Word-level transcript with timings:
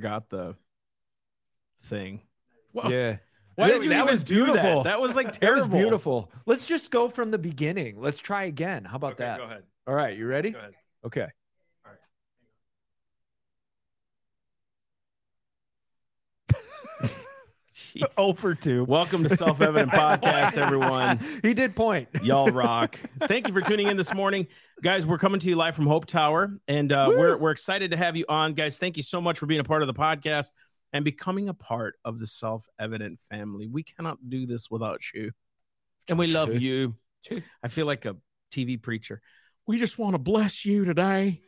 got 0.00 0.28
the 0.30 0.56
thing. 1.82 2.20
Yeah. 2.74 3.16
Why 3.56 3.68
did 3.68 3.84
you 3.84 3.90
that 3.90 4.02
even 4.02 4.12
was 4.12 4.22
do 4.22 4.46
that? 4.46 4.52
beautiful. 4.52 4.82
That 4.84 5.00
was 5.00 5.14
like 5.14 5.26
That 5.32 5.40
terrible. 5.40 5.66
was 5.66 5.66
beautiful. 5.82 6.32
Let's 6.46 6.66
just 6.66 6.90
go 6.90 7.08
from 7.08 7.30
the 7.30 7.38
beginning. 7.38 8.00
Let's 8.00 8.18
try 8.18 8.44
again. 8.44 8.84
How 8.84 8.96
about 8.96 9.12
Okay, 9.14 9.24
that? 9.24 9.38
go 9.38 9.44
ahead. 9.44 9.62
All 9.86 9.94
right, 9.94 10.16
you 10.16 10.26
ready? 10.26 10.50
Go 10.50 10.58
ahead. 10.58 10.72
Okay. 11.04 11.26
0 17.90 18.32
for 18.34 18.54
2. 18.54 18.84
Welcome 18.84 19.24
to 19.24 19.28
Self 19.28 19.60
Evident 19.60 19.90
Podcast, 19.92 20.56
everyone. 20.56 21.18
he 21.42 21.54
did 21.54 21.74
point. 21.74 22.08
Y'all 22.22 22.48
rock. 22.50 22.98
Thank 23.26 23.48
you 23.48 23.54
for 23.54 23.60
tuning 23.60 23.88
in 23.88 23.96
this 23.96 24.14
morning. 24.14 24.46
Guys, 24.82 25.06
we're 25.06 25.18
coming 25.18 25.40
to 25.40 25.48
you 25.48 25.56
live 25.56 25.74
from 25.74 25.86
Hope 25.86 26.06
Tower, 26.06 26.56
and 26.68 26.92
uh, 26.92 27.06
we're, 27.08 27.36
we're 27.36 27.50
excited 27.50 27.90
to 27.90 27.96
have 27.96 28.16
you 28.16 28.24
on. 28.28 28.54
Guys, 28.54 28.78
thank 28.78 28.96
you 28.96 29.02
so 29.02 29.20
much 29.20 29.38
for 29.38 29.46
being 29.46 29.60
a 29.60 29.64
part 29.64 29.82
of 29.82 29.88
the 29.88 29.94
podcast 29.94 30.46
and 30.92 31.04
becoming 31.04 31.48
a 31.48 31.54
part 31.54 31.96
of 32.04 32.18
the 32.18 32.26
Self 32.26 32.66
Evident 32.78 33.18
family. 33.30 33.66
We 33.66 33.82
cannot 33.82 34.18
do 34.28 34.46
this 34.46 34.70
without 34.70 35.00
you. 35.12 35.32
And 36.08 36.18
we 36.18 36.28
love 36.28 36.54
you. 36.54 36.96
I 37.62 37.68
feel 37.68 37.86
like 37.86 38.04
a 38.04 38.16
TV 38.52 38.80
preacher. 38.80 39.20
We 39.66 39.78
just 39.78 39.98
want 39.98 40.14
to 40.14 40.18
bless 40.18 40.64
you 40.64 40.84
today. 40.84 41.40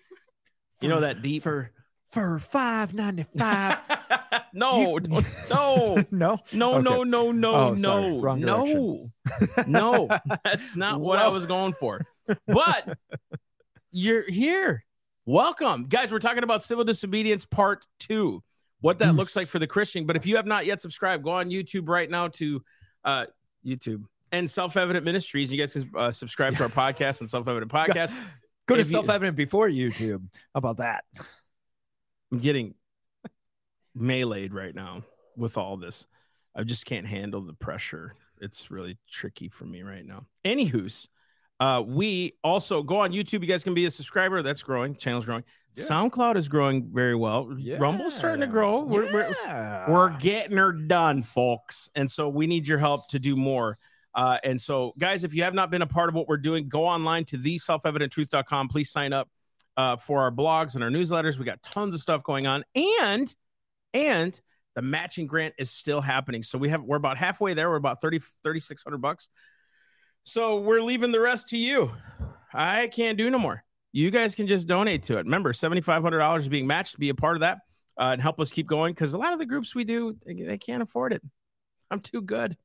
You 0.80 0.88
know 0.88 1.00
that 1.00 1.22
deep 1.22 1.44
for 1.44 1.70
for 2.10 2.38
five 2.38 2.92
ninety 2.92 3.24
five. 3.36 3.78
no, 4.52 4.98
You- 4.98 5.00
no. 5.50 5.96
no. 6.10 6.38
No, 6.52 6.74
Okay. 6.74 6.82
no, 6.82 7.02
no, 7.04 7.30
no, 7.32 7.54
Oh, 7.54 7.74
no, 7.74 8.34
no, 8.34 9.10
no. 9.66 10.08
That's 10.44 10.76
not 10.76 11.00
what 11.00 11.18
I 11.18 11.28
was 11.28 11.46
going 11.46 11.72
for. 11.74 12.00
But 12.46 12.98
you're 13.90 14.28
here. 14.30 14.84
Welcome, 15.26 15.84
guys. 15.84 16.10
We're 16.12 16.18
talking 16.18 16.42
about 16.42 16.62
civil 16.62 16.84
disobedience 16.84 17.44
part 17.44 17.84
two. 17.98 18.42
What 18.80 18.98
that 18.98 19.14
looks 19.14 19.36
like 19.36 19.46
for 19.46 19.58
the 19.60 19.66
Christian. 19.68 20.06
But 20.06 20.16
if 20.16 20.26
you 20.26 20.36
have 20.36 20.46
not 20.46 20.66
yet 20.66 20.80
subscribed, 20.80 21.22
go 21.22 21.30
on 21.30 21.50
YouTube 21.50 21.88
right 21.88 22.10
now 22.10 22.26
to 22.28 22.62
uh, 23.04 23.26
YouTube 23.64 24.02
and 24.32 24.50
Self 24.50 24.76
Evident 24.76 25.04
Ministries. 25.04 25.52
You 25.52 25.58
guys 25.58 25.72
can 25.74 25.90
uh, 25.96 26.10
subscribe 26.10 26.56
to 26.56 26.64
our 26.64 26.68
podcast 26.68 27.20
and 27.20 27.30
Self 27.30 27.46
Evident 27.46 27.70
Podcast. 27.72 28.12
Go 28.66 28.74
to 28.76 28.84
self 28.84 29.08
evident 29.08 29.36
before 29.36 29.68
YouTube. 29.68 30.22
How 30.54 30.58
about 30.58 30.78
that? 30.78 31.04
I'm 32.32 32.38
getting 32.38 32.74
meleeed 33.98 34.52
right 34.52 34.74
now 34.74 35.02
with 35.36 35.56
all 35.56 35.76
this. 35.76 36.06
I 36.54 36.64
just 36.64 36.86
can't 36.86 37.06
handle 37.06 37.40
the 37.40 37.54
pressure. 37.54 38.14
It's 38.40 38.70
really 38.70 38.98
tricky 39.10 39.48
for 39.48 39.64
me 39.64 39.82
right 39.82 40.04
now. 40.04 40.26
Anywho's, 40.44 41.08
uh, 41.60 41.82
we 41.86 42.34
also 42.42 42.82
go 42.82 43.00
on 43.00 43.12
YouTube. 43.12 43.40
You 43.40 43.46
guys 43.46 43.62
can 43.62 43.74
be 43.74 43.86
a 43.86 43.90
subscriber. 43.90 44.42
That's 44.42 44.62
growing. 44.62 44.96
Channel's 44.96 45.24
growing. 45.24 45.44
Yeah. 45.74 45.84
SoundCloud 45.84 46.36
is 46.36 46.48
growing 46.48 46.90
very 46.92 47.14
well. 47.14 47.56
Rumble's 47.78 48.14
starting 48.14 48.40
to 48.40 48.46
grow. 48.46 48.82
We're, 48.82 49.10
we're, 49.12 49.34
we're 49.88 50.10
getting 50.18 50.56
her 50.56 50.72
done, 50.72 51.22
folks. 51.22 51.88
And 51.94 52.10
so 52.10 52.28
we 52.28 52.46
need 52.46 52.68
your 52.68 52.78
help 52.78 53.08
to 53.08 53.18
do 53.18 53.36
more. 53.36 53.78
Uh, 54.14 54.38
and 54.44 54.60
so, 54.60 54.92
guys, 54.98 55.24
if 55.24 55.34
you 55.34 55.44
have 55.44 55.54
not 55.54 55.70
been 55.70 55.82
a 55.82 55.86
part 55.86 56.08
of 56.08 56.14
what 56.14 56.28
we're 56.28 56.36
doing, 56.36 56.68
go 56.68 56.84
online 56.84 57.24
to 57.26 57.38
the 57.38 57.58
selfevidenttruth.com. 57.58 58.68
Please 58.68 58.90
sign 58.90 59.12
up 59.12 59.28
uh, 59.76 59.96
for 59.96 60.20
our 60.20 60.30
blogs 60.30 60.74
and 60.74 60.84
our 60.84 60.90
newsletters. 60.90 61.38
We 61.38 61.44
got 61.44 61.62
tons 61.62 61.94
of 61.94 62.00
stuff 62.00 62.22
going 62.22 62.46
on. 62.46 62.64
And, 62.74 63.34
and, 63.94 64.38
the 64.74 64.82
matching 64.82 65.26
grant 65.26 65.54
is 65.58 65.70
still 65.70 66.00
happening. 66.00 66.42
So 66.42 66.58
we 66.58 66.68
have 66.70 66.82
we're 66.82 66.96
about 66.96 67.16
halfway 67.16 67.54
there. 67.54 67.68
We're 67.68 67.76
about 67.76 68.00
30 68.00 68.20
3600 68.42 68.98
bucks. 68.98 69.28
So 70.22 70.60
we're 70.60 70.80
leaving 70.80 71.12
the 71.12 71.20
rest 71.20 71.48
to 71.48 71.58
you. 71.58 71.92
I 72.54 72.86
can't 72.86 73.18
do 73.18 73.28
no 73.28 73.38
more. 73.38 73.64
You 73.92 74.10
guys 74.10 74.34
can 74.34 74.46
just 74.46 74.66
donate 74.66 75.02
to 75.04 75.18
it. 75.18 75.24
Remember, 75.26 75.52
$7500 75.52 76.38
is 76.38 76.48
being 76.48 76.66
matched 76.66 76.92
to 76.92 76.98
be 76.98 77.10
a 77.10 77.14
part 77.14 77.36
of 77.36 77.40
that 77.40 77.58
uh, 77.98 78.10
and 78.12 78.22
help 78.22 78.40
us 78.40 78.50
keep 78.50 78.66
going 78.66 78.94
because 78.94 79.14
a 79.14 79.18
lot 79.18 79.32
of 79.32 79.38
the 79.38 79.46
groups 79.46 79.74
we 79.74 79.84
do 79.84 80.16
they, 80.24 80.34
they 80.34 80.58
can't 80.58 80.82
afford 80.82 81.12
it. 81.12 81.22
I'm 81.90 82.00
too 82.00 82.22
good. 82.22 82.56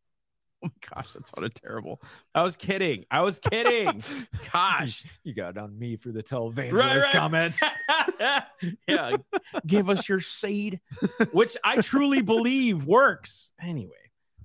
Oh 0.64 0.70
my 0.70 0.96
gosh, 0.96 1.14
that 1.14 1.28
sounded 1.28 1.54
terrible. 1.54 2.02
I 2.34 2.42
was 2.42 2.56
kidding. 2.56 3.06
I 3.12 3.22
was 3.22 3.38
kidding. 3.38 4.04
Gosh. 4.52 5.04
You 5.24 5.36
got 5.36 5.56
on 5.56 5.78
me 5.78 5.98
for 5.98 6.10
the 6.10 6.24
televangelist 6.24 6.74
Right, 6.74 6.98
right. 6.98 7.12
comment. 7.14 7.60
yeah, 8.88 9.18
give 9.68 9.88
us 9.88 10.10
your 10.10 10.20
seed, 10.20 10.80
which 11.32 11.56
I 11.64 11.80
truly 11.82 12.22
believe 12.24 12.86
works. 12.88 13.52
Anyway, 13.62 13.92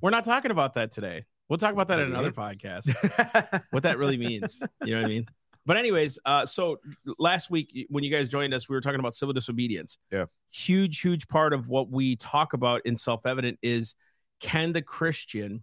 we're 0.03 0.11
not 0.11 0.25
talking 0.25 0.51
about 0.51 0.75
that 0.75 0.91
today. 0.91 1.25
We'll 1.49 1.59
talk 1.59 1.73
about 1.73 1.89
that 1.89 1.99
in 1.99 2.09
another 2.09 2.31
podcast. 2.33 3.63
What 3.71 3.85
that 3.85 3.97
really 3.97 4.19
means, 4.19 4.63
you 4.85 4.95
know 4.95 5.01
what 5.01 5.07
I 5.07 5.09
mean? 5.09 5.27
But 5.65 5.77
anyways, 5.79 6.19
uh, 6.27 6.45
so 6.45 6.79
last 7.19 7.51
week 7.51 7.87
when 7.89 8.05
you 8.05 8.11
guys 8.11 8.29
joined 8.29 8.53
us, 8.53 8.69
we 8.69 8.75
were 8.75 8.81
talking 8.83 9.01
about 9.01 9.15
civil 9.15 9.33
disobedience. 9.33 9.97
Yeah. 10.11 10.27
huge, 10.51 11.01
huge 11.01 11.27
part 11.29 11.55
of 11.55 11.69
what 11.69 11.89
we 11.91 12.17
talk 12.17 12.53
about 12.53 12.83
in 12.85 12.97
self-evident 12.97 13.59
is 13.63 13.95
can 14.41 14.73
the 14.73 14.83
Christian 14.83 15.63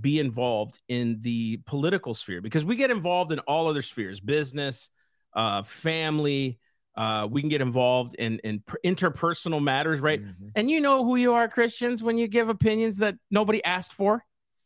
be 0.00 0.18
involved 0.18 0.80
in 0.88 1.18
the 1.22 1.58
political 1.66 2.14
sphere 2.14 2.40
because 2.40 2.64
we 2.64 2.76
get 2.76 2.90
involved 2.90 3.30
in 3.32 3.38
all 3.40 3.68
other 3.68 3.82
spheres 3.82 4.18
business 4.20 4.90
uh 5.34 5.62
family 5.62 6.58
uh 6.96 7.28
we 7.30 7.40
can 7.40 7.48
get 7.48 7.60
involved 7.60 8.14
in 8.14 8.38
in 8.40 8.62
interpersonal 8.84 9.62
matters 9.62 10.00
right 10.00 10.22
Mhm. 10.24 10.50
and 10.56 10.70
you 10.70 10.80
know 10.80 11.04
who 11.04 11.16
you 11.16 11.32
are 11.32 11.48
christians 11.48 12.02
when 12.02 12.18
you 12.18 12.26
give 12.26 12.48
opinions 12.48 12.98
that 12.98 13.14
nobody 13.30 13.64
asked 13.64 13.92
for 13.92 14.24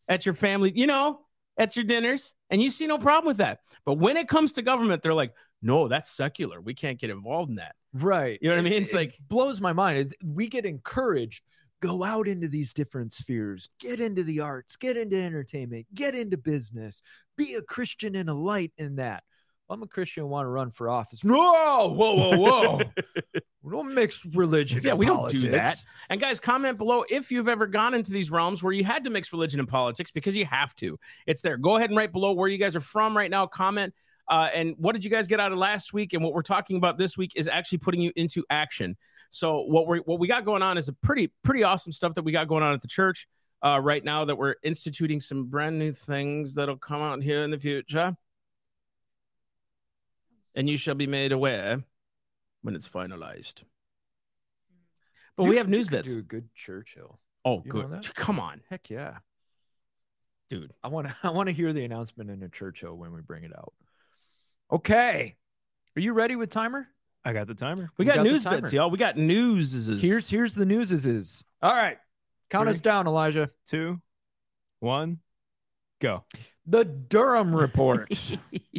at 0.09 0.25
your 0.25 0.35
family 0.35 0.73
you 0.75 0.87
know 0.87 1.21
at 1.59 1.77
your 1.77 1.85
dinners 1.85 2.35
and 2.51 2.63
you 2.63 2.71
see 2.71 2.87
no 2.87 2.97
problem 2.99 3.27
with 3.27 3.39
that 3.39 3.61
but 3.85 3.95
when 3.95 4.17
it 4.17 4.29
comes 4.29 4.55
to 4.55 4.63
government 4.63 5.03
they're 5.03 5.13
like 5.15 5.33
no 5.61 5.89
that's 5.89 6.11
secular 6.11 6.61
we 6.61 6.73
can't 6.75 6.99
get 6.99 7.11
involved 7.11 7.51
in 7.51 7.57
that 7.57 7.75
Right. 7.95 8.39
You 8.43 8.51
know 8.51 8.57
what 8.57 8.67
I 8.67 8.69
mean? 8.69 8.83
It's 8.83 8.93
it 8.93 8.97
like- 8.97 9.19
blows 9.29 9.63
my 9.63 9.73
mind. 9.73 10.15
We 10.23 10.47
get 10.49 10.67
encouraged 10.67 11.43
go 11.81 12.05
out 12.05 12.29
into 12.29 12.49
these 12.49 12.73
different 12.73 13.13
spheres, 13.13 13.69
get 13.81 14.01
into 14.01 14.23
the 14.23 14.41
arts, 14.41 14.77
get 14.77 14.97
into 14.97 15.17
entertainment, 15.17 15.87
get 15.95 16.15
into 16.15 16.37
business, 16.37 17.03
be 17.37 17.55
a 17.55 17.63
Christian 17.63 18.15
and 18.15 18.29
a 18.29 18.35
light 18.35 18.73
in 18.79 18.97
that. 18.97 19.23
I'm 19.71 19.83
a 19.83 19.87
Christian 19.87 20.23
and 20.23 20.31
want 20.31 20.47
to 20.47 20.51
run 20.51 20.71
for 20.71 20.89
office. 20.89 21.25
No, 21.25 21.35
whoa, 21.37 22.15
whoa, 22.15 22.39
whoa. 22.39 22.81
we 23.63 23.71
don't 23.71 23.95
mix 23.95 24.25
religion. 24.25 24.81
Yeah, 24.83 24.95
we 24.95 25.05
don't 25.05 25.31
do 25.31 25.51
that. 25.51 25.85
And 26.09 26.19
guys, 26.19 26.41
comment 26.41 26.79
below 26.79 27.05
if 27.11 27.31
you've 27.31 27.49
ever 27.49 27.67
gone 27.67 27.93
into 27.93 28.11
these 28.11 28.31
realms 28.31 28.63
where 28.63 28.73
you 28.73 28.83
had 28.83 29.05
to 29.05 29.11
mix 29.11 29.31
religion 29.31 29.61
and 29.61 29.69
politics 29.69 30.11
because 30.11 30.37
you 30.37 30.47
have 30.47 30.75
to. 30.77 30.99
It's 31.27 31.43
there. 31.43 31.59
Go 31.59 31.77
ahead 31.77 31.91
and 31.91 31.97
write 31.99 32.13
below 32.13 32.33
where 32.33 32.49
you 32.49 32.57
guys 32.57 32.77
are 32.77 32.81
from 32.81 33.15
right 33.15 33.31
now. 33.31 33.47
Comment. 33.47 33.93
Uh, 34.27 34.49
and 34.55 34.75
what 34.79 34.93
did 34.93 35.05
you 35.05 35.11
guys 35.11 35.27
get 35.27 35.41
out 35.41 35.53
of 35.53 35.59
last 35.59 35.93
week? 35.93 36.15
And 36.15 36.23
what 36.23 36.33
we're 36.33 36.43
talking 36.43 36.77
about 36.77 36.97
this 36.97 37.19
week 37.19 37.33
is 37.37 37.47
actually 37.47 37.79
putting 37.79 38.01
you 38.01 38.13
into 38.17 38.45
action. 38.49 38.97
So 39.31 39.61
what 39.63 39.87
we 39.87 39.99
what 39.99 40.19
we 40.19 40.27
got 40.29 40.45
going 40.45 40.63
on 40.63 40.79
is 40.79 40.89
a 40.89 40.93
pretty 40.93 41.33
pretty 41.45 41.63
awesome 41.63 41.93
stuff 41.93 42.15
that 42.15 42.23
we 42.25 42.33
got 42.33 42.49
going 42.49 42.63
on 42.63 42.73
at 42.73 42.81
the 42.81 42.89
church 42.89 43.27
uh, 43.63 43.79
right 43.83 44.03
now. 44.05 44.25
That 44.25 44.37
we're 44.37 44.57
instituting 44.63 45.21
some 45.21 45.45
brand 45.47 45.79
new 45.79 45.93
things 45.93 46.55
that'll 46.55 46.79
come 46.79 47.03
out 47.03 47.23
here 47.23 47.43
in 47.45 47.51
the 47.51 47.59
future, 47.61 48.17
and 50.55 50.69
you 50.69 50.77
shall 50.77 50.95
be 50.95 51.07
made 51.07 51.33
aware 51.33 51.83
when 52.63 52.75
it's 52.75 52.89
finalized. 52.89 53.63
But 55.37 55.45
You- 55.45 55.51
we 55.51 55.57
have 55.57 55.69
news 55.69 55.89
bits. 55.89 56.13
Do 56.13 56.19
a 56.19 56.23
good 56.23 56.49
Churchill. 56.55 57.21
Oh, 57.45 57.63
You 57.65 57.71
good. 57.71 58.15
Come 58.15 58.41
on, 58.41 58.63
Heck 58.69 58.91
yeah. 58.91 59.19
dude. 60.51 60.73
I 60.83 60.89
want 60.89 61.07
to 61.09 61.15
I 61.23 61.31
want 61.31 61.49
to 61.49 61.53
hear 61.55 61.73
the 61.73 61.85
announcement 61.85 62.31
in 62.31 62.43
a 62.43 62.49
Churchill 62.49 62.97
when 62.97 63.13
we 63.13 63.21
bring 63.21 63.45
it 63.45 63.53
out. 63.57 63.73
Okay. 64.73 65.37
Are 65.97 66.01
you 66.01 66.13
ready 66.13 66.37
with 66.37 66.51
timer? 66.51 66.89
I 67.29 67.35
got 67.35 67.47
the 67.47 67.55
timer. 67.55 67.91
We 67.99 68.07
You 68.07 68.11
got, 68.11 68.17
got 68.17 68.25
news 68.25 68.45
bits, 68.45 68.73
y'all. 68.73 68.89
We 68.89 68.97
got 68.97 69.19
news. 69.19 69.87
Here's 70.01 70.31
here's 70.31 70.55
the 70.55 70.65
news 70.65 70.93
is 70.93 71.05
is. 71.05 71.45
All 71.61 71.75
right. 71.75 71.99
Count 72.49 72.71
us 72.71 72.81
down, 72.81 73.07
Elijah. 73.07 73.51
Two, 73.67 74.01
one, 74.81 75.19
go. 76.01 76.25
The 76.67 76.87
Durham 76.87 77.55
report. 77.55 78.09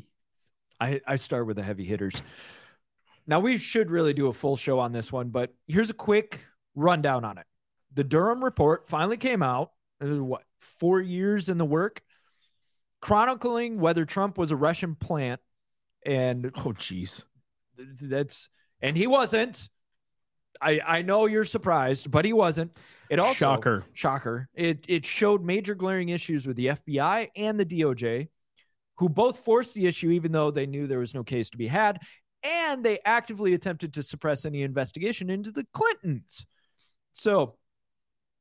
I, 0.81 0.99
I 1.05 1.17
start 1.17 1.45
with 1.45 1.57
the 1.57 1.63
heavy 1.63 1.85
hitters. 1.85 2.23
Now, 3.27 3.39
we 3.39 3.59
should 3.59 3.91
really 3.91 4.13
do 4.13 4.25
a 4.27 4.33
full 4.33 4.57
show 4.57 4.79
on 4.79 4.93
this 4.93 5.11
one, 5.11 5.29
but 5.29 5.53
here's 5.67 5.91
a 5.91 5.93
quick 5.93 6.39
rundown 6.73 7.23
on 7.23 7.37
it. 7.37 7.45
The 7.93 8.03
Durham 8.03 8.43
report 8.43 8.87
finally 8.87 9.17
came 9.17 9.43
out. 9.43 9.73
It 10.01 10.05
was 10.05 10.21
what, 10.21 10.43
four 10.57 10.99
years 10.99 11.49
in 11.49 11.59
the 11.59 11.65
work, 11.65 12.01
chronicling 12.99 13.79
whether 13.79 14.05
Trump 14.05 14.39
was 14.39 14.49
a 14.49 14.55
Russian 14.55 14.95
plant. 14.95 15.41
And 16.03 16.49
oh, 16.55 16.73
jeez. 16.73 17.25
Th- 17.85 18.09
that's, 18.09 18.49
and 18.81 18.95
he 18.95 19.07
wasn't. 19.07 19.69
I, 20.61 20.81
I 20.85 21.01
know 21.03 21.25
you're 21.25 21.45
surprised, 21.45 22.11
but 22.11 22.25
he 22.25 22.33
wasn't. 22.33 22.77
It 23.09 23.19
also, 23.19 23.33
Shocker. 23.33 23.85
shocker. 23.93 24.49
It 24.53 24.83
it 24.87 25.05
showed 25.05 25.43
major 25.43 25.73
glaring 25.73 26.09
issues 26.09 26.45
with 26.45 26.57
the 26.57 26.67
FBI 26.67 27.29
and 27.35 27.59
the 27.59 27.65
DOJ, 27.65 28.27
who 28.97 29.09
both 29.09 29.39
forced 29.39 29.73
the 29.73 29.87
issue 29.87 30.09
even 30.11 30.31
though 30.31 30.51
they 30.51 30.65
knew 30.65 30.85
there 30.85 30.99
was 30.99 31.15
no 31.15 31.23
case 31.23 31.49
to 31.51 31.57
be 31.57 31.67
had, 31.67 31.99
and 32.43 32.83
they 32.83 32.99
actively 33.05 33.53
attempted 33.53 33.93
to 33.93 34.03
suppress 34.03 34.45
any 34.45 34.61
investigation 34.61 35.29
into 35.29 35.51
the 35.51 35.65
Clintons. 35.73 36.45
So, 37.13 37.55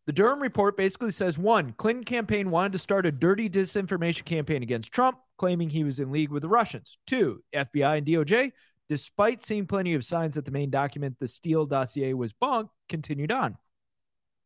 the 0.06 0.12
Durham 0.12 0.40
report 0.40 0.76
basically 0.76 1.10
says 1.10 1.38
one, 1.38 1.72
Clinton 1.72 2.04
campaign 2.04 2.50
wanted 2.50 2.72
to 2.72 2.78
start 2.78 3.06
a 3.06 3.12
dirty 3.12 3.48
disinformation 3.48 4.24
campaign 4.24 4.62
against 4.62 4.92
Trump, 4.92 5.18
claiming 5.36 5.70
he 5.70 5.84
was 5.84 6.00
in 6.00 6.10
league 6.10 6.30
with 6.30 6.42
the 6.42 6.48
Russians. 6.48 6.98
Two, 7.06 7.42
FBI 7.54 7.98
and 7.98 8.06
DOJ 8.06 8.52
despite 8.88 9.42
seeing 9.42 9.66
plenty 9.66 9.94
of 9.94 10.04
signs 10.04 10.34
that 10.34 10.44
the 10.44 10.50
main 10.50 10.70
document, 10.70 11.16
the 11.18 11.28
Steele 11.28 11.66
dossier, 11.66 12.12
was 12.14 12.32
bunk, 12.32 12.70
continued 12.88 13.32
on. 13.32 13.56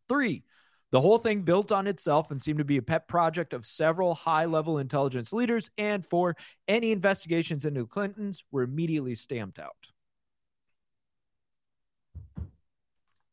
Three, 0.08 0.42
the 0.90 1.00
whole 1.00 1.18
thing 1.18 1.42
built 1.42 1.72
on 1.72 1.86
itself 1.86 2.30
and 2.30 2.40
seemed 2.40 2.58
to 2.58 2.64
be 2.64 2.76
a 2.76 2.82
pet 2.82 3.08
project 3.08 3.54
of 3.54 3.64
several 3.64 4.14
high 4.14 4.44
level 4.44 4.78
intelligence 4.78 5.32
leaders. 5.32 5.70
And 5.78 6.04
four, 6.04 6.36
any 6.68 6.92
investigations 6.92 7.64
into 7.64 7.80
the 7.80 7.86
Clintons 7.86 8.44
were 8.50 8.62
immediately 8.62 9.14
stamped 9.14 9.58
out. 9.58 9.72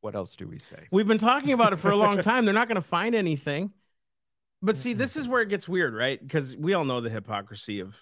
What 0.01 0.15
else 0.15 0.37
do 0.37 0.47
we 0.47 0.59
say? 0.59 0.87
We've 0.91 1.07
been 1.07 1.17
talking 1.17 1.51
about 1.51 1.73
it 1.73 1.77
for 1.77 1.91
a 1.91 1.97
long 1.97 2.21
time. 2.21 2.45
They're 2.45 2.53
not 2.53 2.69
going 2.69 2.77
to 2.77 2.81
find 2.81 3.13
anything. 3.13 3.73
But 4.61 4.77
see, 4.77 4.93
this 4.93 5.17
is 5.17 5.27
where 5.27 5.41
it 5.41 5.49
gets 5.49 5.67
weird, 5.67 5.93
right? 5.93 6.21
Because 6.21 6.55
we 6.55 6.73
all 6.73 6.85
know 6.85 7.01
the 7.01 7.09
hypocrisy 7.09 7.81
of 7.81 8.01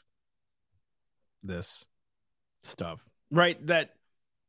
this 1.43 1.85
stuff, 2.63 3.07
right? 3.31 3.65
That 3.67 3.91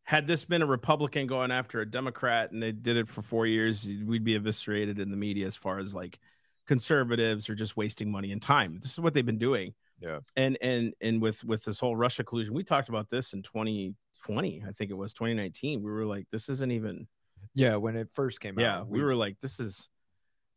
had 0.04 0.26
this 0.26 0.44
been 0.44 0.62
a 0.62 0.66
Republican 0.66 1.26
going 1.26 1.50
after 1.50 1.80
a 1.80 1.90
Democrat 1.90 2.50
and 2.52 2.62
they 2.62 2.72
did 2.72 2.96
it 2.96 3.08
for 3.08 3.20
four 3.20 3.46
years, 3.46 3.88
we'd 4.06 4.24
be 4.24 4.34
eviscerated 4.34 4.98
in 4.98 5.10
the 5.10 5.16
media 5.16 5.46
as 5.46 5.54
far 5.54 5.78
as 5.78 5.94
like 5.94 6.18
conservatives 6.66 7.50
are 7.50 7.54
just 7.54 7.76
wasting 7.76 8.10
money 8.10 8.32
and 8.32 8.40
time. 8.40 8.78
This 8.80 8.92
is 8.92 9.00
what 9.00 9.12
they've 9.12 9.26
been 9.26 9.38
doing. 9.38 9.74
Yeah. 10.00 10.20
And 10.36 10.56
and 10.62 10.94
and 11.00 11.20
with 11.20 11.44
with 11.44 11.64
this 11.64 11.78
whole 11.78 11.96
Russia 11.96 12.24
collusion, 12.24 12.54
we 12.54 12.64
talked 12.64 12.88
about 12.88 13.10
this 13.10 13.32
in 13.32 13.42
2020, 13.42 14.64
I 14.66 14.72
think 14.72 14.90
it 14.90 14.94
was 14.94 15.12
2019. 15.12 15.82
We 15.82 15.90
were 15.90 16.06
like, 16.06 16.26
this 16.30 16.48
isn't 16.48 16.72
even 16.72 17.06
Yeah, 17.54 17.76
when 17.76 17.96
it 17.96 18.08
first 18.12 18.40
came 18.40 18.58
yeah, 18.58 18.78
out. 18.78 18.88
we 18.88 19.02
were 19.02 19.14
like, 19.14 19.38
this 19.40 19.60
is 19.60 19.90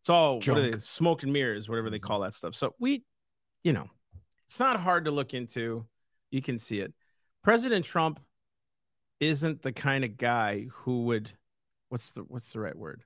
it's 0.02 0.10
all 0.10 0.36
what 0.38 0.48
are 0.50 0.72
they, 0.72 0.80
smoke 0.80 1.24
and 1.24 1.34
mirrors, 1.34 1.70
whatever 1.70 1.90
they 1.90 1.98
mm-hmm. 1.98 2.08
call 2.08 2.22
that 2.22 2.34
stuff. 2.34 2.56
So 2.56 2.74
we, 2.80 3.04
you 3.64 3.74
know, 3.74 3.90
it's 4.48 4.60
not 4.60 4.80
hard 4.80 5.06
to 5.06 5.12
look 5.12 5.34
into. 5.34 5.86
You 6.32 6.42
can 6.42 6.58
see 6.58 6.80
it. 6.80 6.94
President 7.44 7.86
Trump 7.86 8.20
isn't 9.20 9.62
the 9.62 9.72
kind 9.72 10.04
of 10.04 10.18
guy 10.18 10.68
who 10.72 11.06
would 11.06 11.32
what's 11.90 12.12
the 12.12 12.22
what's 12.24 12.54
the 12.54 12.60
right 12.60 12.78
word? 12.78 13.04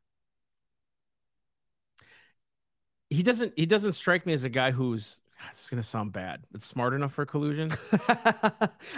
He 3.10 3.24
doesn't 3.24 3.54
he 3.56 3.66
doesn't 3.66 3.94
strike 3.94 4.26
me 4.26 4.34
as 4.34 4.44
a 4.44 4.50
guy 4.50 4.72
who's 4.72 5.20
it's 5.50 5.70
gonna 5.70 5.84
sound 5.84 6.12
bad, 6.14 6.44
but 6.52 6.64
smart 6.64 6.94
enough 6.94 7.14
for 7.14 7.26
collusion 7.26 7.72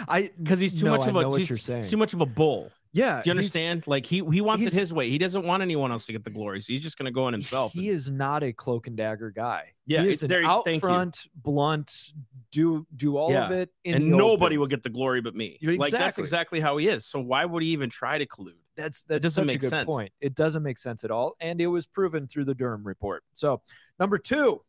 I 0.08 0.30
because 0.42 0.60
he's 0.60 0.78
too 0.78 0.86
No, 0.86 0.92
much 0.96 1.06
of 1.06 1.14
a 1.16 1.20
you're 1.50 1.58
saying. 1.58 1.82
he's 1.82 1.90
too 1.90 1.96
much 1.96 2.14
of 2.14 2.20
a 2.20 2.26
bull. 2.26 2.72
Yeah. 2.92 3.22
Do 3.22 3.28
you 3.28 3.32
understand? 3.32 3.86
Like 3.86 4.06
he 4.06 4.24
he 4.30 4.40
wants 4.40 4.64
it 4.64 4.72
his 4.72 4.92
way. 4.92 5.10
He 5.10 5.18
doesn't 5.18 5.44
want 5.44 5.62
anyone 5.62 5.90
else 5.92 6.06
to 6.06 6.12
get 6.12 6.24
the 6.24 6.30
glory. 6.30 6.60
So 6.60 6.72
he's 6.72 6.82
just 6.82 6.96
gonna 6.98 7.10
go 7.10 7.28
in 7.28 7.32
himself. 7.34 7.72
He 7.72 7.88
is 7.88 8.10
not 8.10 8.42
a 8.42 8.52
cloak 8.52 8.86
and 8.86 8.96
dagger 8.96 9.30
guy. 9.30 9.72
Yeah, 9.86 10.02
he 10.02 10.10
is 10.10 10.22
an 10.22 10.28
there- 10.28 10.44
out 10.44 10.64
thank 10.64 10.82
you. 10.82 10.88
front, 10.88 11.26
blunt, 11.34 12.12
do 12.52 12.86
do 12.94 13.16
all 13.16 13.34
of 13.36 13.50
it, 13.52 13.70
in 13.84 13.94
and 13.94 14.12
the 14.12 14.16
nobody 14.16 14.54
open. 14.56 14.60
will 14.60 14.66
get 14.66 14.82
the 14.82 14.90
glory 14.90 15.20
but 15.20 15.34
me. 15.34 15.58
Like 15.62 15.78
that's 15.90 16.18
exactly. 16.18 16.22
exactly 16.22 16.60
how 16.60 16.76
he 16.76 16.88
is. 16.88 17.06
So 17.06 17.20
why 17.20 17.44
would 17.44 17.62
he 17.62 17.70
even 17.70 17.90
try 17.90 18.18
to 18.18 18.26
collude? 18.26 18.52
That's 18.76 19.04
that's 19.04 19.22
doesn't 19.22 19.42
such 19.42 19.46
make 19.46 19.56
a 19.56 19.60
good 19.60 19.70
sense. 19.70 19.86
point. 19.86 20.12
It 20.20 20.34
doesn't 20.34 20.62
make 20.62 20.78
sense 20.78 21.04
at 21.04 21.10
all, 21.10 21.34
and 21.40 21.60
it 21.60 21.66
was 21.66 21.86
proven 21.86 22.26
through 22.26 22.44
the 22.44 22.54
Durham 22.54 22.86
report. 22.86 23.24
So 23.34 23.62
number 23.98 24.18
two, 24.18 24.62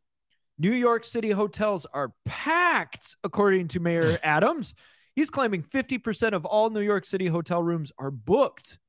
New 0.58 0.74
York 0.74 1.06
City 1.06 1.30
hotels 1.32 1.86
are 1.94 2.12
packed, 2.26 3.16
according 3.24 3.70
to 3.70 3.80
Mayor 3.80 4.18
Adams. 4.24 4.74
He's 5.16 5.30
claiming 5.30 5.64
50% 5.64 6.34
of 6.34 6.46
all 6.46 6.70
New 6.70 6.82
York 6.82 7.06
City 7.06 7.28
hotel 7.28 7.62
rooms 7.62 7.92
are 7.98 8.12
booked 8.12 8.80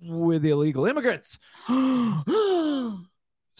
with 0.00 0.44
illegal 0.44 0.86
immigrants. 0.86 1.38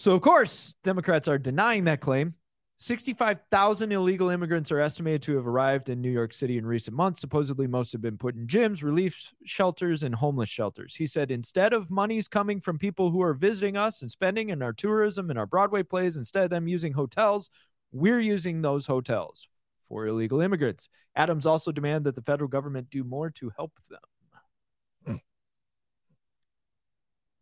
So, 0.01 0.15
of 0.15 0.23
course, 0.23 0.75
Democrats 0.83 1.29
are 1.29 1.37
denying 1.37 1.85
that 1.85 2.01
claim. 2.01 2.33
65,000 2.79 3.93
illegal 3.93 4.31
immigrants 4.31 4.73
are 4.73 4.81
estimated 4.81 5.21
to 5.21 5.37
have 5.37 5.47
arrived 5.47 5.91
in 5.91 6.01
New 6.01 6.11
York 6.11 6.33
City 6.33 6.57
in 6.57 6.65
recent 6.65 6.97
months. 6.97 7.21
Supposedly, 7.21 7.67
most 7.67 7.93
have 7.93 8.01
been 8.01 8.17
put 8.17 8.35
in 8.35 8.47
gyms, 8.47 8.83
relief 8.83 9.35
shelters, 9.45 10.03
and 10.03 10.15
homeless 10.15 10.49
shelters. 10.49 10.95
He 10.95 11.05
said, 11.05 11.31
instead 11.31 11.75
of 11.75 11.91
monies 11.91 12.29
coming 12.29 12.61
from 12.61 12.79
people 12.79 13.11
who 13.11 13.21
are 13.21 13.35
visiting 13.35 13.77
us 13.77 14.01
and 14.01 14.11
spending 14.11 14.49
in 14.49 14.63
our 14.63 14.73
tourism 14.73 15.29
and 15.29 15.39
our 15.39 15.45
Broadway 15.45 15.83
plays, 15.83 16.17
instead 16.17 16.45
of 16.45 16.51
them 16.51 16.67
using 16.67 16.95
hotels, 16.95 17.51
we're 17.93 18.21
using 18.21 18.63
those 18.63 18.87
hotels 18.87 19.49
for 19.91 20.07
illegal 20.07 20.41
immigrants. 20.41 20.89
Adams 21.17 21.45
also 21.45 21.73
demanded 21.73 22.05
that 22.05 22.15
the 22.15 22.23
federal 22.23 22.49
government 22.49 22.89
do 22.91 23.03
more 23.05 23.29
to 23.29 23.51
help 23.57 23.73
them. 23.91 25.19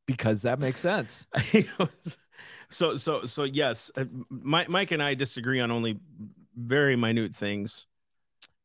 Because 0.06 0.40
that 0.42 0.58
makes 0.58 0.80
sense. 0.80 1.26
so 2.70 2.96
so 2.96 3.26
so 3.26 3.44
yes, 3.44 3.90
uh, 3.94 4.06
Mike, 4.30 4.70
Mike 4.70 4.90
and 4.90 5.02
I 5.02 5.12
disagree 5.12 5.60
on 5.60 5.70
only 5.70 5.98
very 6.56 6.96
minute 6.96 7.34
things, 7.34 7.84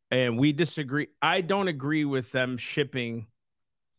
and 0.10 0.40
we 0.40 0.54
disagree. 0.54 1.08
I 1.22 1.42
don't 1.42 1.68
agree 1.68 2.06
with 2.06 2.32
them 2.32 2.56
shipping 2.56 3.28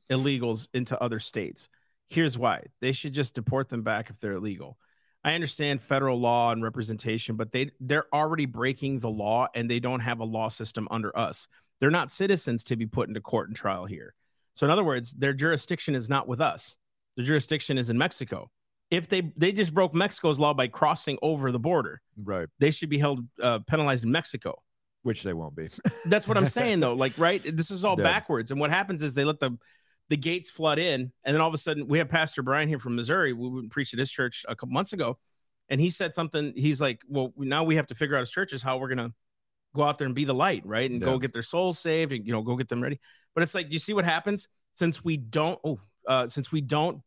illegals 0.09 0.69
into 0.73 0.99
other 1.03 1.21
states. 1.21 1.69
Here's 2.07 2.39
why: 2.39 2.63
they 2.81 2.93
should 2.93 3.13
just 3.13 3.35
deport 3.35 3.69
them 3.69 3.83
back 3.83 4.09
if 4.09 4.19
they're 4.21 4.33
illegal. 4.33 4.79
I 5.25 5.35
understand 5.35 5.81
federal 5.81 6.21
law 6.21 6.53
and 6.53 6.63
representation, 6.63 7.37
but 7.37 7.51
they 7.51 7.71
they're 7.81 8.07
already 8.15 8.47
breaking 8.47 8.99
the 8.99 9.11
law, 9.11 9.49
and 9.55 9.71
they 9.71 9.81
don't 9.81 10.01
have 10.01 10.21
a 10.21 10.25
law 10.25 10.49
system 10.49 10.87
under 10.91 11.17
us. 11.17 11.49
They're 11.81 11.91
not 11.91 12.11
citizens 12.11 12.63
to 12.65 12.77
be 12.77 12.87
put 12.87 13.09
into 13.09 13.21
court 13.21 13.49
and 13.49 13.57
trial 13.57 13.85
here. 13.87 14.15
So 14.55 14.67
in 14.67 14.71
other 14.71 14.85
words, 14.85 15.13
their 15.15 15.33
jurisdiction 15.33 15.95
is 15.95 16.09
not 16.09 16.29
with 16.29 16.41
us. 16.41 16.77
The 17.17 17.23
jurisdiction 17.23 17.79
is 17.79 17.91
in 17.91 17.97
Mexico. 17.99 18.51
If 18.91 19.09
they 19.09 19.33
they 19.37 19.51
just 19.53 19.73
broke 19.73 19.95
Mexico's 19.95 20.39
law 20.39 20.53
by 20.55 20.69
crossing 20.69 21.19
over 21.23 21.51
the 21.51 21.59
border, 21.59 22.03
Right. 22.23 22.49
they 22.59 22.71
should 22.71 22.91
be 22.91 22.99
held 22.99 23.27
uh, 23.43 23.61
penalized 23.61 24.05
in 24.05 24.13
Mexico. 24.13 24.63
Which 25.03 25.23
they 25.23 25.33
won't 25.33 25.55
be. 25.57 25.69
That's 26.07 26.29
what 26.29 26.37
I'm 26.37 26.47
saying 26.59 26.81
though. 26.81 26.95
Like, 26.95 27.13
right? 27.19 27.43
This 27.57 27.71
is 27.71 27.85
all 27.85 27.97
Yeah. 27.99 28.05
backwards. 28.05 28.51
And 28.51 28.61
what 28.61 28.71
happens 28.71 29.03
is 29.03 29.15
they 29.15 29.25
let 29.25 29.41
the 29.41 29.57
the 30.11 30.17
gates 30.17 30.51
flood 30.51 30.79
in, 30.79 31.13
and 31.25 31.35
then 31.35 31.41
all 31.41 31.49
of 31.49 31.55
a 31.55 31.59
sudden 31.59 31.87
we 31.89 31.99
have 31.99 32.09
Pastor 32.09 32.43
Brian 32.43 32.69
here 32.69 32.79
from 32.79 32.95
Missouri. 32.97 33.33
We 33.33 33.49
went 33.49 33.63
and 33.63 33.71
preached 33.71 33.95
at 33.95 33.99
his 33.99 34.11
church 34.11 34.45
a 34.49 34.55
couple 34.55 34.73
months 34.73 34.93
ago, 34.93 35.19
and 35.69 35.81
he 35.81 35.91
said 35.91 36.13
something. 36.15 36.53
He's 36.57 36.81
like, 36.81 37.01
"Well, 37.09 37.33
now 37.37 37.65
we 37.65 37.77
have 37.77 37.87
to 37.89 37.95
figure 37.95 38.17
out 38.17 38.23
as 38.23 38.31
churches 38.31 38.63
how 38.63 38.79
we're 38.79 38.89
gonna 38.89 39.13
go 39.75 39.83
out 39.83 39.99
there 39.99 40.07
and 40.07 40.15
be 40.15 40.25
the 40.25 40.35
light, 40.35 40.65
right? 40.67 40.91
And 40.91 41.01
Yeah. 41.01 41.07
go 41.07 41.19
get 41.19 41.33
their 41.33 41.43
souls 41.43 41.79
saved, 41.79 42.13
and 42.13 42.27
you 42.27 42.33
know, 42.33 42.43
go 42.43 42.57
get 42.57 42.69
them 42.69 42.83
ready." 42.83 43.01
But 43.35 43.43
it's 43.43 43.55
like, 43.55 43.73
you 43.73 43.79
see 43.79 43.95
what 43.95 44.05
happens 44.05 44.49
since 44.75 45.03
we 45.03 45.17
don't. 45.17 45.59
Oh, 45.65 45.81
uh, 46.07 46.29
since 46.29 46.53
we 46.53 46.61
don't 46.61 47.01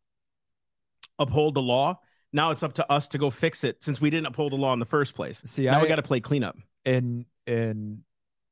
uphold 1.18 1.54
the 1.54 1.62
law. 1.62 2.00
Now 2.32 2.50
it's 2.50 2.62
up 2.62 2.74
to 2.74 2.92
us 2.92 3.08
to 3.08 3.18
go 3.18 3.30
fix 3.30 3.64
it 3.64 3.82
since 3.82 4.00
we 4.00 4.10
didn't 4.10 4.26
uphold 4.26 4.52
the 4.52 4.56
law 4.56 4.72
in 4.72 4.78
the 4.78 4.84
first 4.86 5.14
place. 5.14 5.40
See, 5.44 5.64
now 5.64 5.78
I 5.78 5.82
we 5.82 5.88
got 5.88 5.96
to 5.96 6.02
play 6.02 6.20
cleanup. 6.20 6.56
and 6.84 7.24
and 7.46 8.02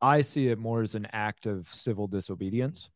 I 0.01 0.21
see 0.23 0.49
it 0.49 0.59
more 0.59 0.83
as 0.83 0.95
an 0.95 1.07
act 1.13 1.47
of 1.47 1.69
civil 1.69 2.07
disobedience. 2.07 2.91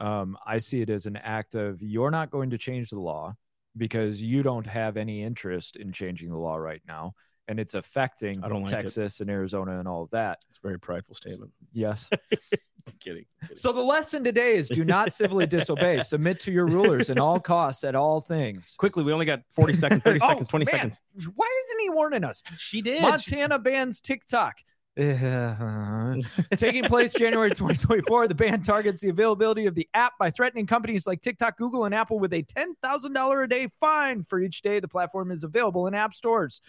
Um, 0.00 0.36
I 0.46 0.58
see 0.58 0.80
it 0.82 0.90
as 0.90 1.06
an 1.06 1.16
act 1.16 1.54
of 1.54 1.82
you're 1.82 2.10
not 2.10 2.30
going 2.30 2.50
to 2.50 2.58
change 2.58 2.90
the 2.90 3.00
law 3.00 3.34
because 3.76 4.22
you 4.22 4.42
don't 4.42 4.66
have 4.66 4.96
any 4.96 5.22
interest 5.22 5.76
in 5.76 5.92
changing 5.92 6.30
the 6.30 6.36
law 6.36 6.56
right 6.56 6.82
now, 6.86 7.14
and 7.48 7.58
it's 7.60 7.74
affecting 7.74 8.40
like 8.40 8.52
it. 8.52 8.66
Texas 8.68 9.20
and 9.20 9.30
Arizona 9.30 9.78
and 9.78 9.86
all 9.88 10.02
of 10.02 10.10
that. 10.10 10.38
It's 10.48 10.58
a 10.58 10.66
very 10.66 10.78
prideful 10.78 11.14
statement. 11.14 11.52
Yes. 11.72 12.08
kidding. 13.00 13.24
kidding. 13.40 13.56
so 13.56 13.72
the 13.72 13.82
lesson 13.82 14.22
today 14.22 14.56
is 14.56 14.68
do 14.68 14.84
not 14.84 15.12
civilly 15.12 15.46
disobey. 15.58 16.00
Submit 16.00 16.40
to 16.40 16.52
your 16.52 16.66
rulers 16.66 17.10
in 17.10 17.18
all 17.18 17.40
costs 17.40 17.84
at 17.84 17.94
all 17.94 18.20
things. 18.20 18.74
Quickly, 18.78 19.02
we 19.04 19.12
only 19.12 19.26
got 19.26 19.42
40 19.54 19.74
seconds, 19.74 20.02
30 20.02 20.20
Oh, 20.22 20.28
seconds, 20.28 20.48
20 20.48 20.64
man. 20.66 20.72
seconds. 20.72 21.02
Why 21.34 21.62
isn't 21.64 21.80
he 21.80 21.90
warning 21.90 22.24
us? 22.24 22.42
She 22.58 22.82
did. 22.82 23.02
Montana 23.02 23.58
bans 23.58 24.00
TikTok. 24.00 24.58
Taking 26.56 26.84
place 26.84 27.12
January 27.12 27.50
2024, 27.50 28.28
the 28.28 28.34
ban 28.34 28.62
targets 28.62 29.02
the 29.02 29.10
availability 29.10 29.66
of 29.66 29.74
the 29.74 29.86
app 29.92 30.14
by 30.18 30.30
threatening 30.30 30.66
companies 30.66 31.06
like 31.06 31.20
TikTok, 31.20 31.58
Google, 31.58 31.84
and 31.84 31.94
Apple 31.94 32.18
with 32.18 32.32
a 32.32 32.42
$10,000 32.42 33.44
a 33.44 33.46
day 33.46 33.68
fine 33.78 34.22
for 34.22 34.40
each 34.40 34.62
day 34.62 34.80
the 34.80 34.88
platform 34.88 35.30
is 35.30 35.44
available 35.44 35.86
in 35.86 35.94
app 35.94 36.14
stores. 36.14 36.62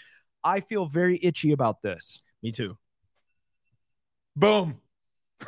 I 0.44 0.60
feel 0.60 0.88
very 0.88 1.20
itchy 1.24 1.54
about 1.54 1.82
this. 1.82 2.22
Me 2.44 2.52
too. 2.52 2.78
Boom. 4.36 4.82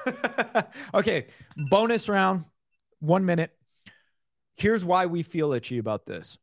okay, 0.93 1.27
bonus 1.69 2.07
round, 2.07 2.45
one 2.99 3.25
minute. 3.25 3.51
Here's 4.55 4.85
why 4.85 5.05
we 5.05 5.23
feel 5.23 5.51
itchy 5.53 5.79
about 5.79 6.05
this. 6.05 6.37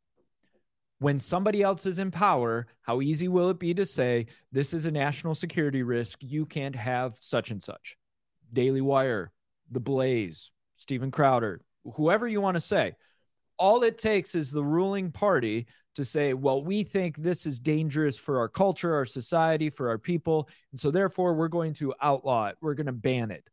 When 0.99 1.19
somebody 1.19 1.63
else 1.63 1.85
is 1.85 1.99
in 1.99 2.11
power, 2.11 2.67
how 2.81 3.03
easy 3.03 3.29
will 3.29 3.51
it 3.51 3.59
be 3.59 3.75
to 3.75 3.85
say, 3.85 4.27
this 4.51 4.73
is 4.73 4.87
a 4.87 4.91
national 4.91 5.35
security 5.35 5.83
risk? 5.83 6.19
You 6.23 6.47
can't 6.47 6.77
have 6.77 7.19
such 7.19 7.51
and 7.51 7.63
such. 7.63 7.99
Daily 8.53 8.81
Wire, 8.81 9.31
The 9.71 9.81
Blaze, 9.81 10.51
Steven 10.77 11.11
Crowder, 11.11 11.61
whoever 11.97 12.27
you 12.27 12.41
want 12.41 12.55
to 12.55 12.61
say. 12.61 12.95
All 13.59 13.83
it 13.83 13.99
takes 13.99 14.35
is 14.35 14.51
the 14.51 14.65
ruling 14.65 15.11
party 15.11 15.67
to 15.97 16.05
say, 16.05 16.35
well, 16.35 16.63
we 16.63 16.83
think 16.83 17.17
this 17.17 17.47
is 17.47 17.59
dangerous 17.59 18.19
for 18.19 18.39
our 18.39 18.49
culture, 18.49 18.95
our 18.95 19.07
society, 19.07 19.71
for 19.71 19.89
our 19.89 19.99
people. 19.99 20.49
And 20.71 20.79
so 20.79 20.91
therefore, 20.91 21.35
we're 21.35 21.49
going 21.49 21.73
to 21.75 21.95
outlaw 22.03 22.49
it. 22.49 22.57
We're 22.61 22.75
going 22.75 22.87
to 22.87 22.93
ban 22.93 23.31
it. 23.31 23.49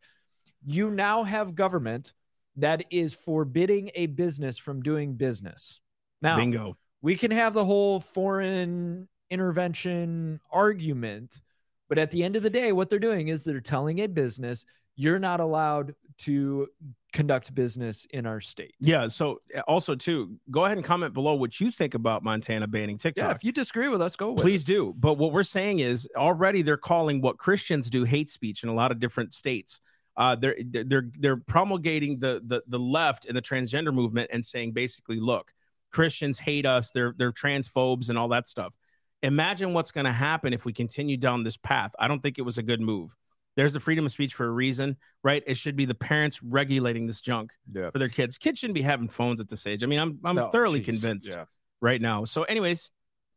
You 0.65 0.91
now 0.91 1.23
have 1.23 1.55
government 1.55 2.13
that 2.57 2.83
is 2.89 3.13
forbidding 3.13 3.91
a 3.95 4.07
business 4.07 4.57
from 4.57 4.81
doing 4.81 5.15
business. 5.15 5.79
Now, 6.21 6.35
Bingo. 6.35 6.77
We 7.03 7.15
can 7.15 7.29
have 7.29 7.53
the 7.53 7.65
whole 7.65 7.99
foreign 7.99 9.07
intervention 9.29 10.39
argument, 10.51 11.41
but 11.89 11.99
at 11.99 12.09
the 12.09 12.23
end 12.23 12.35
of 12.35 12.41
the 12.41 12.49
day, 12.49 12.71
what 12.71 12.89
they're 12.89 12.97
doing 12.97 13.27
is 13.27 13.43
they're 13.43 13.59
telling 13.59 13.99
a 13.99 14.07
business 14.07 14.65
you're 14.95 15.19
not 15.19 15.39
allowed 15.39 15.93
to 16.19 16.67
conduct 17.11 17.53
business 17.53 18.07
in 18.11 18.25
our 18.25 18.39
state. 18.39 18.75
Yeah. 18.79 19.07
So 19.07 19.41
uh, 19.55 19.61
also 19.61 19.95
too, 19.95 20.37
go 20.49 20.65
ahead 20.65 20.77
and 20.77 20.85
comment 20.85 21.13
below 21.13 21.33
what 21.33 21.59
you 21.59 21.71
think 21.71 21.93
about 21.93 22.23
Montana 22.23 22.67
banning 22.67 22.97
TikTok. 22.97 23.25
Yeah, 23.25 23.31
if 23.31 23.43
you 23.43 23.51
disagree 23.51 23.89
with 23.89 24.01
us, 24.01 24.15
go 24.15 24.33
Please 24.35 24.63
do. 24.63 24.93
But 24.97 25.15
what 25.15 25.33
we're 25.33 25.43
saying 25.43 25.79
is 25.79 26.07
already 26.15 26.61
they're 26.61 26.77
calling 26.77 27.21
what 27.21 27.37
Christians 27.37 27.89
do 27.89 28.03
hate 28.03 28.29
speech 28.29 28.63
in 28.63 28.69
a 28.69 28.73
lot 28.73 28.91
of 28.91 28.99
different 28.99 29.33
states. 29.33 29.81
Uh, 30.15 30.35
they're 30.35 30.55
they're 30.63 31.09
they're 31.19 31.37
promulgating 31.37 32.19
the 32.19 32.41
the 32.45 32.61
the 32.67 32.79
left 32.79 33.25
and 33.25 33.35
the 33.35 33.41
transgender 33.41 33.91
movement 33.91 34.29
and 34.31 34.45
saying 34.45 34.71
basically, 34.71 35.19
look, 35.19 35.51
Christians 35.93 36.39
hate 36.39 36.65
us. 36.65 36.91
They're 36.91 37.13
they're 37.17 37.31
transphobes 37.31 38.09
and 38.09 38.17
all 38.17 38.27
that 38.29 38.47
stuff. 38.47 38.73
Imagine 39.21 39.73
what's 39.73 39.91
going 39.91 40.05
to 40.05 40.11
happen 40.11 40.51
if 40.51 40.65
we 40.65 40.73
continue 40.73 41.15
down 41.15 41.43
this 41.43 41.55
path. 41.55 41.95
I 41.97 42.09
don't 42.09 42.21
think 42.21 42.37
it 42.37 42.41
was 42.41 42.57
a 42.57 42.63
good 42.63 42.81
move. 42.81 43.15
There's 43.55 43.71
the 43.73 43.79
freedom 43.79 44.03
of 44.05 44.11
speech 44.11 44.33
for 44.33 44.45
a 44.45 44.51
reason, 44.51 44.97
right? 45.23 45.43
It 45.45 45.55
should 45.55 45.75
be 45.75 45.85
the 45.85 45.93
parents 45.95 46.41
regulating 46.43 47.05
this 47.05 47.21
junk 47.21 47.51
Yeah. 47.71 47.91
for 47.91 47.99
their 47.99 48.09
kids. 48.09 48.37
Kids 48.37 48.59
shouldn't 48.59 48.73
be 48.75 48.81
having 48.81 49.07
phones 49.07 49.39
at 49.39 49.47
this 49.47 49.65
age. 49.67 49.83
I 49.83 49.85
mean, 49.85 49.99
I'm 49.99 50.19
I'm 50.25 50.49
thoroughly 50.51 50.81
jeez. 50.81 50.85
convinced 50.85 51.29
Yeah. 51.33 51.45
right 51.79 52.01
now. 52.01 52.25
So, 52.25 52.43
anyways, 52.43 52.89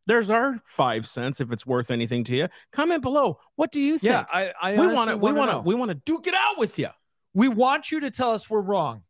there's 0.07 0.31
our 0.31 0.61
five 0.65 1.07
cents 1.07 1.41
if 1.41 1.53
it's 1.53 1.67
worth 1.67 1.91
anything 1.91 2.25
to 2.25 2.35
you. 2.37 2.49
Comment 2.73 3.03
below. 3.03 3.39
What 3.57 3.71
do 3.71 3.81
you 3.81 3.99
think? 3.99 4.11
Yeah, 4.13 4.25
I, 4.33 4.53
I 4.61 4.79
we 4.81 4.87
want 4.87 5.11
to 5.11 5.17
we 5.19 5.33
want 5.33 5.51
to 5.51 5.59
we 5.59 5.75
want 5.75 5.91
to 5.91 5.95
duke 5.97 6.27
it 6.27 6.35
out 6.35 6.57
with 6.59 6.79
you. 6.79 6.89
we 7.35 7.49
want 7.49 7.93
you 7.93 8.01
to 8.01 8.11
tell 8.11 8.33
us 8.33 8.49
we're 8.49 8.61
wrong, 8.63 9.03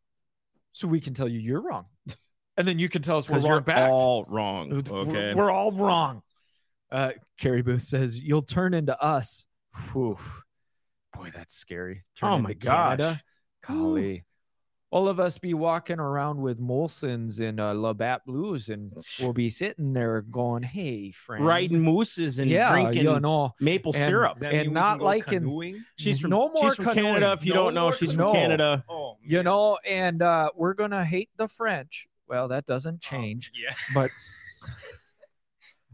so 0.72 0.88
we 0.88 1.00
can 1.00 1.14
tell 1.14 1.28
you 1.28 1.38
you're 1.38 1.60
wrong, 1.62 1.86
and 2.56 2.66
then 2.66 2.78
you 2.78 2.88
can 2.88 3.02
tell 3.02 3.18
us 3.18 3.28
we're 3.28 3.38
wrong 3.40 3.62
back. 3.62 3.90
all 3.90 4.24
wrong. 4.28 4.70
We're- 4.70 4.82
Okay. 4.90 5.34
we're 5.34 5.50
all 5.50 5.72
wrong. 5.72 6.22
Uh, 6.90 7.12
Carrie 7.38 7.62
Booth 7.62 7.82
says 7.82 8.18
you'll 8.18 8.42
turn 8.42 8.72
into 8.74 8.98
us. 9.02 9.46
Whew. 9.92 10.16
Boy, 11.14 11.30
that's 11.34 11.54
scary. 11.54 12.02
Turn 12.16 12.32
Oh 12.32 12.38
my 12.38 12.52
gosh. 12.52 12.98
Canada. 12.98 13.22
Golly. 13.66 14.24
All 14.92 15.08
of 15.08 15.18
us 15.18 15.36
be 15.38 15.52
walking 15.52 15.98
around 15.98 16.40
with 16.40 16.60
Molsons 16.60 17.40
and 17.40 17.58
uh, 17.58 17.72
Labatt 17.72 18.24
Blues, 18.24 18.68
and 18.68 18.92
we'll 19.20 19.32
be 19.32 19.50
sitting 19.50 19.92
there 19.92 20.22
going, 20.22 20.62
"Hey, 20.62 21.10
friend, 21.10 21.44
Riding 21.44 21.80
mooses 21.82 22.38
and 22.38 22.48
yeah, 22.48 22.70
drinking 22.70 23.02
you 23.04 23.18
know, 23.20 23.52
maple 23.60 23.92
and- 23.94 24.04
syrup. 24.04 24.38
And 24.42 24.72
not 24.72 25.00
liking- 25.02 25.40
canoeing? 25.40 25.84
She's 25.96 26.20
from 26.20 26.30
no 26.30 26.48
more 26.50 26.62
she's 26.70 26.76
from 26.76 26.84
canoeing. 26.86 27.14
Canada. 27.14 27.32
If 27.32 27.44
you 27.44 27.52
No 27.54 27.64
don't 27.64 27.74
know, 27.74 27.90
she's 27.90 28.12
canoeing. 28.12 28.28
from 28.28 28.36
Canada. 28.36 28.84
Oh, 28.88 29.16
you 29.22 29.42
know, 29.42 29.76
and 29.86 30.22
uh, 30.22 30.50
we're 30.54 30.74
gonna 30.74 31.04
hate 31.04 31.30
the 31.36 31.48
French. 31.48 32.06
Well, 32.28 32.48
that 32.48 32.66
doesn't 32.66 33.00
oh, 33.04 33.08
change, 33.08 33.52
Yeah. 33.54 33.74
but 33.94 34.10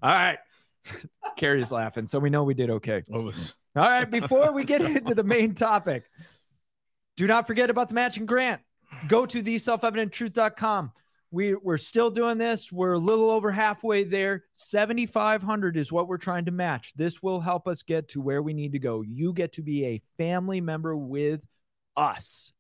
all 0.02 0.10
right." 0.10 0.38
Carrie's 1.36 1.72
laughing, 1.72 2.06
so 2.06 2.18
we 2.18 2.30
know 2.30 2.44
we 2.44 2.54
did 2.54 2.70
okay. 2.70 3.02
All 3.10 3.30
right, 3.74 4.10
before 4.10 4.52
we 4.52 4.64
get 4.64 4.82
into 4.96 5.14
the 5.14 5.24
main 5.24 5.54
topic, 5.54 6.04
do 7.16 7.26
not 7.26 7.46
forget 7.46 7.70
about 7.70 7.88
the 7.88 7.94
matching 7.94 8.26
grant. 8.26 8.60
Go 9.08 9.24
to 9.26 9.42
the 9.42 9.58
self-evidenttruth.com. 9.58 10.92
We, 11.30 11.54
we're 11.54 11.78
still 11.78 12.10
doing 12.10 12.36
this. 12.36 12.70
We're 12.70 12.92
a 12.92 12.98
little 12.98 13.30
over 13.30 13.50
halfway 13.50 14.04
there. 14.04 14.44
7,500 14.52 15.78
is 15.78 15.90
what 15.90 16.06
we're 16.06 16.18
trying 16.18 16.44
to 16.44 16.50
match. 16.50 16.92
This 16.94 17.22
will 17.22 17.40
help 17.40 17.66
us 17.66 17.82
get 17.82 18.08
to 18.08 18.20
where 18.20 18.42
we 18.42 18.52
need 18.52 18.72
to 18.72 18.78
go. 18.78 19.00
You 19.00 19.32
get 19.32 19.52
to 19.54 19.62
be 19.62 19.86
a 19.86 20.02
family 20.18 20.60
member 20.60 20.94
with 20.94 21.40
us. 21.96 22.52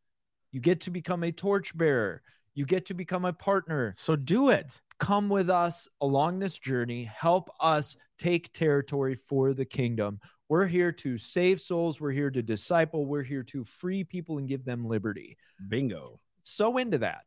You 0.52 0.60
get 0.60 0.82
to 0.82 0.90
become 0.90 1.22
a 1.22 1.32
torchbearer. 1.32 2.22
You 2.54 2.66
get 2.66 2.86
to 2.86 2.94
become 2.94 3.24
a 3.24 3.32
partner 3.32 3.92
So 3.96 4.14
do 4.16 4.50
it. 4.50 4.80
come 4.98 5.28
with 5.28 5.48
us 5.48 5.88
along 6.00 6.38
this 6.38 6.58
journey. 6.58 7.04
Help 7.04 7.50
us 7.60 7.96
take 8.18 8.52
territory 8.52 9.14
for 9.14 9.54
the 9.54 9.64
kingdom. 9.64 10.20
We're 10.48 10.66
here 10.66 10.92
to 10.92 11.16
save 11.16 11.60
souls. 11.62 12.00
We're 12.00 12.12
here 12.12 12.30
to 12.30 12.42
disciple. 12.42 13.06
We're 13.06 13.22
here 13.22 13.42
to 13.44 13.64
free 13.64 14.04
people 14.04 14.36
and 14.38 14.46
give 14.46 14.64
them 14.64 14.86
liberty. 14.86 15.38
Bingo. 15.68 16.20
So 16.42 16.76
into 16.76 16.98
that. 16.98 17.24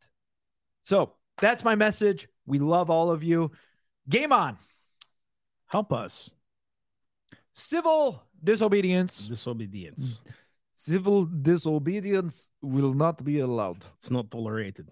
So 0.83 1.13
that's 1.39 1.63
my 1.63 1.73
message. 1.73 2.27
We 2.45 2.59
love 2.59 2.91
all 2.91 3.09
of 3.09 3.23
you. 3.23 3.51
Game 4.07 4.31
on. 4.31 4.57
Help 5.65 5.91
us. 5.91 6.35
Civil 7.53 8.23
disobedience. 8.43 9.25
Disobedience. 9.25 10.21
Civil 10.75 11.25
disobedience 11.25 12.51
will 12.61 12.93
not 12.93 13.23
be 13.23 13.39
allowed. 13.39 13.83
It's 13.97 14.11
not 14.11 14.29
tolerated. 14.29 14.91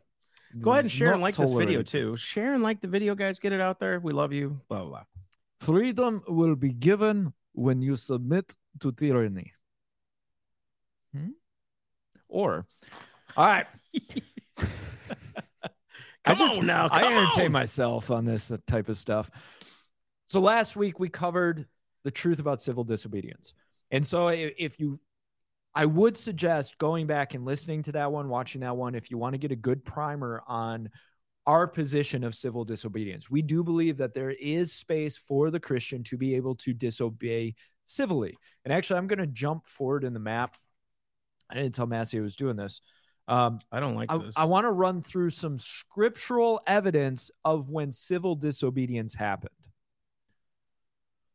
Go 0.62 0.72
ahead 0.72 0.86
and 0.86 0.92
share 0.92 1.14
and 1.14 1.22
like 1.22 1.36
this 1.36 1.54
video 1.54 1.82
too. 1.82 2.16
Share 2.16 2.54
and 2.54 2.64
like 2.64 2.82
the 2.82 2.88
video, 2.88 3.16
guys. 3.16 3.40
Get 3.40 3.54
it 3.54 3.62
out 3.62 3.80
there. 3.80 4.00
We 4.00 4.14
love 4.14 4.34
you. 4.34 4.62
Blah 4.70 4.80
blah. 4.80 4.90
blah. 4.90 5.04
Freedom 5.60 6.22
will 6.28 6.56
be 6.56 6.72
given 6.72 7.34
when 7.54 7.82
you 7.82 7.96
submit 7.96 8.56
to 8.80 8.92
tyranny. 8.92 9.54
Hmm? 11.16 11.30
Or, 12.28 12.66
all 13.38 13.46
right. 13.46 13.68
Come 16.26 16.38
just- 16.38 16.58
on 16.58 16.66
now. 16.66 16.88
I 16.92 17.06
entertain 17.06 17.46
on. 17.48 17.52
myself 17.52 18.12
on 18.12 18.26
this 18.26 18.52
type 18.68 18.90
of 18.90 18.98
stuff. 18.98 19.30
So 20.26 20.40
last 20.40 20.76
week 20.76 21.00
we 21.00 21.10
covered 21.10 21.68
the 22.04 22.12
truth 22.12 22.40
about 22.40 22.62
civil 22.62 22.84
disobedience. 22.84 23.54
And 23.92 24.06
so 24.06 24.30
if 24.30 24.80
you 24.80 25.00
I 25.76 25.86
would 25.86 26.16
suggest 26.16 26.78
going 26.78 27.08
back 27.08 27.34
and 27.34 27.46
listening 27.46 27.84
to 27.84 27.92
that 27.94 28.12
one, 28.12 28.30
watching 28.30 28.62
that 28.62 28.78
one 28.78 28.96
if 28.96 29.10
you 29.10 29.18
want 29.18 29.34
to 29.34 29.40
get 29.40 29.52
a 29.52 29.56
good 29.56 29.84
primer 29.84 30.44
on 30.48 30.90
our 31.46 31.68
position 31.68 32.24
of 32.24 32.36
civil 32.36 32.64
disobedience. 32.64 33.30
We 33.30 33.42
do 33.42 33.64
believe 33.64 33.98
that 33.98 34.14
there 34.14 34.32
is 34.32 34.72
space 34.72 35.18
for 35.18 35.50
the 35.50 35.60
Christian 35.60 36.04
to 36.06 36.18
be 36.18 36.36
able 36.36 36.56
to 36.56 36.74
disobey 36.74 37.56
civilly. 37.86 38.38
And 38.64 38.74
actually 38.74 39.00
I'm 39.00 39.08
going 39.08 39.20
to 39.20 39.28
jump 39.28 39.68
forward 39.68 40.04
in 40.04 40.14
the 40.14 40.20
map. 40.20 40.56
I 41.50 41.56
didn't 41.56 41.74
tell 41.74 41.88
Massey 41.88 42.18
I 42.18 42.22
was 42.22 42.36
doing 42.36 42.56
this. 42.56 42.80
Um, 43.28 43.60
I 43.72 43.80
don't 43.80 43.96
like 43.96 44.12
I, 44.12 44.18
this. 44.18 44.36
I 44.38 44.46
want 44.46 44.66
to 44.66 44.72
run 44.72 45.02
through 45.02 45.32
some 45.32 45.58
scriptural 45.58 46.62
evidence 46.68 47.32
of 47.44 47.70
when 47.70 47.92
civil 47.92 48.36
disobedience 48.36 49.16
happened. 49.16 49.52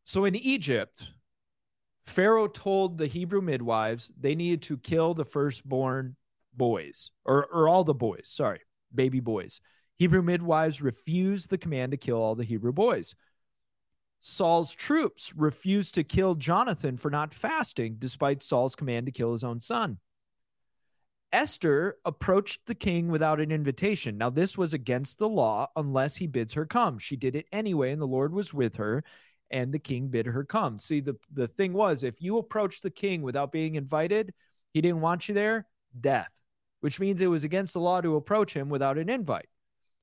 So 0.05 0.25
in 0.25 0.37
Egypt, 0.37 1.07
Pharaoh 2.09 2.49
told 2.49 2.97
the 2.97 3.07
Hebrew 3.07 3.43
midwives 3.43 4.11
they 4.19 4.35
needed 4.35 4.63
to 4.63 4.79
kill 4.79 5.13
the 5.13 5.27
firstborn 5.27 6.17
boys, 6.55 7.11
or, 7.25 7.47
or 7.53 7.69
all 7.69 7.85
the 7.85 7.95
boys, 7.95 8.23
sorry, 8.25 8.61
baby 8.95 9.21
boys. 9.21 9.61
Hebrew 9.97 10.23
midwives 10.23 10.81
refused 10.81 11.51
the 11.51 11.59
command 11.59 11.93
to 11.93 11.99
kill 11.99 12.17
all 12.17 12.35
the 12.35 12.45
Hebrew 12.45 12.73
boys. 12.73 13.15
Saul's 14.21 14.73
troops 14.75 15.35
refused 15.37 15.95
to 15.95 16.03
kill 16.03 16.35
Jonathan 16.35 16.97
for 16.97 17.11
not 17.11 17.35
fasting, 17.35 17.97
despite 17.99 18.43
Saul's 18.43 18.75
command 18.75 19.07
to 19.07 19.13
kill 19.13 19.33
his 19.33 19.45
own 19.45 19.61
son. 19.61 19.99
Esther 21.31 21.99
approached 22.07 22.65
the 22.65 22.75
king 22.75 23.09
without 23.09 23.39
an 23.39 23.53
invitation. 23.53 24.17
Now, 24.17 24.31
this 24.31 24.57
was 24.57 24.73
against 24.73 25.19
the 25.19 25.29
law 25.29 25.69
unless 25.77 26.17
he 26.17 26.27
bids 26.27 26.55
her 26.55 26.65
come. 26.65 26.99
She 26.99 27.17
did 27.17 27.37
it 27.37 27.47
anyway, 27.53 27.93
and 27.93 28.01
the 28.01 28.07
Lord 28.07 28.33
was 28.33 28.55
with 28.55 28.77
her, 28.77 29.05
and 29.51 29.73
the 29.73 29.79
king 29.79 30.09
bid 30.09 30.27
her 30.27 30.45
come. 30.45 30.79
See, 30.79 31.01
the, 31.01 31.17
the 31.33 31.49
thing 31.49 31.73
was, 31.73 32.03
if 32.03 32.21
you 32.21 32.39
approached 32.39 32.83
the 32.83 32.91
king 32.91 33.23
without 33.23 33.53
being 33.53 33.75
invited, 33.77 34.35
he 34.73 34.81
didn't 34.81 35.01
want 35.01 35.29
you 35.29 35.35
there, 35.35 35.67
death, 35.99 36.31
which 36.81 37.01
means 37.01 37.21
it 37.21 37.27
was 37.27 37.45
against 37.45 37.73
the 37.73 37.81
law 37.81 38.01
to 38.01 38.17
approach 38.17 38.55
him 38.55 38.69
without 38.69 38.99
an 38.99 39.09
invite. 39.09 39.49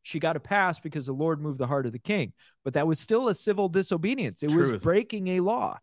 She 0.03 0.19
got 0.19 0.35
a 0.35 0.39
pass 0.39 0.79
because 0.79 1.07
the 1.07 1.13
Lord 1.13 1.41
moved 1.41 1.57
the 1.57 1.67
heart 1.67 1.85
of 1.85 1.91
the 1.91 1.99
king, 1.99 2.33
but 2.63 2.73
that 2.73 2.87
was 2.87 2.99
still 2.99 3.27
a 3.27 3.35
civil 3.35 3.69
disobedience. 3.69 4.43
It 4.43 4.51
was 4.51 4.83
breaking 4.83 5.27
a 5.29 5.39
law. 5.39 5.79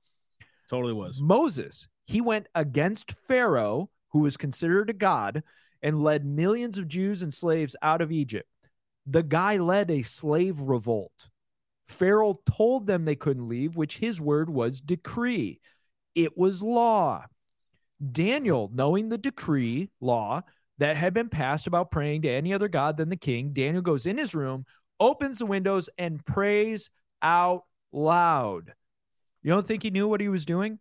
totally 0.70 0.92
was. 0.92 1.20
Moses, 1.20 1.88
he 2.06 2.20
went 2.20 2.46
against 2.54 3.12
Pharaoh, 3.12 3.90
who 4.10 4.20
was 4.20 4.36
considered 4.36 4.90
a 4.90 4.94
god, 4.94 5.42
and 5.82 6.02
led 6.02 6.24
millions 6.24 6.78
of 6.78 6.86
Jews 6.86 7.22
and 7.22 7.34
slaves 7.34 7.74
out 7.82 8.00
of 8.00 8.12
Egypt. 8.12 8.48
The 9.06 9.24
guy 9.24 9.56
led 9.56 9.90
a 9.90 10.02
slave 10.02 10.60
revolt. 10.60 11.28
Pharaoh 11.92 12.34
told 12.46 12.86
them 12.86 13.04
they 13.04 13.14
couldn't 13.14 13.48
leave, 13.48 13.76
which 13.76 13.98
his 13.98 14.20
word 14.20 14.50
was 14.50 14.80
decree. 14.80 15.60
It 16.14 16.36
was 16.36 16.62
law. 16.62 17.26
Daniel, 18.10 18.70
knowing 18.74 19.08
the 19.08 19.18
decree 19.18 19.90
law 20.00 20.42
that 20.78 20.96
had 20.96 21.14
been 21.14 21.28
passed 21.28 21.66
about 21.66 21.90
praying 21.90 22.22
to 22.22 22.30
any 22.30 22.52
other 22.52 22.68
god 22.68 22.96
than 22.96 23.08
the 23.08 23.16
king, 23.16 23.52
Daniel 23.52 23.82
goes 23.82 24.06
in 24.06 24.18
his 24.18 24.34
room, 24.34 24.64
opens 24.98 25.38
the 25.38 25.46
windows, 25.46 25.88
and 25.98 26.24
prays 26.24 26.90
out 27.20 27.62
loud. 27.92 28.72
You 29.42 29.52
don't 29.52 29.66
think 29.66 29.82
he 29.82 29.90
knew 29.90 30.08
what 30.08 30.20
he 30.20 30.28
was 30.28 30.44
doing? 30.44 30.78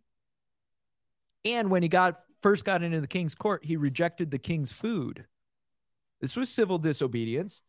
And 1.44 1.70
when 1.70 1.82
he 1.82 1.88
got 1.88 2.16
first 2.40 2.64
got 2.64 2.82
into 2.82 3.00
the 3.00 3.06
king's 3.06 3.34
court, 3.34 3.64
he 3.64 3.76
rejected 3.76 4.30
the 4.30 4.38
king's 4.38 4.72
food. 4.72 5.24
This 6.20 6.36
was 6.36 6.48
civil 6.48 6.78
disobedience. 6.78 7.60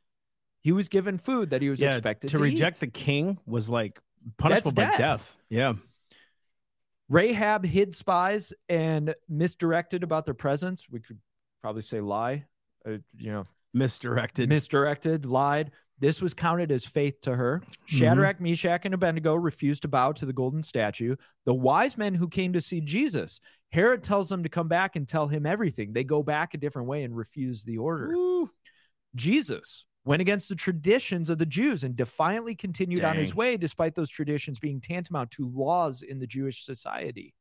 He 0.64 0.72
was 0.72 0.90
given 0.90 1.18
food 1.18 1.52
that 1.52 1.62
he 1.62 1.70
was 1.70 1.82
yeah, 1.82 1.96
expected 1.96 2.30
to 2.30 2.38
to, 2.38 2.44
reject 2.44 2.78
eat. 2.78 2.80
the 2.80 2.88
king 2.88 3.38
was 3.46 3.70
like 3.70 4.00
punishable 4.38 4.72
by 4.72 4.86
death. 4.86 4.98
death. 4.98 5.38
Yeah. 5.50 5.74
Rahab 7.10 7.66
hid 7.66 7.94
spies 7.94 8.54
and 8.70 9.14
misdirected 9.30 10.04
about 10.04 10.26
their 10.26 10.34
presence. 10.34 10.88
We 10.90 11.02
could 11.02 11.20
probably 11.62 11.82
say 11.82 12.00
lie. 12.00 12.46
Uh, 12.88 12.98
you 13.18 13.32
know, 13.32 13.46
Misdirected. 13.74 14.50
misdirected, 14.50 15.26
lied. 15.26 15.72
This 16.00 16.22
was 16.22 16.34
counted 16.34 16.72
as 16.72 16.86
faith 16.86 17.22
to 17.22 17.36
her. 17.36 17.62
Shadrach, 17.86 18.42
Meshach, 18.42 18.82
and 18.86 18.94
Abednego 18.94 19.36
refused 19.36 19.84
to 19.84 19.88
bow 19.88 20.12
to 20.14 20.26
the 20.26 20.34
golden 20.34 20.62
statue. 20.62 21.16
The 21.46 21.54
wise 21.54 21.98
men 21.98 22.14
who 22.14 22.28
came 22.28 22.54
to 22.54 22.62
see 22.62 22.82
Jesus, 22.82 23.40
Herod 23.72 24.04
tells 24.04 24.28
them 24.28 24.44
to 24.44 24.50
come 24.50 24.68
back 24.68 24.96
and 24.96 25.08
tell 25.08 25.28
him 25.28 25.46
everything. 25.46 25.94
They 25.94 26.04
go 26.04 26.22
back 26.22 26.54
a 26.54 26.58
different 26.58 26.88
way 26.88 27.04
and 27.04 27.16
refuse 27.16 27.64
the 27.64 27.78
order. 27.78 28.10
Woo. 28.10 28.50
Jesus 29.16 29.86
went 30.06 30.22
against 30.22 30.50
the 30.50 30.56
traditions 30.56 31.30
of 31.30 31.38
the 31.38 31.46
Jews 31.46 31.84
and 31.84 31.96
defiantly 31.96 32.56
continued 32.56 33.04
on 33.04 33.16
his 33.16 33.34
way, 33.34 33.56
despite 33.56 33.96
those 33.96 34.10
traditions 34.10 34.60
being 34.60 34.82
tantamount 34.82 35.32
to 35.32 35.48
laws 35.48 36.02
in 36.02 36.20
the 36.20 36.28
Jewish 36.28 36.66
society. 36.66 37.34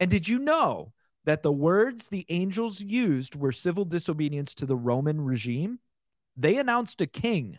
And 0.00 0.10
did 0.10 0.26
you 0.26 0.38
know 0.38 0.92
that 1.24 1.42
the 1.42 1.52
words 1.52 2.08
the 2.08 2.26
angels 2.28 2.80
used 2.80 3.36
were 3.36 3.52
civil 3.52 3.84
disobedience 3.84 4.54
to 4.54 4.66
the 4.66 4.76
Roman 4.76 5.20
regime? 5.20 5.78
They 6.36 6.56
announced 6.56 7.00
a 7.00 7.06
king. 7.06 7.58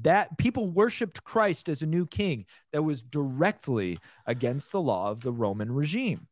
That 0.00 0.38
people 0.38 0.68
worshiped 0.68 1.22
Christ 1.22 1.68
as 1.68 1.82
a 1.82 1.86
new 1.86 2.06
king 2.06 2.46
that 2.72 2.82
was 2.82 3.02
directly 3.02 3.98
against 4.26 4.72
the 4.72 4.80
law 4.80 5.10
of 5.10 5.20
the 5.20 5.32
Roman 5.32 5.70
regime. 5.70 6.26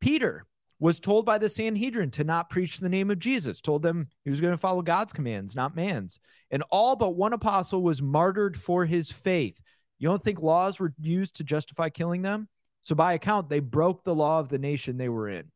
Peter 0.00 0.44
was 0.78 1.00
told 1.00 1.24
by 1.24 1.38
the 1.38 1.48
Sanhedrin 1.48 2.10
to 2.12 2.24
not 2.24 2.50
preach 2.50 2.78
the 2.78 2.88
name 2.88 3.10
of 3.10 3.18
Jesus, 3.18 3.60
told 3.60 3.82
them 3.82 4.08
he 4.24 4.30
was 4.30 4.40
going 4.40 4.52
to 4.52 4.58
follow 4.58 4.82
God's 4.82 5.12
commands, 5.12 5.56
not 5.56 5.74
man's. 5.74 6.18
And 6.50 6.62
all 6.70 6.96
but 6.96 7.16
one 7.16 7.32
apostle 7.32 7.82
was 7.82 8.02
martyred 8.02 8.56
for 8.56 8.84
his 8.84 9.10
faith. 9.10 9.60
You 9.98 10.08
don't 10.08 10.22
think 10.22 10.42
laws 10.42 10.78
were 10.78 10.92
used 11.00 11.36
to 11.36 11.44
justify 11.44 11.88
killing 11.88 12.22
them? 12.22 12.48
So, 12.82 12.94
by 12.94 13.14
account, 13.14 13.48
they 13.48 13.60
broke 13.60 14.04
the 14.04 14.14
law 14.14 14.38
of 14.38 14.48
the 14.48 14.58
nation 14.58 14.96
they 14.96 15.08
were 15.08 15.28
in. 15.28 15.50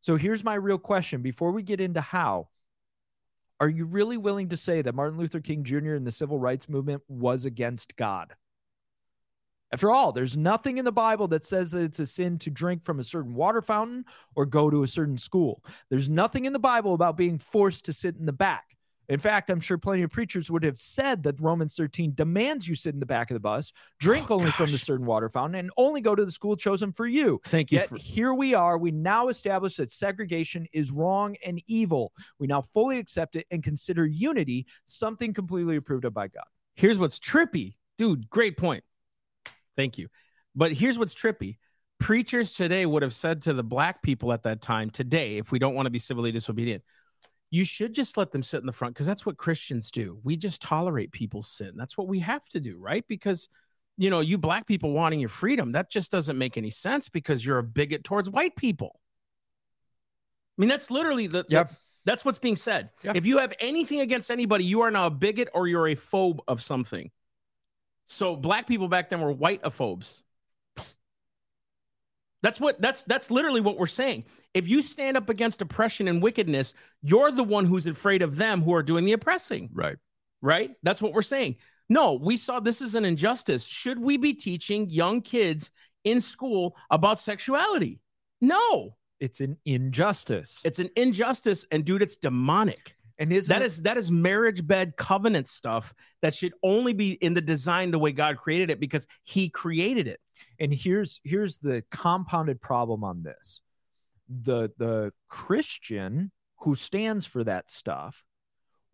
So, 0.00 0.16
here's 0.16 0.44
my 0.44 0.54
real 0.54 0.78
question 0.78 1.22
before 1.22 1.52
we 1.52 1.62
get 1.62 1.80
into 1.80 2.00
how 2.00 2.48
are 3.60 3.68
you 3.68 3.84
really 3.84 4.16
willing 4.16 4.48
to 4.48 4.56
say 4.56 4.82
that 4.82 4.94
Martin 4.94 5.18
Luther 5.18 5.40
King 5.40 5.64
Jr. 5.64 5.94
and 5.94 6.06
the 6.06 6.12
civil 6.12 6.38
rights 6.38 6.68
movement 6.68 7.02
was 7.08 7.44
against 7.44 7.96
God? 7.96 8.34
After 9.72 9.90
all, 9.90 10.10
there's 10.10 10.36
nothing 10.36 10.78
in 10.78 10.84
the 10.84 10.92
Bible 10.92 11.28
that 11.28 11.44
says 11.44 11.70
that 11.70 11.82
it's 11.82 12.00
a 12.00 12.06
sin 12.06 12.38
to 12.38 12.50
drink 12.50 12.82
from 12.82 12.98
a 12.98 13.04
certain 13.04 13.34
water 13.34 13.62
fountain 13.62 14.04
or 14.34 14.44
go 14.44 14.68
to 14.68 14.82
a 14.82 14.88
certain 14.88 15.16
school. 15.16 15.64
There's 15.90 16.10
nothing 16.10 16.44
in 16.44 16.52
the 16.52 16.58
Bible 16.58 16.94
about 16.94 17.16
being 17.16 17.38
forced 17.38 17.84
to 17.84 17.92
sit 17.92 18.16
in 18.16 18.26
the 18.26 18.32
back. 18.32 18.64
In 19.08 19.18
fact, 19.18 19.50
I'm 19.50 19.58
sure 19.58 19.76
plenty 19.76 20.02
of 20.02 20.10
preachers 20.10 20.52
would 20.52 20.62
have 20.62 20.78
said 20.78 21.24
that 21.24 21.40
Romans 21.40 21.74
13 21.74 22.14
demands 22.14 22.68
you 22.68 22.76
sit 22.76 22.94
in 22.94 23.00
the 23.00 23.06
back 23.06 23.30
of 23.30 23.34
the 23.34 23.40
bus, 23.40 23.72
drink 23.98 24.30
Oh, 24.30 24.36
only 24.36 24.52
from 24.52 24.70
the 24.70 24.78
certain 24.78 25.04
water 25.04 25.28
fountain, 25.28 25.58
and 25.58 25.70
only 25.76 26.00
go 26.00 26.14
to 26.14 26.24
the 26.24 26.30
school 26.30 26.56
chosen 26.56 26.92
for 26.92 27.08
you. 27.08 27.40
Thank 27.44 27.72
you. 27.72 27.78
Yet 27.78 27.88
For, 27.88 27.96
here 27.96 28.32
we 28.34 28.54
are. 28.54 28.78
We 28.78 28.92
now 28.92 29.26
establish 29.26 29.74
that 29.76 29.90
segregation 29.90 30.66
is 30.72 30.92
wrong 30.92 31.34
and 31.44 31.60
evil. 31.66 32.12
We 32.38 32.46
now 32.46 32.62
fully 32.62 32.98
accept 32.98 33.34
it 33.34 33.46
and 33.50 33.64
consider 33.64 34.06
unity 34.06 34.66
something 34.86 35.34
completely 35.34 35.74
approved 35.74 36.04
of 36.04 36.14
by 36.14 36.28
God. 36.28 36.44
here's 36.76 36.96
what's 36.98 37.18
trippy, 37.18 37.74
dude. 37.98 38.30
Great 38.30 38.56
point. 38.56 38.84
Thank 39.76 39.98
you. 39.98 40.08
But 40.54 40.72
here's 40.72 40.98
what's 40.98 41.14
trippy. 41.14 41.58
Preachers 41.98 42.54
today 42.54 42.86
would 42.86 43.02
have 43.02 43.14
said 43.14 43.42
to 43.42 43.52
the 43.52 43.62
black 43.62 44.02
people 44.02 44.32
at 44.32 44.42
that 44.44 44.62
time, 44.62 44.90
today, 44.90 45.36
if 45.36 45.52
we 45.52 45.58
don't 45.58 45.74
want 45.74 45.86
to 45.86 45.90
be 45.90 45.98
civilly 45.98 46.32
disobedient, 46.32 46.82
you 47.50 47.64
should 47.64 47.94
just 47.94 48.16
let 48.16 48.30
them 48.30 48.42
sit 48.42 48.60
in 48.60 48.66
the 48.66 48.72
front 48.72 48.94
because 48.94 49.06
that's 49.06 49.26
what 49.26 49.36
Christians 49.36 49.90
do. 49.90 50.18
We 50.22 50.36
just 50.36 50.62
tolerate 50.62 51.12
people's 51.12 51.48
sin. 51.48 51.72
That's 51.76 51.98
what 51.98 52.08
we 52.08 52.20
have 52.20 52.44
to 52.50 52.60
do, 52.60 52.78
right? 52.78 53.04
Because 53.08 53.48
you 54.00 54.08
know, 54.08 54.20
you 54.20 54.38
black 54.38 54.66
people 54.66 54.92
wanting 54.92 55.20
your 55.20 55.28
freedom, 55.28 55.72
that 55.72 55.90
just 55.90 56.10
doesn't 56.10 56.38
make 56.38 56.56
any 56.56 56.70
sense 56.70 57.10
because 57.10 57.44
you're 57.44 57.58
a 57.58 57.62
bigot 57.62 58.02
towards 58.02 58.30
white 58.30 58.56
people. 58.56 58.98
I 60.56 60.62
mean, 60.62 60.70
that's 60.70 60.90
literally 60.90 61.26
the, 61.26 61.42
the- 61.42 61.54
that's 62.06 62.24
what's 62.24 62.38
being 62.38 62.56
said. 62.56 62.88
Yeah. 63.02 63.12
If 63.14 63.26
you 63.26 63.38
have 63.38 63.52
anything 63.60 64.00
against 64.00 64.30
anybody, 64.30 64.64
you 64.64 64.80
are 64.80 64.90
now 64.90 65.06
a 65.06 65.10
bigot 65.10 65.48
or 65.52 65.68
you're 65.68 65.88
a 65.88 65.96
phobe 65.96 66.38
of 66.48 66.62
something. 66.62 67.10
So 68.10 68.34
black 68.34 68.66
people 68.66 68.88
back 68.88 69.08
then 69.08 69.20
were 69.20 69.30
white 69.32 69.60
phobes. 69.72 70.24
That's 72.42 72.58
what 72.58 72.80
that's 72.80 73.02
that's 73.04 73.30
literally 73.30 73.60
what 73.60 73.78
we're 73.78 73.86
saying. 73.86 74.24
If 74.52 74.66
you 74.66 74.82
stand 74.82 75.16
up 75.16 75.28
against 75.28 75.62
oppression 75.62 76.08
and 76.08 76.22
wickedness, 76.22 76.74
you're 77.02 77.30
the 77.30 77.44
one 77.44 77.66
who's 77.66 77.86
afraid 77.86 78.22
of 78.22 78.36
them 78.36 78.62
who 78.62 78.74
are 78.74 78.82
doing 78.82 79.04
the 79.04 79.12
oppressing, 79.12 79.70
Right. 79.72 79.96
right? 80.42 80.70
That's 80.82 81.00
what 81.00 81.12
we're 81.12 81.22
saying. 81.22 81.56
No, 81.88 82.14
we 82.14 82.36
saw 82.36 82.58
this 82.58 82.82
as 82.82 82.94
an 82.94 83.04
injustice. 83.04 83.64
Should 83.64 83.98
we 84.00 84.16
be 84.16 84.32
teaching 84.34 84.88
young 84.90 85.20
kids 85.20 85.70
in 86.04 86.20
school 86.20 86.76
about 86.90 87.18
sexuality? 87.18 88.00
No. 88.40 88.96
It's 89.20 89.40
an 89.40 89.58
injustice. 89.66 90.60
It's 90.64 90.78
an 90.78 90.88
injustice 90.96 91.66
and 91.70 91.84
dude, 91.84 92.02
it's 92.02 92.16
demonic. 92.16 92.96
And 93.20 93.30
That 93.30 93.62
is 93.62 93.82
that 93.82 93.96
is 93.96 94.10
marriage 94.10 94.66
bed 94.66 94.94
covenant 94.96 95.46
stuff 95.46 95.94
that 96.22 96.34
should 96.34 96.54
only 96.62 96.92
be 96.94 97.12
in 97.12 97.34
the 97.34 97.40
design 97.40 97.92
the 97.92 97.98
way 98.00 98.10
God 98.12 98.38
created 98.38 98.70
it 98.70 98.80
because 98.80 99.06
he 99.22 99.48
created 99.50 100.08
it. 100.08 100.18
and 100.58 100.72
here's 100.74 101.20
here's 101.22 101.58
the 101.58 101.84
compounded 101.90 102.60
problem 102.60 103.04
on 103.04 103.22
this 103.22 103.60
the 104.28 104.70
the 104.78 105.12
christian 105.28 106.30
who 106.60 106.74
stands 106.74 107.26
for 107.26 107.42
that 107.44 107.68
stuff 107.68 108.22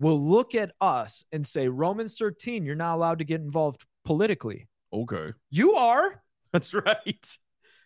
will 0.00 0.20
look 0.20 0.54
at 0.54 0.72
us 0.80 1.24
and 1.30 1.46
say 1.46 1.68
romans 1.68 2.16
13 2.18 2.64
you're 2.64 2.74
not 2.74 2.94
allowed 2.94 3.18
to 3.18 3.24
get 3.24 3.40
involved 3.40 3.84
politically 4.04 4.66
Okay. 4.92 5.32
you 5.50 5.74
are 5.74 6.22
That's 6.52 6.72
right. 6.74 7.26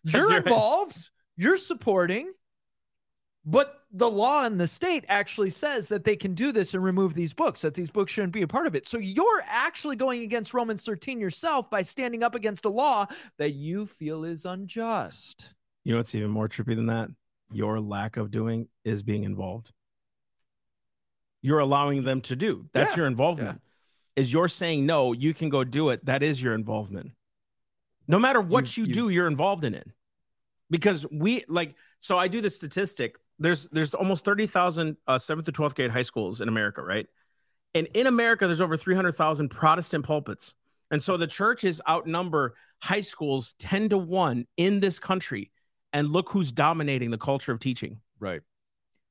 you're 0.05 0.29
right. 0.29 0.47
involved 0.47 1.11
you're 1.37 1.57
supporting 1.57 2.33
but 3.45 3.85
the 3.93 4.09
law 4.11 4.45
in 4.45 4.59
the 4.59 4.67
state 4.67 5.05
actually 5.09 5.51
says 5.51 5.89
that 5.89 6.05
they 6.05 6.15
can 6.15 6.35
do 6.35 6.53
this 6.53 6.75
and 6.75 6.83
remove 6.85 7.15
these 7.15 7.33
books 7.33 7.63
that 7.63 7.75
these 7.75 7.91
books 7.91 8.13
shouldn't 8.13 8.33
be 8.33 8.43
a 8.43 8.47
part 8.47 8.67
of 8.67 8.75
it 8.75 8.87
so 8.87 8.99
you're 8.99 9.43
actually 9.47 9.97
going 9.97 10.23
against 10.23 10.53
romans 10.55 10.85
13 10.85 11.19
yourself 11.21 11.69
by 11.71 11.83
standing 11.83 12.23
up 12.23 12.35
against 12.35 12.65
a 12.67 12.69
law 12.69 13.07
that 13.39 13.53
you 13.55 13.87
feel 13.87 14.25
is 14.25 14.45
unjust 14.45 15.55
You 15.85 15.93
know 15.93 15.99
what's 15.99 16.15
even 16.15 16.31
more 16.31 16.49
trippy 16.49 16.77
than 16.77 16.87
that? 16.87 17.09
Your 17.53 17.81
lack 17.81 18.17
of 18.17 18.31
doing 18.31 18.69
is 18.85 19.03
being 19.03 19.25
involved. 19.25 19.73
You're 21.43 21.59
allowing 21.61 22.05
them 22.05 22.21
to 22.23 22.37
do. 22.37 22.67
That's 22.73 22.93
Yeah, 22.93 22.99
your 22.99 23.07
involvement. 23.07 23.61
Is 24.15 24.33
you're 24.33 24.49
saying 24.49 24.85
no, 24.87 25.13
you 25.13 25.33
can 25.33 25.49
go 25.49 25.65
do 25.65 25.89
it. 25.89 26.05
That 26.05 26.23
is 26.23 26.41
your 26.43 26.55
involvement. 26.55 27.13
No 28.07 28.19
matter 28.19 28.41
what 28.41 28.77
You- 28.77 28.85
you, 28.85 28.89
you- 28.89 28.95
do, 28.95 29.09
you're 29.09 29.27
involved 29.27 29.65
in 29.65 29.75
it. 29.75 29.89
Because 30.69 31.07
we 31.11 31.45
like 31.49 31.75
so 31.99 32.19
I 32.19 32.29
do 32.29 32.41
the 32.41 32.51
statistic. 32.51 33.17
There's 33.41 33.69
there's 33.69 33.95
almost 33.95 34.25
30,000 34.25 34.97
uh, 35.07 35.17
7th 35.17 35.47
to 35.47 35.53
12th 35.53 35.75
grade 35.75 35.91
high 35.91 36.03
schools 36.03 36.41
in 36.41 36.49
America, 36.49 36.83
right? 36.83 37.07
And 37.75 37.89
in 37.95 38.07
America 38.07 38.47
there's 38.47 38.61
over 38.61 38.77
300,000 38.77 39.49
Protestant 39.49 40.05
pulpits. 40.05 40.55
And 40.91 41.03
so 41.03 41.17
the 41.17 41.27
churches 41.27 41.81
outnumber 41.89 42.55
high 42.81 43.01
schools 43.01 43.55
10 43.59 43.91
to 43.91 43.99
1 43.99 44.47
in 44.57 44.81
this 44.81 44.99
country. 44.99 45.51
And 45.93 46.09
look 46.09 46.31
who's 46.31 46.53
dominating 46.53 47.11
the 47.11 47.19
culture 47.19 47.51
of 47.51 47.59
teaching. 47.59 48.01
Right. 48.21 48.43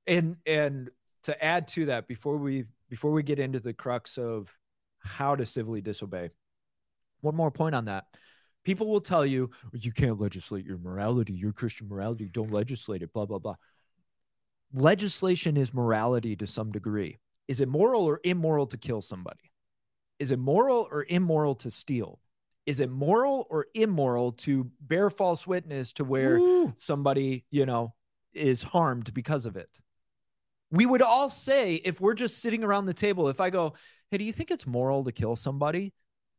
And 0.08 0.38
and 0.46 0.90
to 1.24 1.44
add 1.44 1.68
to 1.70 1.88
that, 1.88 2.08
before 2.08 2.38
we 2.38 2.66
before 2.90 3.12
we 3.12 3.24
get 3.24 3.40
into 3.40 3.60
the 3.60 3.74
crux 3.74 4.18
of 4.18 4.56
how 5.00 5.36
to 5.36 5.46
civilly 5.46 5.82
disobey, 5.82 6.30
one 7.22 7.36
more 7.36 7.52
point 7.52 7.76
on 7.76 7.86
that. 7.86 8.06
People 8.64 8.88
will 8.88 9.02
tell 9.02 9.26
you 9.26 9.50
you 9.74 9.92
can't 9.92 10.20
legislate 10.20 10.66
your 10.66 10.78
morality, 10.78 11.34
your 11.34 11.52
Christian 11.52 11.88
morality, 11.88 12.30
don't 12.32 12.52
legislate 12.52 13.02
it, 13.02 13.12
blah 13.12 13.26
blah 13.26 13.40
blah. 13.40 13.56
Legislation 14.74 15.58
is 15.58 15.74
morality 15.74 16.36
to 16.36 16.48
some 16.48 16.72
degree. 16.72 17.20
Is 17.48 17.62
it 17.62 17.68
moral 17.68 18.06
or 18.06 18.20
immoral 18.24 18.68
to 18.68 18.78
kill 18.78 19.02
somebody? 19.02 19.52
Is 20.20 20.32
it 20.32 20.40
moral 20.40 20.88
or 20.92 21.06
immoral 21.10 21.56
to 21.56 21.70
steal? 21.70 22.20
Is 22.66 22.80
it 22.80 22.92
moral 22.92 23.48
or 23.50 23.66
immoral 23.74 24.32
to 24.34 24.70
bear 24.82 25.10
false 25.10 25.48
witness 25.48 25.94
to 25.94 26.04
where 26.04 26.40
Woo. 26.40 26.74
somebody, 26.76 27.46
you 27.50 27.66
know, 27.66 27.96
is 28.34 28.64
harmed 28.64 29.14
because 29.14 29.46
of 29.46 29.56
it. 29.56 29.70
We 30.72 30.86
would 30.86 31.02
all 31.02 31.30
say, 31.30 31.76
if 31.76 32.00
we're 32.00 32.14
just 32.14 32.40
sitting 32.40 32.64
around 32.64 32.86
the 32.86 32.94
table, 32.94 33.30
if 33.30 33.40
I 33.40 33.50
go, 33.50 33.74
Hey, 34.12 34.18
do 34.18 34.24
you 34.24 34.34
think 34.34 34.52
it's 34.52 34.68
moral 34.68 35.04
to 35.04 35.12
kill 35.12 35.36
somebody? 35.36 35.94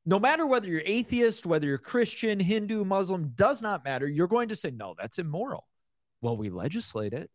No 0.07 0.19
matter 0.19 0.47
whether 0.47 0.69
you're 0.69 0.83
atheist, 0.85 1.47
whether 1.47 1.66
you're 1.66 1.79
Christian, 1.79 2.40
Hindu, 2.40 2.85
Muslim, 2.85 3.33
does 3.35 3.61
not 3.61 3.85
matter. 3.85 4.09
You're 4.09 4.29
going 4.29 4.49
to 4.49 4.57
say, 4.57 4.71
No, 4.71 4.95
that's 4.99 5.19
immoral. 5.19 5.66
Well, 6.21 6.37
we 6.37 6.51
legislate 6.51 7.12
it. 7.12 7.31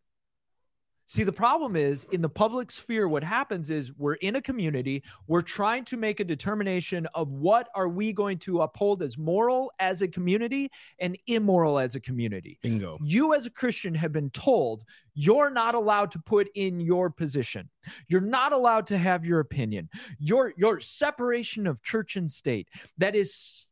See, 1.08 1.22
the 1.22 1.32
problem 1.32 1.76
is 1.76 2.04
in 2.10 2.20
the 2.20 2.28
public 2.28 2.68
sphere, 2.72 3.06
what 3.06 3.22
happens 3.22 3.70
is 3.70 3.96
we're 3.96 4.14
in 4.14 4.34
a 4.34 4.42
community, 4.42 5.04
we're 5.28 5.40
trying 5.40 5.84
to 5.84 5.96
make 5.96 6.18
a 6.18 6.24
determination 6.24 7.06
of 7.14 7.30
what 7.30 7.68
are 7.76 7.88
we 7.88 8.12
going 8.12 8.38
to 8.38 8.62
uphold 8.62 9.04
as 9.04 9.16
moral 9.16 9.70
as 9.78 10.02
a 10.02 10.08
community 10.08 10.68
and 10.98 11.16
immoral 11.28 11.78
as 11.78 11.94
a 11.94 12.00
community. 12.00 12.58
Bingo. 12.60 12.98
You, 13.04 13.34
as 13.34 13.46
a 13.46 13.50
Christian, 13.50 13.94
have 13.94 14.12
been 14.12 14.30
told 14.30 14.84
you're 15.14 15.48
not 15.48 15.76
allowed 15.76 16.10
to 16.10 16.18
put 16.18 16.48
in 16.56 16.80
your 16.80 17.08
position. 17.08 17.70
You're 18.08 18.20
not 18.20 18.52
allowed 18.52 18.88
to 18.88 18.98
have 18.98 19.24
your 19.24 19.38
opinion. 19.38 19.88
Your 20.18 20.54
your 20.56 20.80
separation 20.80 21.68
of 21.68 21.82
church 21.84 22.16
and 22.16 22.28
state. 22.28 22.68
That 22.98 23.14
is 23.14 23.70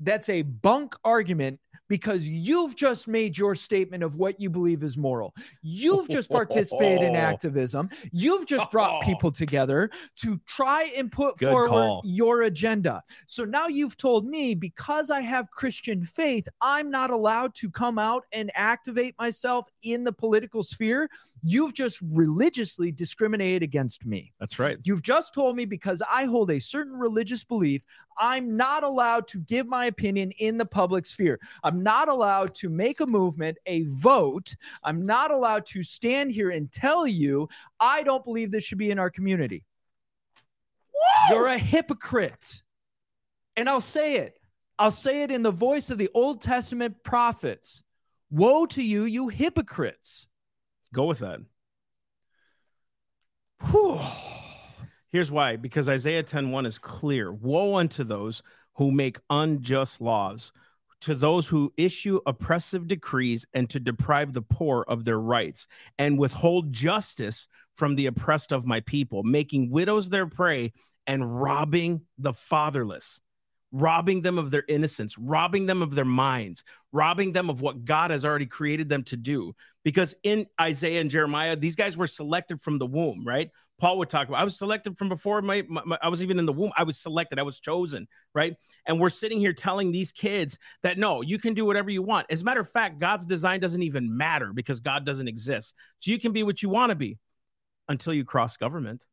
that's 0.00 0.28
a 0.28 0.42
bunk 0.42 0.96
argument 1.04 1.60
because 1.88 2.26
you've 2.26 2.76
just 2.76 3.08
made 3.08 3.36
your 3.36 3.54
statement 3.54 4.02
of 4.02 4.16
what 4.16 4.40
you 4.40 4.48
believe 4.48 4.82
is 4.82 4.96
moral. 4.96 5.34
You've 5.62 6.08
just 6.08 6.30
participated 6.30 7.02
in 7.02 7.16
activism. 7.16 7.90
You've 8.12 8.46
just 8.46 8.70
brought 8.70 9.02
people 9.04 9.30
together 9.30 9.90
to 10.16 10.40
try 10.46 10.90
and 10.96 11.10
put 11.10 11.36
Good 11.38 11.50
forward 11.50 11.68
call. 11.68 12.02
your 12.04 12.42
agenda. 12.42 13.02
So 13.26 13.44
now 13.44 13.66
you've 13.66 13.96
told 13.96 14.26
me 14.26 14.54
because 14.54 15.10
I 15.10 15.20
have 15.20 15.50
Christian 15.50 16.04
faith, 16.04 16.46
I'm 16.60 16.90
not 16.90 17.10
allowed 17.10 17.54
to 17.56 17.70
come 17.70 17.98
out 17.98 18.24
and 18.32 18.50
activate 18.54 19.14
myself 19.18 19.68
in 19.82 20.04
the 20.04 20.12
political 20.12 20.62
sphere. 20.62 21.08
You've 21.44 21.74
just 21.74 22.00
religiously 22.12 22.92
discriminated 22.92 23.64
against 23.64 24.06
me. 24.06 24.32
That's 24.38 24.60
right. 24.60 24.78
You've 24.84 25.02
just 25.02 25.34
told 25.34 25.56
me 25.56 25.64
because 25.64 26.00
I 26.08 26.24
hold 26.24 26.50
a 26.52 26.60
certain 26.60 26.94
religious 26.94 27.42
belief, 27.42 27.84
I'm 28.16 28.56
not 28.56 28.84
allowed 28.84 29.26
to 29.28 29.40
give 29.40 29.66
my 29.66 29.86
opinion 29.86 30.30
in 30.38 30.56
the 30.56 30.66
public 30.66 31.04
sphere. 31.04 31.40
I'm 31.64 31.82
not 31.82 32.08
allowed 32.08 32.54
to 32.56 32.68
make 32.68 33.00
a 33.00 33.06
movement, 33.06 33.58
a 33.66 33.84
vote. 33.88 34.54
I'm 34.84 35.04
not 35.04 35.32
allowed 35.32 35.66
to 35.66 35.82
stand 35.82 36.30
here 36.30 36.50
and 36.50 36.70
tell 36.70 37.08
you 37.08 37.48
I 37.80 38.04
don't 38.04 38.24
believe 38.24 38.52
this 38.52 38.62
should 38.62 38.78
be 38.78 38.92
in 38.92 39.00
our 39.00 39.10
community. 39.10 39.64
You're 41.28 41.48
a 41.48 41.58
hypocrite. 41.58 42.62
And 43.56 43.68
I'll 43.68 43.80
say 43.80 44.16
it. 44.16 44.38
I'll 44.78 44.90
say 44.90 45.22
it 45.22 45.30
in 45.30 45.42
the 45.42 45.50
voice 45.50 45.90
of 45.90 45.98
the 45.98 46.10
Old 46.14 46.40
Testament 46.40 47.02
prophets. 47.04 47.82
Woe 48.30 48.66
to 48.66 48.82
you, 48.82 49.04
you 49.04 49.28
hypocrites. 49.28 50.26
Go 50.92 51.06
with 51.06 51.20
that. 51.20 51.40
Whew. 53.70 54.00
Here's 55.08 55.30
why 55.30 55.56
because 55.56 55.88
Isaiah 55.88 56.22
10:1 56.22 56.66
is 56.66 56.78
clear. 56.78 57.32
Woe 57.32 57.76
unto 57.76 58.04
those 58.04 58.42
who 58.74 58.90
make 58.90 59.18
unjust 59.28 60.00
laws, 60.00 60.52
to 61.02 61.14
those 61.14 61.48
who 61.48 61.72
issue 61.76 62.20
oppressive 62.26 62.86
decrees 62.86 63.44
and 63.52 63.68
to 63.70 63.80
deprive 63.80 64.32
the 64.32 64.42
poor 64.42 64.84
of 64.88 65.04
their 65.04 65.20
rights 65.20 65.66
and 65.98 66.18
withhold 66.18 66.72
justice 66.72 67.48
from 67.76 67.96
the 67.96 68.06
oppressed 68.06 68.52
of 68.52 68.66
my 68.66 68.80
people, 68.80 69.22
making 69.22 69.70
widows 69.70 70.08
their 70.08 70.26
prey 70.26 70.72
and 71.06 71.40
robbing 71.40 72.02
the 72.18 72.32
fatherless. 72.32 73.20
Robbing 73.72 74.20
them 74.20 74.38
of 74.38 74.50
their 74.50 74.64
innocence, 74.68 75.16
robbing 75.16 75.64
them 75.66 75.80
of 75.80 75.94
their 75.94 76.04
minds, 76.04 76.62
robbing 76.92 77.32
them 77.32 77.48
of 77.48 77.62
what 77.62 77.84
God 77.84 78.10
has 78.10 78.24
already 78.24 78.46
created 78.46 78.88
them 78.88 79.02
to 79.04 79.16
do. 79.16 79.54
Because 79.82 80.14
in 80.22 80.46
Isaiah 80.60 81.00
and 81.00 81.10
Jeremiah, 81.10 81.56
these 81.56 81.74
guys 81.74 81.96
were 81.96 82.06
selected 82.06 82.60
from 82.60 82.78
the 82.78 82.86
womb, 82.86 83.26
right? 83.26 83.50
Paul 83.78 83.98
would 83.98 84.10
talk 84.10 84.28
about. 84.28 84.40
I 84.40 84.44
was 84.44 84.56
selected 84.56 84.96
from 84.96 85.08
before 85.08 85.42
my, 85.42 85.64
my, 85.68 85.82
my- 85.84 85.98
I 86.00 86.08
was 86.08 86.22
even 86.22 86.38
in 86.38 86.46
the 86.46 86.52
womb. 86.52 86.70
I 86.76 86.84
was 86.84 87.00
selected. 87.00 87.38
I 87.38 87.42
was 87.42 87.58
chosen, 87.58 88.06
right? 88.34 88.54
And 88.86 89.00
we're 89.00 89.08
sitting 89.08 89.40
here 89.40 89.52
telling 89.52 89.90
these 89.90 90.12
kids 90.12 90.58
that 90.82 90.98
no, 90.98 91.22
you 91.22 91.38
can 91.38 91.54
do 91.54 91.64
whatever 91.64 91.90
you 91.90 92.02
want. 92.02 92.26
As 92.30 92.42
a 92.42 92.44
matter 92.44 92.60
of 92.60 92.70
fact, 92.70 93.00
God's 93.00 93.26
design 93.26 93.58
doesn't 93.58 93.82
even 93.82 94.16
matter 94.16 94.52
because 94.52 94.80
God 94.80 95.04
doesn't 95.04 95.28
exist. 95.28 95.74
So 95.98 96.10
you 96.10 96.20
can 96.20 96.32
be 96.32 96.42
what 96.42 96.62
you 96.62 96.68
want 96.68 96.90
to 96.90 96.96
be 96.96 97.18
until 97.88 98.14
you 98.14 98.24
cross 98.24 98.56
government. 98.56 99.04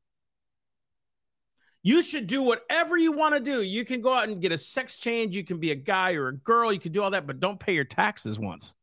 You 1.83 2.01
should 2.01 2.27
do 2.27 2.43
whatever 2.43 2.97
you 2.97 3.11
want 3.13 3.35
to 3.35 3.39
do. 3.39 3.61
You 3.61 3.85
can 3.85 4.01
go 4.01 4.13
out 4.13 4.27
and 4.27 4.41
get 4.41 4.51
a 4.51 4.57
sex 4.57 4.97
change. 4.97 5.35
You 5.35 5.43
can 5.45 5.59
be 5.59 5.71
a 5.71 5.75
guy 5.75 6.13
or 6.13 6.27
a 6.27 6.35
girl. 6.35 6.73
You 6.73 6.79
can 6.79 6.91
do 6.91 7.01
all 7.01 7.11
that, 7.11 7.25
but 7.25 7.39
don't 7.39 7.59
pay 7.59 7.73
your 7.73 7.85
taxes 7.85 8.37
once. 8.37 8.75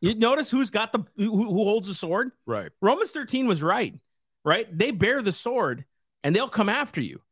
You 0.00 0.14
notice 0.14 0.50
who's 0.50 0.70
got 0.70 0.92
the 0.92 1.04
who, 1.16 1.30
who 1.30 1.64
holds 1.64 1.88
the 1.88 1.94
sword? 1.94 2.32
Right. 2.46 2.70
Romans 2.82 3.10
13 3.12 3.46
was 3.46 3.62
right, 3.62 3.94
right? 4.44 4.66
They 4.76 4.90
bear 4.90 5.22
the 5.22 5.32
sword 5.32 5.84
and 6.24 6.34
they'll 6.34 6.48
come 6.48 6.68
after 6.68 7.00
you, 7.00 7.22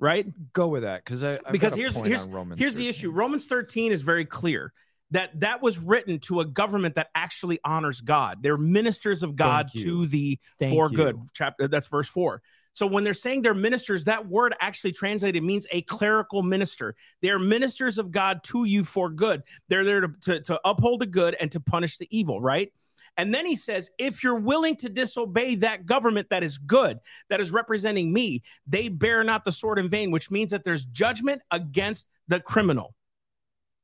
right? 0.00 0.26
Go 0.52 0.66
with 0.68 0.82
that 0.82 1.04
because 1.04 1.22
I 1.24 1.32
I've 1.46 1.52
Because 1.52 1.74
here's- 1.74 1.94
here's- 1.94 2.26
Here's 2.56 2.74
the 2.74 2.88
issue 2.88 3.10
Romans 3.12 3.46
13 3.46 3.92
is 3.92 4.02
very 4.02 4.24
clear 4.24 4.72
that 5.12 5.40
that 5.40 5.62
was 5.62 5.78
written 5.78 6.18
to 6.20 6.40
a 6.40 6.44
government 6.44 6.96
that 6.96 7.08
actually 7.14 7.60
honors 7.64 8.02
God. 8.02 8.42
They're 8.42 8.58
ministers 8.58 9.22
of 9.22 9.34
God 9.36 9.70
to 9.78 10.04
the 10.06 10.38
Thank 10.58 10.74
for 10.74 10.90
you. 10.90 10.96
good. 10.96 11.18
Chapter 11.32 11.66
that's 11.68 11.86
verse 11.86 12.08
4. 12.08 12.42
So 12.78 12.86
when 12.86 13.02
they're 13.02 13.12
saying 13.12 13.42
they're 13.42 13.54
ministers, 13.54 14.04
that 14.04 14.28
word 14.28 14.54
actually 14.60 14.92
translated 14.92 15.42
means 15.42 15.66
a 15.72 15.82
clerical 15.82 16.44
minister. 16.44 16.94
They're 17.22 17.40
ministers 17.40 17.98
of 17.98 18.12
God 18.12 18.44
to 18.44 18.66
you 18.66 18.84
for 18.84 19.10
good. 19.10 19.42
They're 19.68 19.84
there 19.84 20.02
to, 20.02 20.14
to, 20.20 20.40
to 20.42 20.60
uphold 20.64 21.00
the 21.00 21.06
good 21.06 21.34
and 21.40 21.50
to 21.50 21.58
punish 21.58 21.96
the 21.96 22.06
evil, 22.16 22.40
right? 22.40 22.72
And 23.16 23.34
then 23.34 23.46
he 23.46 23.56
says, 23.56 23.90
if 23.98 24.22
you're 24.22 24.38
willing 24.38 24.76
to 24.76 24.88
disobey 24.88 25.56
that 25.56 25.86
government 25.86 26.30
that 26.30 26.44
is 26.44 26.56
good, 26.56 27.00
that 27.30 27.40
is 27.40 27.50
representing 27.50 28.12
me, 28.12 28.44
they 28.68 28.88
bear 28.88 29.24
not 29.24 29.42
the 29.42 29.50
sword 29.50 29.80
in 29.80 29.88
vain, 29.88 30.12
which 30.12 30.30
means 30.30 30.52
that 30.52 30.62
there's 30.62 30.84
judgment 30.84 31.42
against 31.50 32.08
the 32.28 32.38
criminal. 32.38 32.94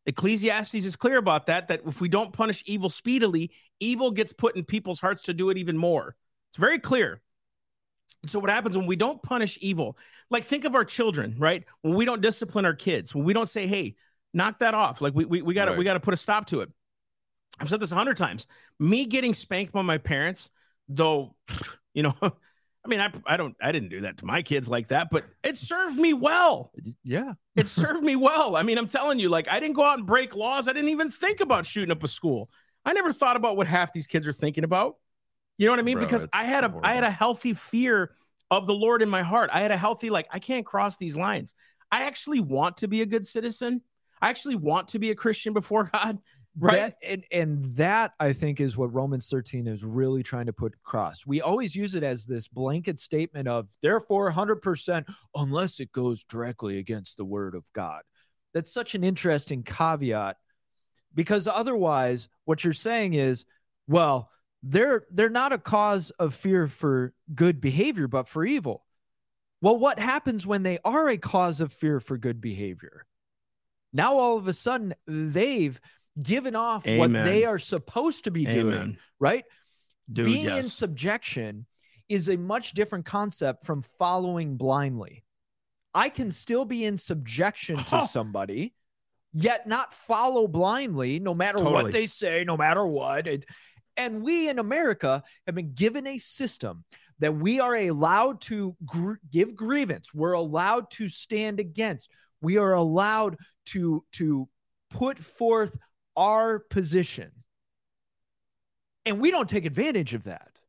Ecclesiastes 0.06 0.72
is 0.76 0.94
clear 0.94 1.16
about 1.16 1.46
that, 1.46 1.66
that 1.66 1.80
if 1.84 2.00
we 2.00 2.08
don't 2.08 2.32
punish 2.32 2.62
evil 2.64 2.88
speedily, 2.88 3.50
evil 3.80 4.12
gets 4.12 4.32
put 4.32 4.54
in 4.54 4.62
people's 4.62 5.00
hearts 5.00 5.22
to 5.22 5.34
do 5.34 5.50
it 5.50 5.58
even 5.58 5.76
more. 5.76 6.14
It's 6.50 6.58
very 6.58 6.78
clear. 6.78 7.20
So 8.26 8.38
what 8.38 8.50
happens 8.50 8.76
when 8.76 8.86
we 8.86 8.96
don't 8.96 9.22
punish 9.22 9.58
evil? 9.60 9.98
Like 10.30 10.44
think 10.44 10.64
of 10.64 10.74
our 10.74 10.84
children, 10.84 11.34
right? 11.38 11.64
When 11.82 11.94
we 11.94 12.04
don't 12.04 12.20
discipline 12.20 12.64
our 12.64 12.74
kids, 12.74 13.14
when 13.14 13.24
we 13.24 13.32
don't 13.32 13.48
say, 13.48 13.66
hey, 13.66 13.96
knock 14.32 14.58
that 14.60 14.74
off. 14.74 15.00
Like 15.00 15.14
we 15.14 15.24
we, 15.24 15.42
we 15.42 15.54
gotta 15.54 15.72
we 15.72 15.84
gotta 15.84 16.00
put 16.00 16.14
a 16.14 16.16
stop 16.16 16.46
to 16.46 16.60
it. 16.60 16.70
I've 17.60 17.68
said 17.68 17.80
this 17.80 17.92
a 17.92 17.96
hundred 17.96 18.16
times. 18.16 18.46
Me 18.80 19.06
getting 19.06 19.32
spanked 19.32 19.72
by 19.72 19.82
my 19.82 19.98
parents, 19.98 20.50
though, 20.88 21.36
you 21.94 22.02
know, 22.02 22.14
I 22.84 22.88
mean, 22.88 23.00
I 23.00 23.10
I 23.26 23.36
don't 23.36 23.56
I 23.62 23.72
didn't 23.72 23.88
do 23.88 24.02
that 24.02 24.18
to 24.18 24.26
my 24.26 24.42
kids 24.42 24.68
like 24.68 24.88
that, 24.88 25.08
but 25.10 25.24
it 25.42 25.56
served 25.56 25.96
me 25.96 26.12
well. 26.12 26.70
Yeah. 27.02 27.34
It 27.56 27.68
served 27.68 28.04
me 28.04 28.16
well. 28.16 28.56
I 28.56 28.62
mean, 28.62 28.76
I'm 28.76 28.88
telling 28.88 29.18
you, 29.18 29.28
like 29.28 29.48
I 29.48 29.60
didn't 29.60 29.76
go 29.76 29.84
out 29.84 29.98
and 29.98 30.06
break 30.06 30.36
laws. 30.36 30.68
I 30.68 30.72
didn't 30.72 30.90
even 30.90 31.10
think 31.10 31.40
about 31.40 31.66
shooting 31.66 31.92
up 31.92 32.02
a 32.02 32.08
school. 32.08 32.50
I 32.84 32.92
never 32.92 33.12
thought 33.12 33.36
about 33.36 33.56
what 33.56 33.66
half 33.66 33.92
these 33.92 34.06
kids 34.06 34.28
are 34.28 34.32
thinking 34.32 34.64
about. 34.64 34.96
You 35.58 35.66
know 35.66 35.72
what 35.72 35.78
I 35.78 35.82
mean? 35.82 35.98
Bro, 35.98 36.06
because 36.06 36.26
I 36.32 36.44
had 36.44 36.64
a 36.64 36.74
I 36.82 36.94
had 36.94 37.04
a 37.04 37.10
healthy 37.10 37.54
fear 37.54 38.12
of 38.50 38.66
the 38.66 38.74
Lord 38.74 39.02
in 39.02 39.08
my 39.08 39.22
heart. 39.22 39.50
I 39.52 39.60
had 39.60 39.70
a 39.70 39.76
healthy 39.76 40.10
like 40.10 40.26
I 40.30 40.38
can't 40.38 40.66
cross 40.66 40.96
these 40.96 41.16
lines. 41.16 41.54
I 41.92 42.02
actually 42.02 42.40
want 42.40 42.78
to 42.78 42.88
be 42.88 43.02
a 43.02 43.06
good 43.06 43.24
citizen. 43.24 43.80
I 44.20 44.30
actually 44.30 44.56
want 44.56 44.88
to 44.88 44.98
be 44.98 45.10
a 45.10 45.14
Christian 45.14 45.52
before 45.52 45.84
God. 45.92 46.18
Right? 46.56 46.76
That, 46.76 46.94
and, 47.02 47.24
and 47.32 47.64
that 47.76 48.12
I 48.20 48.32
think 48.32 48.60
is 48.60 48.76
what 48.76 48.94
Romans 48.94 49.28
13 49.28 49.66
is 49.66 49.84
really 49.84 50.22
trying 50.22 50.46
to 50.46 50.52
put 50.52 50.74
across. 50.74 51.26
We 51.26 51.40
always 51.40 51.74
use 51.74 51.96
it 51.96 52.04
as 52.04 52.26
this 52.26 52.46
blanket 52.46 53.00
statement 53.00 53.48
of, 53.48 53.68
therefore, 53.82 54.30
100%, 54.30 55.04
unless 55.34 55.80
it 55.80 55.90
goes 55.90 56.22
directly 56.22 56.78
against 56.78 57.16
the 57.16 57.24
word 57.24 57.56
of 57.56 57.64
God. 57.72 58.02
That's 58.52 58.72
such 58.72 58.94
an 58.94 59.02
interesting 59.02 59.64
caveat 59.64 60.36
because 61.12 61.48
otherwise, 61.48 62.28
what 62.44 62.62
you're 62.62 62.72
saying 62.72 63.14
is, 63.14 63.44
well, 63.88 64.30
they're 64.66 65.04
they're 65.10 65.28
not 65.28 65.52
a 65.52 65.58
cause 65.58 66.10
of 66.18 66.34
fear 66.34 66.66
for 66.66 67.12
good 67.34 67.60
behavior, 67.60 68.08
but 68.08 68.26
for 68.26 68.44
evil. 68.44 68.84
Well, 69.60 69.78
what 69.78 69.98
happens 69.98 70.46
when 70.46 70.62
they 70.62 70.78
are 70.84 71.08
a 71.08 71.18
cause 71.18 71.60
of 71.60 71.72
fear 71.72 72.00
for 72.00 72.16
good 72.16 72.40
behavior? 72.40 73.06
Now 73.92 74.14
all 74.16 74.38
of 74.38 74.48
a 74.48 74.52
sudden 74.52 74.94
they've 75.06 75.78
given 76.20 76.56
off 76.56 76.86
what 76.86 77.12
they 77.12 77.44
are 77.44 77.58
supposed 77.58 78.24
to 78.24 78.30
be 78.30 78.44
doing, 78.44 78.98
right? 79.18 79.44
Dude, 80.10 80.26
Being 80.26 80.48
in 80.48 80.64
subjection 80.64 81.66
is 82.08 82.28
a 82.28 82.36
much 82.36 82.72
different 82.72 83.04
concept 83.04 83.64
from 83.64 83.82
following 83.82 84.56
blindly. 84.56 85.24
I 85.94 86.08
can 86.08 86.30
still 86.30 86.64
be 86.64 86.84
in 86.84 86.96
subjection 86.96 87.76
to 87.76 88.06
somebody, 88.06 88.74
yet 89.32 89.66
not 89.66 89.94
follow 89.94 90.46
blindly, 90.46 91.20
no 91.20 91.34
matter 91.34 91.58
Totally. 91.58 91.84
what 91.84 91.92
they 91.92 92.06
say, 92.06 92.44
no 92.44 92.56
matter 92.56 92.84
what. 92.86 93.26
It- 93.26 93.46
and 93.96 94.22
we 94.22 94.48
in 94.48 94.58
America 94.58 95.22
have 95.46 95.54
been 95.54 95.72
given 95.74 96.06
a 96.06 96.18
system 96.18 96.84
that 97.20 97.36
we 97.36 97.60
are 97.60 97.74
allowed 97.76 98.40
to 98.42 98.76
gr- 98.84 99.14
give 99.30 99.54
grievance. 99.54 100.12
We're 100.12 100.32
allowed 100.32 100.90
to 100.92 101.08
stand 101.08 101.60
against. 101.60 102.08
We 102.40 102.58
are 102.58 102.72
allowed 102.74 103.36
to 103.66 104.04
to 104.12 104.48
put 104.90 105.18
forth 105.18 105.76
our 106.16 106.58
position. 106.58 107.30
And 109.06 109.20
we 109.20 109.30
don't 109.30 109.48
take 109.48 109.64
advantage 109.64 110.14
of 110.14 110.24
that. 110.24 110.60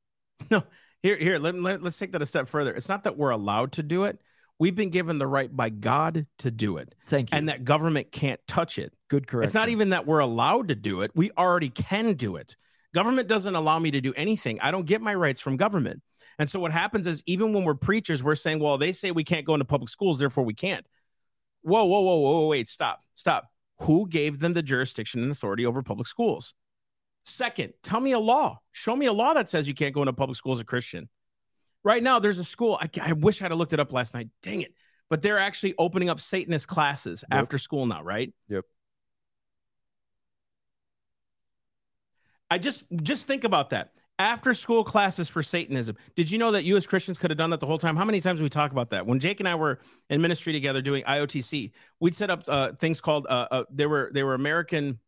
No, 0.52 0.64
here, 1.02 1.16
here, 1.18 1.40
let, 1.40 1.56
let, 1.56 1.82
let's 1.82 1.98
take 1.98 2.12
that 2.12 2.22
a 2.22 2.26
step 2.26 2.48
further. 2.50 2.74
It's 2.74 2.90
not 2.90 3.06
that 3.06 3.18
we're 3.18 3.30
allowed 3.30 3.72
to 3.74 3.84
do 3.84 4.04
it. 4.04 4.20
We've 4.60 4.76
been 4.76 4.90
given 4.90 5.18
the 5.18 5.26
right 5.28 5.54
by 5.56 5.70
God 5.70 6.28
to 6.40 6.52
do 6.52 6.78
it, 6.78 6.94
Thank 7.08 7.32
you. 7.32 7.38
and 7.38 7.50
that 7.50 7.64
government 7.64 8.12
can't 8.12 8.40
touch 8.48 8.78
it. 8.78 8.94
good 9.10 9.28
correction. 9.28 9.46
It's 9.48 9.54
not 9.54 9.70
even 9.70 9.90
that 9.92 10.06
we're 10.06 10.20
allowed 10.20 10.68
to 10.70 10.76
do 10.76 11.02
it. 11.02 11.12
We 11.16 11.32
already 11.38 11.70
can 11.70 12.14
do 12.14 12.36
it. 12.36 12.56
Government 12.96 13.28
doesn't 13.28 13.54
allow 13.56 13.78
me 13.78 13.92
to 13.92 14.00
do 14.00 14.14
anything. 14.16 14.58
I 14.62 14.72
don't 14.72 14.86
get 14.86 15.02
my 15.02 15.14
rights 15.14 15.42
from 15.42 15.58
government. 15.58 16.02
And 16.40 16.50
so 16.50 16.62
what 16.62 16.72
happens 16.72 17.08
is 17.08 17.22
even 17.26 17.52
when 17.52 17.66
we're 17.66 17.76
preachers, 17.76 18.24
we're 18.24 18.36
saying, 18.36 18.60
well, 18.60 18.78
they 18.78 18.94
say 18.94 19.12
we 19.12 19.26
can't 19.26 19.46
go 19.46 19.54
into 19.54 19.66
public 19.66 19.90
schools, 19.90 20.18
therefore 20.18 20.46
we 20.46 20.54
can't. 20.54 20.86
Whoa, 21.62 21.84
whoa, 21.84 22.00
whoa, 22.00 22.20
whoa, 22.20 22.48
wait, 22.48 22.70
stop, 22.70 23.02
stop. 23.16 23.50
Who 23.82 24.08
gave 24.08 24.40
them 24.40 24.54
the 24.54 24.64
jurisdiction 24.64 25.22
and 25.22 25.32
authority 25.32 25.66
over 25.66 25.84
public 25.84 26.08
schools? 26.08 26.54
Second, 27.26 27.74
tell 27.84 28.00
me 28.00 28.14
a 28.14 28.20
law. 28.20 28.60
Show 28.72 28.96
me 28.96 29.08
a 29.08 29.14
law 29.14 29.34
that 29.34 29.50
says 29.50 29.68
you 29.68 29.74
can't 29.74 29.94
go 29.94 30.02
into 30.02 30.14
public 30.14 30.38
school 30.38 30.54
as 30.54 30.62
a 30.62 30.66
Christian. 30.66 31.10
Right 31.84 32.02
now, 32.02 32.20
there's 32.20 32.40
a 32.40 32.46
school. 32.46 32.80
I, 32.82 32.90
I 33.02 33.12
wish 33.12 33.42
I'd 33.42 33.52
have 33.52 33.58
looked 33.58 33.74
it 33.74 33.80
up 33.82 33.92
last 33.92 34.14
night. 34.14 34.30
Dang 34.42 34.62
it. 34.62 34.74
But 35.10 35.22
they're 35.22 35.38
actually 35.40 35.76
opening 35.78 36.10
up 36.10 36.22
Satanist 36.22 36.68
classes 36.68 37.26
Yep. 37.30 37.42
after 37.42 37.58
school 37.58 37.86
now, 37.86 38.04
right? 38.04 38.34
Yep. 38.48 38.64
I 42.50 42.58
just 42.58 42.86
just 43.04 43.28
think 43.28 43.44
about 43.44 43.72
that. 43.72 43.92
After 44.18 44.54
school 44.54 44.86
classes 44.86 45.28
for 45.28 45.44
Satanism. 45.44 45.98
Did 46.16 46.32
you 46.32 46.38
know 46.38 46.52
that 46.52 46.64
you 46.64 46.78
as 46.78 46.88
Christians 46.88 47.18
could 47.18 47.32
have 47.32 47.38
done 47.38 47.50
that 47.50 47.60
the 47.60 47.66
whole 47.66 47.78
time? 47.78 47.98
How 47.98 48.06
many 48.06 48.22
times 48.22 48.42
we 48.42 48.48
talk 48.48 48.72
about 48.72 48.92
that? 48.92 49.06
When 49.06 49.20
Jake 49.20 49.42
and 49.42 49.50
I 49.50 49.56
were 49.56 49.80
in 50.10 50.22
ministry 50.22 50.54
together 50.54 50.82
doing 50.82 51.04
IOTC, 51.04 51.72
we'd 52.00 52.16
set 52.16 52.30
up 52.30 52.44
uh, 52.48 52.72
things 52.74 53.02
called 53.02 53.28
uh, 53.30 53.48
uh, 53.52 53.64
they 53.70 53.86
were 53.86 54.12
they 54.14 54.24
were 54.24 54.34
American. 54.34 55.00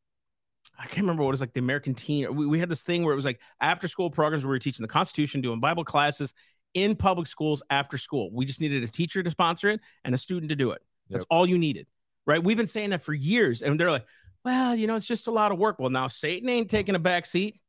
I 0.77 0.83
can't 0.87 1.03
remember 1.03 1.23
what 1.23 1.29
it 1.29 1.31
was 1.31 1.41
like 1.41 1.53
the 1.53 1.59
American 1.61 1.93
teen. 1.95 2.35
We, 2.35 2.45
we 2.47 2.59
had 2.59 2.67
this 2.69 2.83
thing 2.83 3.03
where 3.03 3.13
it 3.13 3.15
was 3.15 3.25
like 3.25 3.39
after 3.61 3.87
school 3.87 4.09
programs 4.11 4.43
where 4.43 4.49
we 4.51 4.55
were 4.55 4.59
teaching 4.59 4.83
the 4.83 4.89
Constitution, 4.89 5.39
doing 5.39 5.59
Bible 5.61 5.85
classes 5.85 6.33
in 6.73 6.95
public 6.95 7.27
schools 7.27 7.63
after 7.69 7.97
school. 7.97 8.29
We 8.33 8.45
just 8.45 8.59
needed 8.59 8.83
a 8.83 8.87
teacher 8.87 9.23
to 9.23 9.31
sponsor 9.31 9.69
it 9.69 9.79
and 10.03 10.13
a 10.13 10.17
student 10.17 10.49
to 10.49 10.55
do 10.55 10.71
it. 10.71 10.81
That's 11.09 11.21
Yep. 11.21 11.27
all 11.29 11.47
you 11.47 11.57
needed, 11.57 11.87
right? 12.25 12.43
We've 12.43 12.57
been 12.57 12.67
saying 12.67 12.89
that 12.89 13.01
for 13.01 13.13
years, 13.13 13.61
and 13.61 13.79
they're 13.79 13.89
like, 13.89 14.05
"Well, 14.47 14.75
you 14.75 14.87
know, 14.87 14.95
it's 14.95 15.05
just 15.05 15.27
a 15.27 15.31
lot 15.31 15.51
of 15.51 15.57
work." 15.57 15.77
Well, 15.77 15.89
now 15.89 16.07
Satan 16.07 16.47
ain't 16.47 16.69
taking 16.69 16.95
a 16.95 16.99
back 16.99 17.25
seat. 17.25 17.59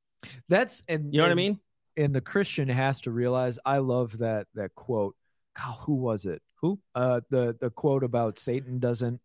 That's 0.49 0.85
and 0.89 1.13
You 1.13 1.19
know 1.19 1.25
what 1.25 1.33
I 1.33 1.35
mean? 1.35 1.59
And 1.97 2.15
the 2.15 2.21
Christian 2.21 2.69
has 2.69 3.01
to 3.01 3.11
realize. 3.11 3.59
I 3.67 3.79
love 3.79 4.19
that 4.19 4.47
that 4.55 4.77
quote. 4.77 5.17
God, 5.57 5.77
who 5.81 5.95
was 5.95 6.25
it? 6.25 6.41
Who? 6.61 6.79
Uh, 6.95 7.21
the 7.31 7.57
the 7.61 7.71
quote 7.71 8.05
about 8.05 8.39
Satan 8.39 8.79
doesn't 8.79 9.21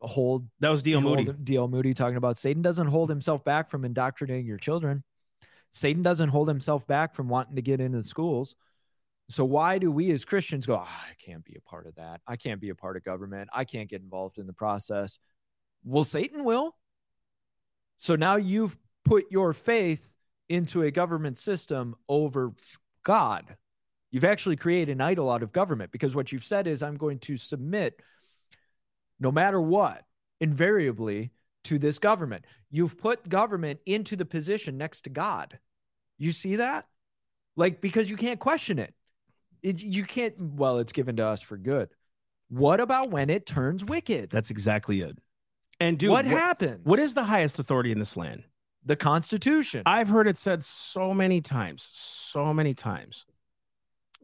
hold 0.00 0.48
That 0.60 0.70
was 0.70 0.82
D.L. 0.82 1.02
Moody. 1.02 1.28
D.L. 1.44 1.68
Moody 1.68 1.92
talking 1.92 2.16
about 2.16 2.38
Satan 2.38 2.62
doesn't 2.62 2.86
hold 2.86 3.10
himself 3.10 3.44
back 3.44 3.68
from 3.68 3.84
indoctrinating 3.84 4.46
your 4.46 4.56
children. 4.56 5.04
Satan 5.70 6.02
doesn't 6.02 6.30
hold 6.30 6.48
himself 6.48 6.86
back 6.86 7.14
from 7.14 7.28
wanting 7.28 7.56
to 7.56 7.62
get 7.62 7.78
into 7.78 7.98
the 7.98 8.04
schools. 8.04 8.54
So 9.28 9.44
why 9.44 9.76
do 9.76 9.90
we 9.90 10.10
as 10.12 10.24
Christians 10.24 10.64
go, 10.64 10.76
"Ah, 10.76 11.06
I 11.10 11.14
can't 11.22 11.44
be 11.44 11.56
a 11.56 11.60
part 11.60 11.86
of 11.86 11.94
that. 11.96 12.22
I 12.26 12.36
can't 12.36 12.60
be 12.60 12.70
a 12.70 12.74
part 12.74 12.96
of 12.96 13.04
government. 13.04 13.50
I 13.52 13.64
can't 13.64 13.88
get 13.88 14.00
involved 14.00 14.38
in 14.38 14.46
the 14.46 14.52
process. 14.54 15.18
Well, 15.84 16.04
Satan 16.04 16.44
will. 16.44 16.76
So 17.98 18.16
now 18.16 18.36
you've 18.36 18.76
put 19.04 19.24
your 19.30 19.52
faith 19.52 20.12
into 20.48 20.82
a 20.82 20.90
government 20.90 21.38
system 21.38 21.94
over 22.08 22.52
God. 23.04 23.56
You've 24.10 24.24
actually 24.24 24.56
created 24.56 24.92
an 24.92 25.00
idol 25.00 25.30
out 25.30 25.42
of 25.42 25.52
government 25.52 25.90
because 25.92 26.14
what 26.14 26.32
you've 26.32 26.44
said 26.44 26.66
is, 26.66 26.82
I'm 26.82 26.96
going 26.96 27.18
to 27.20 27.36
submit 27.36 28.00
no 29.18 29.32
matter 29.32 29.60
what, 29.60 30.04
invariably 30.40 31.30
to 31.64 31.78
this 31.78 31.98
government. 31.98 32.44
You've 32.70 32.98
put 32.98 33.28
government 33.28 33.80
into 33.86 34.16
the 34.16 34.24
position 34.24 34.76
next 34.76 35.02
to 35.02 35.10
God. 35.10 35.58
You 36.18 36.32
see 36.32 36.56
that? 36.56 36.86
Like, 37.56 37.80
because 37.80 38.10
you 38.10 38.16
can't 38.16 38.40
question 38.40 38.78
it. 38.78 38.94
it 39.62 39.80
you 39.80 40.04
can't, 40.04 40.34
well, 40.38 40.78
it's 40.78 40.92
given 40.92 41.16
to 41.16 41.24
us 41.24 41.40
for 41.40 41.56
good. 41.56 41.88
What 42.48 42.80
about 42.80 43.10
when 43.10 43.30
it 43.30 43.46
turns 43.46 43.84
wicked? 43.84 44.30
That's 44.30 44.50
exactly 44.50 45.00
it. 45.00 45.18
And 45.82 45.98
dude, 45.98 46.10
what 46.10 46.24
what, 46.24 46.32
happens? 46.32 46.80
what 46.84 46.98
is 46.98 47.14
the 47.14 47.24
highest 47.24 47.58
authority 47.58 47.92
in 47.92 47.98
this 47.98 48.16
land? 48.16 48.44
the 48.84 48.96
Constitution? 48.96 49.82
I've 49.86 50.08
heard 50.08 50.26
it 50.26 50.36
said 50.36 50.64
so 50.64 51.14
many 51.14 51.40
times, 51.40 51.88
so 51.92 52.52
many 52.52 52.74
times 52.74 53.26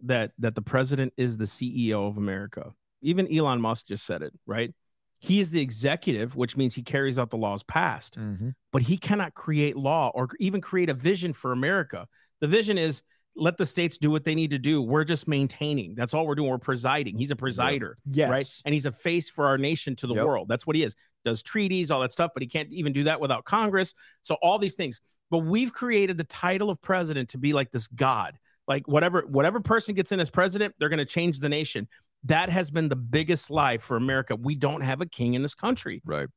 that 0.04 0.32
that 0.38 0.54
the 0.54 0.62
president 0.62 1.12
is 1.16 1.36
the 1.36 1.44
CEO 1.44 2.08
of 2.08 2.16
America. 2.16 2.72
Even 3.02 3.32
Elon 3.32 3.60
Musk 3.60 3.86
just 3.86 4.04
said 4.04 4.22
it, 4.22 4.32
right? 4.46 4.72
He 5.20 5.40
is 5.40 5.50
the 5.50 5.60
executive, 5.60 6.36
which 6.36 6.56
means 6.56 6.74
he 6.74 6.82
carries 6.82 7.18
out 7.18 7.30
the 7.30 7.36
laws 7.36 7.62
passed, 7.64 8.16
Mhm. 8.18 8.54
but 8.72 8.82
he 8.82 8.96
cannot 8.96 9.34
create 9.34 9.76
law 9.76 10.10
or 10.14 10.28
even 10.38 10.60
create 10.60 10.88
a 10.90 10.94
vision 10.94 11.32
for 11.32 11.50
America. 11.52 12.06
The 12.40 12.46
vision 12.48 12.78
is 12.78 13.02
let 13.34 13.56
the 13.56 13.66
states 13.66 13.98
do 13.98 14.10
what 14.10 14.24
they 14.24 14.34
need 14.34 14.50
to 14.50 14.58
do. 14.58 14.82
We're 14.82 15.04
just 15.04 15.28
maintaining. 15.28 15.94
That's 15.94 16.12
all 16.14 16.26
we're 16.26 16.34
doing. 16.34 16.50
We're 16.50 16.58
presiding. 16.58 17.16
He's 17.16 17.30
a 17.30 17.36
presider 17.36 17.94
Yes. 18.06 18.30
right? 18.30 18.48
And 18.64 18.72
he's 18.72 18.86
a 18.86 18.90
face 18.92 19.30
for 19.30 19.46
our 19.46 19.56
nation 19.58 19.94
to 19.96 20.08
the 20.08 20.14
Yep. 20.14 20.24
world. 20.26 20.48
That's 20.48 20.66
what 20.66 20.74
he 20.74 20.82
is. 20.82 20.96
Does 21.28 21.42
treaties, 21.42 21.90
all 21.90 22.00
that 22.00 22.12
stuff, 22.12 22.30
but 22.34 22.42
he 22.42 22.48
can't 22.48 22.72
even 22.72 22.92
do 22.92 23.04
that 23.04 23.20
without 23.20 23.44
Congress. 23.44 23.94
So 24.22 24.36
all 24.40 24.58
these 24.58 24.74
things. 24.74 25.00
But 25.30 25.40
we've 25.40 25.72
created 25.72 26.16
the 26.16 26.24
title 26.24 26.70
of 26.70 26.80
president 26.80 27.28
to 27.30 27.38
be 27.38 27.52
like 27.52 27.70
this 27.70 27.86
god. 27.86 28.38
Like 28.66 28.88
whatever 28.88 29.24
whatever 29.28 29.60
person 29.60 29.94
gets 29.94 30.12
in 30.12 30.20
as 30.20 30.30
president, 30.30 30.74
they're 30.78 30.88
going 30.88 30.98
to 30.98 31.04
change 31.04 31.40
the 31.40 31.48
nation. 31.48 31.86
That 32.24 32.48
has 32.48 32.70
been 32.70 32.88
the 32.88 32.96
biggest 32.96 33.50
lie 33.50 33.78
for 33.78 33.96
America. 33.96 34.36
We 34.36 34.56
don't 34.56 34.80
have 34.80 35.00
a 35.00 35.06
king 35.06 35.34
in 35.34 35.42
this 35.42 35.54
country. 35.54 36.02
Right. 36.04 36.28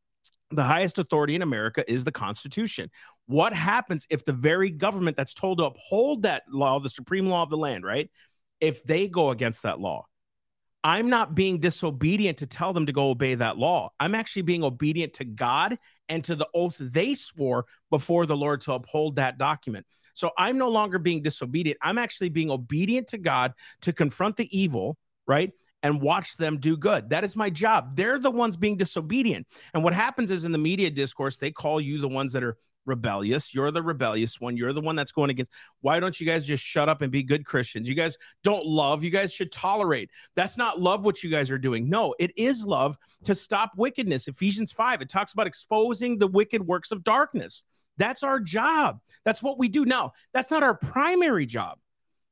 The 0.52 0.64
highest 0.64 1.00
authority 1.00 1.36
in 1.36 1.42
America 1.42 1.90
is 1.90 2.04
the 2.04 2.12
Constitution. 2.12 2.90
What 3.28 3.54
happens 3.54 4.06
if 4.10 4.26
the 4.26 4.34
very 4.34 4.70
government 4.70 5.16
that's 5.16 5.34
told 5.34 5.60
to 5.60 5.66
uphold 5.66 6.24
that 6.24 6.44
law, 6.50 6.80
the 6.80 6.90
supreme 6.90 7.28
law 7.28 7.44
of 7.44 7.50
the 7.50 7.58
land, 7.58 7.86
right? 7.86 8.10
If 8.60 8.84
they 8.84 9.08
go 9.08 9.30
against 9.30 9.64
that 9.64 9.80
law, 9.80 10.06
I'm 10.84 11.10
not 11.10 11.36
being 11.36 11.60
disobedient 11.60 12.40
to 12.40 12.48
tell 12.48 12.74
them 12.74 12.88
to 12.88 12.92
go 12.92 13.10
obey 13.10 13.36
that 13.36 13.58
law. 13.58 13.92
I'm 14.00 14.16
actually 14.16 14.42
being 14.42 14.64
obedient 14.64 15.14
to 15.14 15.26
God 15.26 15.78
and 16.10 16.24
to 16.24 16.36
the 16.36 16.48
oath 16.54 16.78
they 16.80 17.14
swore 17.14 17.66
before 17.90 18.26
the 18.26 18.36
Lord 18.38 18.62
to 18.62 18.74
uphold 18.74 19.18
that 19.18 19.38
document. 19.38 19.86
So 20.14 20.32
I'm 20.38 20.58
no 20.58 20.70
longer 20.70 21.00
being 21.00 21.22
disobedient. 21.22 21.78
I'm 21.82 21.98
actually 21.98 22.30
being 22.30 22.52
obedient 22.52 23.08
to 23.10 23.18
God 23.18 23.54
to 23.82 23.94
confront 23.94 24.38
the 24.38 24.58
evil, 24.58 24.98
right? 25.28 25.52
And 25.84 26.02
watch 26.02 26.38
them 26.38 26.58
do 26.58 26.78
good. 26.78 27.10
That 27.10 27.24
is 27.24 27.36
my 27.36 27.50
job. 27.50 27.96
They're 27.96 28.20
the 28.20 28.32
ones 28.32 28.58
being 28.58 28.78
disobedient. 28.78 29.48
And 29.74 29.84
what 29.84 29.94
happens 29.94 30.32
is 30.32 30.46
in 30.46 30.52
the 30.52 30.58
media 30.58 30.90
discourse, 30.90 31.38
they 31.38 31.52
call 31.52 31.80
you 31.80 32.00
the 32.00 32.08
ones 32.08 32.34
that 32.34 32.44
are 32.44 32.58
rebellious. 32.86 33.54
You're 33.54 33.72
the 33.72 33.82
rebellious 33.82 34.40
one. 34.40 34.58
You're 34.58 34.74
the 34.74 34.82
one 34.82 34.96
that's 34.96 35.12
going 35.12 35.30
against. 35.30 35.52
Why 35.82 36.00
don't 36.00 36.20
you 36.20 36.26
guys 36.26 36.46
just 36.46 36.64
shut 36.64 36.90
up 36.90 37.02
and 37.02 37.12
be 37.12 37.24
good 37.24 37.46
Christians? 37.46 37.88
You 37.88 37.96
guys 37.96 38.18
don't 38.44 38.66
love. 38.66 39.04
You 39.04 39.10
guys 39.10 39.34
should 39.34 39.52
tolerate. 39.52 40.10
That's 40.36 40.58
not 40.58 40.80
love 40.80 41.06
what 41.06 41.24
you 41.24 41.30
guys 41.30 41.52
are 41.52 41.58
doing. 41.58 41.90
No, 41.90 42.16
it 42.20 42.32
is 42.36 42.66
love 42.66 42.98
to 43.26 43.36
stop 43.36 43.72
wickedness. 43.78 44.28
Ephesians 44.28 44.72
5, 44.72 45.02
it 45.02 45.10
talks 45.10 45.34
about 45.34 45.48
exposing 45.48 46.18
the 46.18 46.28
wicked 46.28 46.66
works 46.66 46.92
of 46.92 47.04
darkness. 47.04 47.64
That's 47.98 48.24
our 48.24 48.40
job. 48.40 49.00
That's 49.26 49.44
what 49.44 49.60
we 49.60 49.70
do. 49.70 49.86
Now, 49.86 50.14
that's 50.34 50.52
not 50.52 50.64
our 50.64 50.76
primary 50.76 51.46
job. 51.46 51.78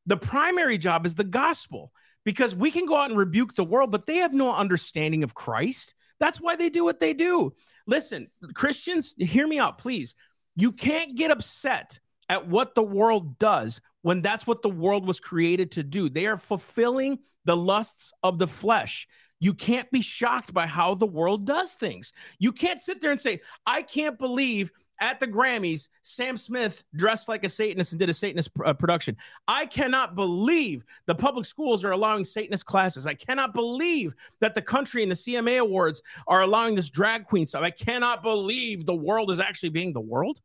The 0.06 0.18
primary 0.18 0.78
job 0.78 1.06
is 1.06 1.16
the 1.16 1.24
gospel 1.24 1.92
because 2.26 2.56
we 2.56 2.72
can 2.72 2.86
go 2.86 2.96
out 2.96 3.10
and 3.10 3.20
rebuke 3.20 3.56
the 3.56 3.64
world, 3.64 3.92
but 3.92 4.06
they 4.06 4.18
have 4.18 4.34
no 4.34 4.54
understanding 4.54 5.24
of 5.24 5.36
Christ. 5.36 5.94
That's 6.20 6.42
why 6.42 6.56
they 6.56 6.70
do 6.70 6.84
what 6.84 7.00
they 7.00 7.14
do. 7.14 7.54
Listen, 7.88 8.28
Christians, 8.54 9.16
hear 9.18 9.48
me 9.48 9.60
out, 9.60 9.78
please. 9.78 10.16
You 10.56 10.72
can't 10.72 11.16
get 11.16 11.32
upset 11.32 12.00
at 12.28 12.48
what 12.48 12.76
the 12.76 12.84
world 12.84 13.40
does 13.40 13.82
when 14.02 14.22
that's 14.22 14.48
what 14.48 14.62
the 14.62 14.70
world 14.70 15.06
was 15.06 15.20
created 15.20 15.72
to 15.72 15.84
do. 15.84 16.10
They 16.10 16.28
are 16.28 16.38
fulfilling 16.38 17.20
the 17.46 17.58
lusts 17.58 18.14
of 18.24 18.40
the 18.40 18.48
flesh. 18.48 19.08
You 19.40 19.54
can't 19.54 19.90
be 19.92 20.02
shocked 20.02 20.54
by 20.54 20.68
how 20.68 20.96
the 20.96 21.08
world 21.08 21.46
does 21.46 21.74
things. 21.74 22.14
You 22.40 22.52
can't 22.52 22.80
sit 22.80 23.02
there 23.02 23.12
and 23.12 23.22
say, 23.22 23.42
I 23.66 23.82
can't 23.82 24.20
believe 24.20 24.72
at 25.00 25.20
the 25.20 25.28
Grammys, 25.28 25.90
Sam 26.02 26.38
Smith 26.38 26.84
dressed 26.96 27.28
like 27.28 27.44
a 27.44 27.50
Satanist 27.50 27.94
and 27.94 28.00
did 28.00 28.10
a 28.10 28.14
Satanist 28.14 28.54
pr- 28.54 28.66
uh, 28.66 28.74
production. 28.74 29.18
I 29.48 29.66
cannot 29.66 30.16
believe 30.16 30.84
the 31.06 31.16
public 31.16 31.46
schools 31.46 31.84
are 31.86 31.92
allowing 31.92 32.24
Satanist 32.24 32.66
classes. 32.66 33.06
I 33.06 33.14
cannot 33.14 33.54
believe 33.54 34.16
that 34.42 34.56
the 34.56 34.62
country 34.62 35.04
and 35.04 35.12
the 35.12 35.16
CMA 35.16 35.60
Awards 35.60 36.02
are 36.28 36.42
allowing 36.42 36.76
this 36.76 36.90
drag 36.90 37.26
queen 37.26 37.46
stuff. 37.46 37.64
I 37.64 37.72
cannot 37.72 38.24
believe 38.24 38.86
the 38.86 38.96
world 38.96 39.32
is 39.32 39.40
actually 39.40 39.70
being 39.70 39.94
the 39.94 40.00
world. 40.00 40.40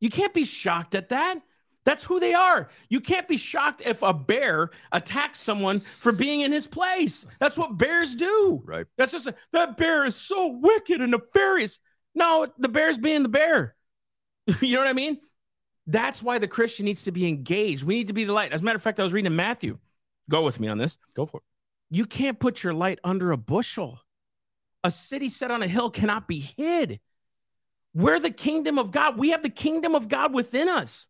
You 0.00 0.10
can't 0.10 0.34
be 0.34 0.44
shocked 0.44 0.94
at 0.94 1.08
that. 1.08 1.40
That's 1.88 2.04
who 2.04 2.20
they 2.20 2.34
are. 2.34 2.68
You 2.90 3.00
can't 3.00 3.26
be 3.26 3.38
shocked 3.38 3.80
if 3.86 4.02
a 4.02 4.12
bear 4.12 4.70
attacks 4.92 5.40
someone 5.40 5.80
for 5.80 6.12
being 6.12 6.42
in 6.42 6.52
his 6.52 6.66
place. 6.66 7.26
That's 7.40 7.56
what 7.56 7.78
bears 7.78 8.14
do. 8.14 8.62
Right. 8.66 8.84
That's 8.98 9.12
just 9.12 9.26
a, 9.26 9.34
that 9.52 9.78
bear 9.78 10.04
is 10.04 10.14
so 10.14 10.58
wicked 10.60 11.00
and 11.00 11.12
nefarious. 11.12 11.78
No, 12.18 12.48
the 12.58 12.68
bear's 12.68 12.98
being 12.98 13.22
the 13.22 13.28
bear. 13.28 13.76
you 14.60 14.74
know 14.74 14.80
what 14.80 14.88
I 14.88 14.92
mean? 14.92 15.18
That's 15.86 16.20
why 16.20 16.38
the 16.38 16.48
Christian 16.48 16.84
needs 16.84 17.04
to 17.04 17.12
be 17.12 17.28
engaged. 17.28 17.84
We 17.84 17.94
need 17.94 18.08
to 18.08 18.12
be 18.12 18.24
the 18.24 18.32
light. 18.32 18.52
As 18.52 18.60
a 18.60 18.64
matter 18.64 18.76
of 18.76 18.82
fact, 18.82 18.98
I 18.98 19.04
was 19.04 19.12
reading 19.12 19.36
Matthew. 19.36 19.78
Go 20.28 20.42
with 20.42 20.58
me 20.58 20.66
on 20.66 20.78
this. 20.78 20.98
Go 21.14 21.26
for 21.26 21.38
it. 21.38 21.44
You 21.90 22.04
can't 22.04 22.38
put 22.38 22.64
your 22.64 22.74
light 22.74 22.98
under 23.04 23.30
a 23.30 23.36
bushel. 23.36 24.00
A 24.82 24.90
city 24.90 25.28
set 25.28 25.52
on 25.52 25.62
a 25.62 25.68
hill 25.68 25.90
cannot 25.90 26.26
be 26.26 26.40
hid. 26.56 26.98
We're 27.94 28.18
the 28.20 28.30
kingdom 28.30 28.78
of 28.78 28.90
God. 28.90 29.16
We 29.16 29.30
have 29.30 29.42
the 29.42 29.48
kingdom 29.48 29.94
of 29.94 30.08
God 30.08 30.34
within 30.34 30.68
us. 30.68 31.06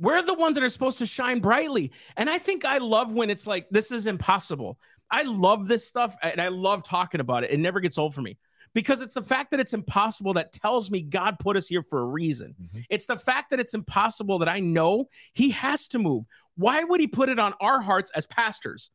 We're 0.00 0.22
the 0.22 0.34
ones 0.34 0.56
that 0.56 0.64
are 0.64 0.68
supposed 0.68 0.98
to 0.98 1.06
shine 1.06 1.38
brightly. 1.38 1.92
And 2.16 2.28
I 2.28 2.38
think 2.38 2.64
I 2.64 2.78
love 2.78 3.14
when 3.14 3.30
it's 3.30 3.46
like, 3.46 3.68
this 3.70 3.92
is 3.92 4.06
impossible. 4.06 4.78
I 5.10 5.22
love 5.22 5.68
this 5.68 5.86
stuff 5.86 6.16
and 6.22 6.40
I 6.40 6.48
love 6.48 6.82
talking 6.82 7.20
about 7.20 7.44
it. 7.44 7.52
It 7.52 7.60
never 7.60 7.78
gets 7.78 7.98
old 7.98 8.14
for 8.14 8.22
me 8.22 8.36
because 8.74 9.00
it's 9.00 9.14
the 9.14 9.22
fact 9.22 9.50
that 9.50 9.60
it's 9.60 9.74
impossible 9.74 10.32
that 10.34 10.52
tells 10.52 10.90
me 10.90 11.02
God 11.02 11.38
put 11.38 11.56
us 11.56 11.66
here 11.66 11.82
for 11.82 12.00
a 12.00 12.04
reason. 12.06 12.54
Mhm. 12.60 12.84
It's 12.90 13.06
the 13.06 13.16
fact 13.16 13.50
that 13.50 13.60
it's 13.60 13.74
impossible 13.74 14.38
that 14.38 14.48
I 14.48 14.60
know 14.60 15.08
He 15.32 15.50
has 15.50 15.88
to 15.88 15.98
move. 15.98 16.24
Why 16.56 16.84
would 16.84 17.00
He 17.00 17.06
put 17.06 17.28
it 17.28 17.38
on 17.38 17.54
our 17.60 17.80
hearts 17.80 18.10
as 18.14 18.26
pastors? 18.26 18.90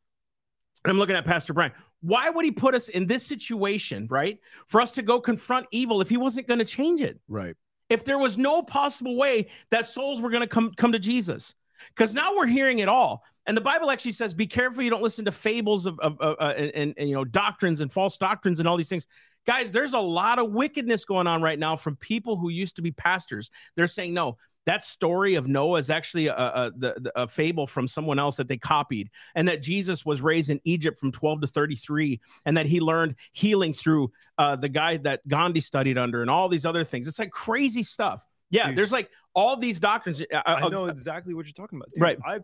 And 0.84 0.90
I'm 0.90 0.98
looking 0.98 1.16
at 1.16 1.24
Pastor 1.24 1.52
Brian. 1.52 1.72
Why 2.00 2.30
would 2.30 2.44
He 2.44 2.52
put 2.52 2.74
us 2.74 2.88
in 2.88 3.06
this 3.06 3.26
situation, 3.26 4.06
right? 4.10 4.38
For 4.66 4.80
us 4.80 4.92
to 4.92 5.02
go 5.02 5.20
confront 5.20 5.66
evil 5.72 6.00
if 6.00 6.08
He 6.08 6.16
wasn't 6.16 6.46
going 6.46 6.58
to 6.60 6.64
change 6.64 7.00
it 7.00 7.20
Right. 7.28 7.56
if 7.90 8.04
there 8.04 8.18
was 8.18 8.38
no 8.38 8.62
possible 8.62 9.16
way 9.16 9.48
that 9.70 9.86
souls 9.86 10.20
were 10.20 10.30
going 10.30 10.42
to 10.42 10.46
come 10.46 10.72
come 10.76 10.92
to 10.92 10.98
Jesus. 10.98 11.54
Because 11.88 12.14
now 12.14 12.34
we're 12.34 12.46
hearing 12.46 12.78
it 12.78 12.88
all, 12.88 13.22
and 13.46 13.54
the 13.54 13.60
Bible 13.60 13.90
actually 13.90 14.12
says, 14.12 14.32
"Be 14.32 14.46
careful 14.46 14.82
you 14.82 14.88
don't 14.90 15.02
listen 15.02 15.26
to 15.26 15.32
fables 15.32 15.84
of, 15.84 15.98
of 16.00 16.16
uh, 16.20 16.34
uh, 16.40 16.54
and, 16.56 16.94
and, 16.96 17.08
you 17.08 17.14
know 17.14 17.24
doctrines 17.24 17.82
and 17.82 17.92
false 17.92 18.16
doctrines 18.16 18.60
and 18.60 18.68
all 18.68 18.76
these 18.78 18.88
things." 18.88 19.06
Guys, 19.46 19.70
there's 19.70 19.94
a 19.94 19.98
lot 19.98 20.38
of 20.38 20.52
wickedness 20.52 21.04
going 21.04 21.26
on 21.26 21.40
right 21.40 21.58
now 21.58 21.76
from 21.76 21.96
people 21.96 22.36
who 22.36 22.48
used 22.48 22.76
to 22.76 22.82
be 22.82 22.90
pastors. 22.90 23.50
They're 23.76 23.86
saying, 23.86 24.12
no, 24.12 24.38
that 24.66 24.82
story 24.82 25.36
of 25.36 25.46
Noah 25.46 25.78
is 25.78 25.90
actually 25.90 26.26
a, 26.26 26.34
a, 26.34 26.72
a, 26.82 26.94
a, 27.14 27.28
fable 27.28 27.68
from 27.68 27.86
someone 27.86 28.18
else 28.18 28.36
that 28.36 28.48
they 28.48 28.56
copied, 28.56 29.10
and 29.36 29.46
that 29.46 29.62
Jesus 29.62 30.04
was 30.04 30.20
raised 30.20 30.50
in 30.50 30.60
Egypt 30.64 30.98
from 30.98 31.12
12 31.12 31.42
to 31.42 31.46
33, 31.46 32.20
and 32.44 32.56
that 32.56 32.66
he 32.66 32.80
learned 32.80 33.14
healing 33.32 33.72
through 33.72 34.10
uh, 34.38 34.56
the 34.56 34.68
guy 34.68 34.96
that 34.98 35.26
Gandhi 35.28 35.60
studied 35.60 35.96
under, 35.96 36.20
and 36.20 36.28
all 36.28 36.48
these 36.48 36.66
other 36.66 36.82
things. 36.82 37.06
It's 37.06 37.20
like 37.20 37.30
crazy 37.30 37.84
stuff. 37.84 38.26
Yeah, 38.50 38.68
Dude. 38.68 38.78
there's 38.78 38.92
like 38.92 39.08
all 39.34 39.56
these 39.56 39.78
doctrines. 39.78 40.20
uh, 40.20 40.42
I 40.44 40.62
uh, 40.62 40.68
know 40.68 40.86
exactly 40.86 41.32
what 41.34 41.46
you're 41.46 41.52
talking 41.52 41.78
about. 41.78 41.90
Dude, 41.94 42.02
Right. 42.02 42.18
I've 42.26 42.42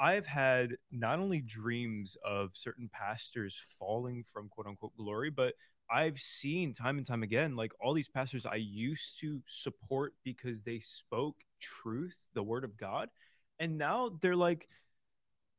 I've 0.00 0.26
had 0.26 0.76
not 0.90 1.18
only 1.18 1.40
dreams 1.40 2.16
of 2.24 2.50
certain 2.54 2.88
pastors 2.92 3.60
falling 3.78 4.24
from 4.32 4.48
quote 4.48 4.66
unquote 4.68 4.96
glory, 4.96 5.30
but 5.30 5.54
I've 5.90 6.20
seen 6.20 6.74
time 6.74 6.98
and 6.98 7.06
time 7.06 7.22
again, 7.22 7.56
like 7.56 7.72
all 7.80 7.94
these 7.94 8.08
pastors 8.08 8.46
I 8.46 8.56
used 8.56 9.20
to 9.20 9.42
support 9.46 10.14
because 10.24 10.62
they 10.62 10.80
spoke 10.80 11.36
truth, 11.60 12.16
the 12.34 12.42
word 12.42 12.64
of 12.64 12.76
God, 12.76 13.08
and 13.58 13.78
now 13.78 14.18
they're 14.20 14.36
like 14.36 14.68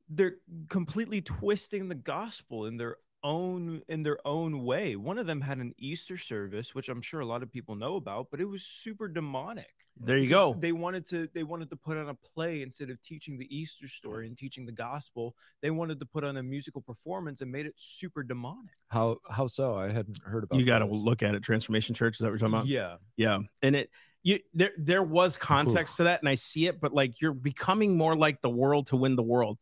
they're 0.10 0.38
completely 0.70 1.22
twisting 1.22 1.88
the 1.88 1.96
gospel 1.96 2.66
in 2.66 2.78
their 2.78 2.98
own 3.24 3.82
in 3.88 4.04
their 4.04 4.20
own 4.26 4.64
way. 4.64 4.96
One 4.96 5.18
of 5.18 5.28
them 5.28 5.42
had 5.42 5.58
an 5.58 5.74
Easter 5.78 6.18
service, 6.18 6.74
which 6.74 6.90
I'm 6.90 7.02
sure 7.02 7.20
a 7.20 7.26
lot 7.26 7.44
of 7.44 7.52
people 7.52 7.76
know 7.76 7.96
about, 7.96 8.28
but 8.32 8.42
it 8.42 8.46
was 8.46 8.64
super 8.64 9.08
demonic 9.08 9.74
there 10.02 10.18
you 10.18 10.30
go. 10.30 10.56
They 10.58 10.72
wanted 10.72 11.06
to 11.08 11.30
they 11.34 11.44
wanted 11.44 11.70
to 11.72 11.76
put 11.76 11.98
on 11.98 12.10
a 12.10 12.14
play 12.14 12.62
instead 12.62 12.90
of 12.90 13.02
teaching 13.02 13.38
the 13.38 13.56
Easter 13.56 13.88
story 13.88 14.28
and 14.28 14.38
teaching 14.38 14.66
the 14.66 14.72
gospel. 14.72 15.36
They 15.62 15.72
wanted 15.72 16.00
to 16.00 16.06
put 16.06 16.24
on 16.24 16.38
a 16.38 16.44
musical 16.44 16.82
performance 16.82 17.42
and 17.42 17.52
made 17.52 17.66
it 17.66 17.74
super 17.76 18.24
demonic. 18.24 18.76
How 18.88 19.18
how 19.30 19.48
so? 19.48 19.76
I 19.76 19.92
hadn't 19.92 20.20
heard 20.24 20.46
about. 20.46 20.60
You 20.60 20.66
got 20.66 20.80
to 20.80 20.86
look 20.86 21.22
at 21.22 21.36
it. 21.36 21.44
Transformation 21.44 21.96
Church. 21.96 22.16
Is 22.16 22.20
that 22.20 22.28
what 22.28 22.32
you're 22.32 22.50
talking 22.50 22.54
about? 22.54 22.68
Yeah. 22.68 22.96
Yeah, 23.18 23.40
and 23.62 23.76
it 23.76 23.90
you 24.24 24.40
there 24.54 24.72
there 24.78 25.04
was 25.04 25.36
context 25.36 25.98
to 25.98 26.06
that, 26.06 26.22
and 26.22 26.30
I 26.30 26.36
see 26.36 26.68
it, 26.68 26.80
but 26.80 26.94
like 26.94 27.20
you're 27.22 27.34
becoming 27.34 27.98
more 27.98 28.16
like 28.16 28.42
the 28.42 28.50
world 28.50 28.88
to 28.88 28.96
win 28.96 29.16
the 29.16 29.24
world, 29.24 29.58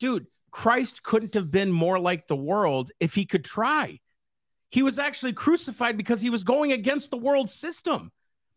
dude. 0.00 0.26
Christ 0.52 1.02
couldn't 1.02 1.34
have 1.34 1.50
been 1.50 1.72
more 1.72 1.98
like 1.98 2.28
the 2.28 2.36
world 2.36 2.90
if 3.00 3.14
he 3.14 3.24
could 3.24 3.44
try. 3.44 3.98
He 4.70 4.82
was 4.82 4.98
actually 4.98 5.32
crucified 5.32 5.96
because 5.96 6.20
he 6.20 6.30
was 6.30 6.44
going 6.44 6.72
against 6.72 7.10
the 7.10 7.16
world 7.16 7.50
system. 7.50 8.12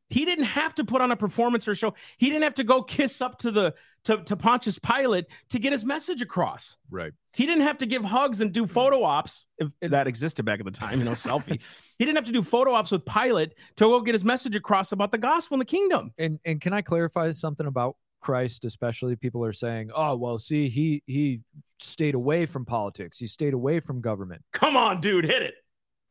He 0.09 0.23
didn't 0.23 0.45
have 0.45 0.75
to 0.75 0.83
put 0.83 1.01
on 1.01 1.11
a 1.11 1.15
performance 1.15 1.67
or 1.67 1.73
show. 1.73 1.95
He 2.17 2.29
didn't 2.29 2.43
have 2.43 2.53
to 2.55 2.63
go 2.63 2.83
kiss 2.83 3.21
up 3.21 3.39
to 3.39 3.51
the 3.51 3.73
to, 4.03 4.17
to 4.17 4.37
Pontius 4.37 4.77
Pilate 4.77 5.25
to 5.49 5.57
get 5.57 5.71
his 5.71 5.83
message 5.83 6.21
across. 6.21 6.77
right. 6.91 7.11
He 7.33 7.45
didn't 7.45 7.63
have 7.63 7.79
to 7.79 7.85
give 7.85 8.03
hugs 8.03 8.39
and 8.39 8.53
do 8.53 8.67
photo 8.67 9.03
ops 9.03 9.45
if, 9.57 9.73
if 9.81 9.91
that 9.91 10.07
existed 10.07 10.45
back 10.45 10.59
at 10.59 10.65
the 10.65 10.71
time, 10.71 10.99
you 10.99 11.05
know, 11.05 11.11
selfie. 11.11 11.59
He 11.97 12.03
didn't 12.03 12.17
have 12.17 12.25
to 12.25 12.33
do 12.33 12.43
photo 12.43 12.73
ops 12.73 12.91
with 12.91 13.05
Pilate 13.05 13.53
to 13.77 13.85
go 13.85 14.01
get 14.01 14.13
his 14.15 14.25
message 14.25 14.55
across 14.55 14.91
about 14.91 15.13
the 15.13 15.17
gospel 15.17 15.55
and 15.55 15.61
the 15.61 15.65
kingdom. 15.65 16.13
And 16.17 16.39
and 16.45 16.59
can 16.59 16.73
I 16.73 16.81
clarify 16.81 17.31
something 17.31 17.65
about 17.65 17.95
Christ? 18.25 18.65
Especially 18.65 19.15
people 19.15 19.45
are 19.45 19.53
saying, 19.53 19.91
"Oh, 19.95 20.15
well, 20.15 20.39
see, 20.39 20.67
he 20.67 21.03
he 21.05 21.41
stayed 21.79 22.15
away 22.15 22.47
from 22.47 22.65
politics. 22.65 23.19
He 23.19 23.27
stayed 23.27 23.53
away 23.53 23.79
from 23.79 24.01
government. 24.01 24.41
Come 24.51 24.75
on, 24.75 24.99
dude, 24.99 25.25
hit 25.25 25.43
it. 25.43 25.53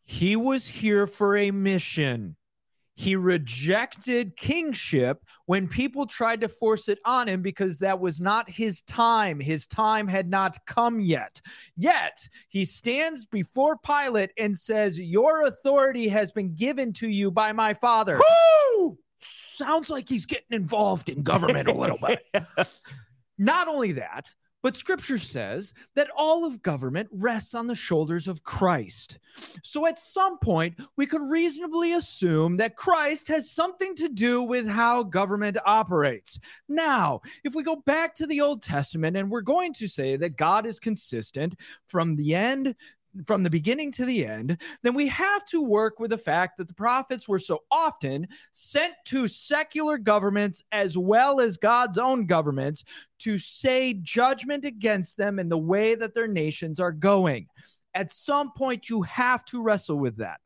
He 0.04 0.36
was 0.36 0.68
here 0.68 1.06
for 1.06 1.36
a 1.36 1.50
mission." 1.50 2.36
He 2.96 3.16
rejected 3.16 4.36
kingship 4.36 5.24
when 5.46 5.66
people 5.66 6.06
tried 6.06 6.42
to 6.42 6.48
force 6.48 6.88
it 6.88 7.00
on 7.04 7.26
him 7.26 7.42
because 7.42 7.80
that 7.80 7.98
was 7.98 8.20
not 8.20 8.48
his 8.48 8.82
time. 8.82 9.40
His 9.40 9.66
time 9.66 10.06
had 10.06 10.30
not 10.30 10.56
come 10.66 11.00
yet. 11.00 11.40
Yet 11.76 12.28
he 12.48 12.64
stands 12.64 13.24
before 13.24 13.78
Pilate 13.78 14.30
and 14.38 14.56
says, 14.56 15.00
Your 15.00 15.46
authority 15.46 16.06
has 16.08 16.30
been 16.30 16.54
given 16.54 16.92
to 16.94 17.08
you 17.08 17.32
by 17.32 17.52
my 17.52 17.74
father. 17.74 18.20
Woo! 18.78 18.96
Sounds 19.24 19.88
like 19.88 20.08
he's 20.08 20.26
getting 20.26 20.52
involved 20.52 21.08
in 21.08 21.22
government 21.22 21.68
a 21.68 21.72
little 21.72 21.98
bit. 21.98 22.26
Not 23.38 23.68
only 23.68 23.92
that, 23.92 24.30
but 24.62 24.76
scripture 24.76 25.18
says 25.18 25.74
that 25.94 26.08
all 26.16 26.44
of 26.44 26.62
government 26.62 27.08
rests 27.12 27.54
on 27.54 27.66
the 27.66 27.74
shoulders 27.74 28.28
of 28.28 28.44
Christ. 28.44 29.18
So 29.62 29.86
at 29.86 29.98
some 29.98 30.38
point, 30.38 30.78
we 30.96 31.06
could 31.06 31.20
reasonably 31.20 31.92
assume 31.92 32.56
that 32.56 32.76
Christ 32.76 33.28
has 33.28 33.50
something 33.50 33.94
to 33.96 34.08
do 34.08 34.42
with 34.42 34.66
how 34.66 35.02
government 35.02 35.58
operates. 35.66 36.38
Now, 36.66 37.20
if 37.44 37.54
we 37.54 37.62
go 37.62 37.76
back 37.76 38.14
to 38.14 38.26
the 38.26 38.40
Old 38.40 38.62
Testament 38.62 39.16
and 39.16 39.30
we're 39.30 39.42
going 39.42 39.74
to 39.74 39.86
say 39.86 40.16
that 40.16 40.36
God 40.36 40.64
is 40.64 40.78
consistent 40.78 41.56
from 41.86 42.16
the 42.16 42.34
end 42.34 42.74
from 43.26 43.42
the 43.42 43.50
beginning 43.50 43.92
to 43.92 44.04
the 44.04 44.26
end, 44.26 44.58
then 44.82 44.94
we 44.94 45.08
have 45.08 45.44
to 45.46 45.62
work 45.62 45.98
with 45.98 46.10
the 46.10 46.18
fact 46.18 46.58
that 46.58 46.68
the 46.68 46.74
prophets 46.74 47.28
were 47.28 47.38
so 47.38 47.62
often 47.70 48.26
sent 48.52 48.94
to 49.06 49.28
secular 49.28 49.98
governments 49.98 50.62
as 50.72 50.98
well 50.98 51.40
as 51.40 51.56
God's 51.56 51.98
own 51.98 52.26
governments 52.26 52.84
to 53.20 53.38
say 53.38 53.94
judgment 53.94 54.64
against 54.64 55.16
them 55.16 55.38
in 55.38 55.48
the 55.48 55.58
way 55.58 55.94
that 55.94 56.14
their 56.14 56.28
nations 56.28 56.80
are 56.80 56.92
going. 56.92 57.46
At 57.94 58.12
some 58.12 58.52
point, 58.52 58.90
you 58.90 59.02
have 59.02 59.44
to 59.46 59.62
wrestle 59.62 59.98
with 59.98 60.16
that. 60.16 60.40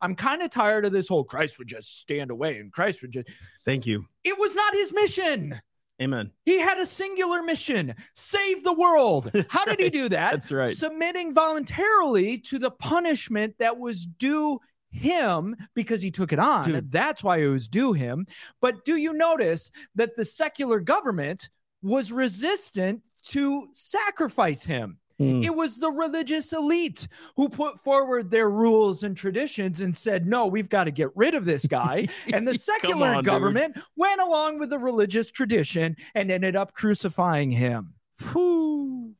I'm 0.00 0.14
kind 0.14 0.42
of 0.42 0.50
tired 0.50 0.84
of 0.84 0.92
this 0.92 1.08
whole 1.08 1.24
Christ 1.24 1.58
would 1.58 1.68
just 1.68 2.00
stand 2.00 2.30
away 2.30 2.58
and 2.58 2.72
Christ 2.72 3.02
would 3.02 3.12
just. 3.12 3.28
Thank 3.64 3.86
you. 3.86 4.06
It 4.22 4.38
was 4.38 4.54
not 4.54 4.74
his 4.74 4.92
mission. 4.92 5.60
Amen. 6.02 6.32
He 6.44 6.58
had 6.58 6.78
a 6.78 6.86
singular 6.86 7.42
mission 7.42 7.94
save 8.14 8.64
the 8.64 8.72
world. 8.72 9.30
How 9.48 9.64
did 9.64 9.78
he 9.78 9.90
do 9.90 10.08
that? 10.08 10.32
That's 10.32 10.50
right. 10.50 10.76
Submitting 10.76 11.32
voluntarily 11.32 12.38
to 12.38 12.58
the 12.58 12.70
punishment 12.70 13.54
that 13.58 13.78
was 13.78 14.04
due 14.04 14.58
him 14.90 15.56
because 15.74 16.02
he 16.02 16.10
took 16.10 16.32
it 16.32 16.38
on. 16.38 16.64
Dude. 16.64 16.90
That's 16.90 17.22
why 17.22 17.38
it 17.38 17.48
was 17.48 17.68
due 17.68 17.92
him. 17.92 18.26
But 18.60 18.84
do 18.84 18.96
you 18.96 19.12
notice 19.12 19.70
that 19.94 20.16
the 20.16 20.24
secular 20.24 20.80
government 20.80 21.48
was 21.82 22.12
resistant 22.12 23.02
to 23.26 23.68
sacrifice 23.72 24.64
him? 24.64 24.98
Mm. 25.20 25.44
It 25.44 25.54
was 25.54 25.78
the 25.78 25.90
religious 25.90 26.52
elite 26.52 27.06
who 27.36 27.48
put 27.48 27.78
forward 27.78 28.30
their 28.30 28.50
rules 28.50 29.04
and 29.04 29.16
traditions 29.16 29.80
and 29.80 29.94
said, 29.94 30.26
no, 30.26 30.46
we've 30.46 30.68
got 30.68 30.84
to 30.84 30.90
get 30.90 31.10
rid 31.14 31.34
of 31.34 31.44
this 31.44 31.64
guy. 31.66 32.06
And 32.32 32.48
the 32.48 32.58
secular 32.58 33.06
on, 33.08 33.14
dude. 33.16 33.24
government 33.26 33.76
went 33.96 34.20
along 34.20 34.58
with 34.58 34.70
the 34.70 34.78
religious 34.78 35.30
tradition 35.30 35.96
and 36.16 36.30
ended 36.30 36.56
up 36.56 36.72
crucifying 36.74 37.50
him. 37.52 37.94
Whew. 38.32 39.14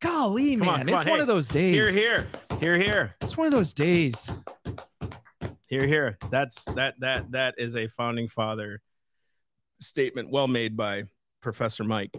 Golly, 0.00 0.56
Come 0.56 0.66
man, 0.66 0.80
on, 0.80 0.88
it's 0.88 0.98
on. 0.98 1.06
one 1.08 1.18
Hey, 1.18 1.20
of 1.22 1.26
those 1.26 1.48
days. 1.48 1.74
Here, 1.74 1.90
here, 1.90 2.26
here, 2.60 2.78
here, 2.78 3.16
It's 3.22 3.36
one 3.36 3.46
of 3.46 3.52
those 3.52 3.72
days. 3.72 4.30
here, 5.68 5.86
here. 5.86 6.18
That's 6.30 6.64
that 6.74 6.94
that 7.00 7.30
that 7.32 7.54
is 7.58 7.74
a 7.74 7.88
founding 7.88 8.28
father 8.28 8.80
statement, 9.80 10.30
well 10.30 10.46
made 10.48 10.76
by 10.76 11.04
Professor 11.40 11.84
Mike 11.84 12.14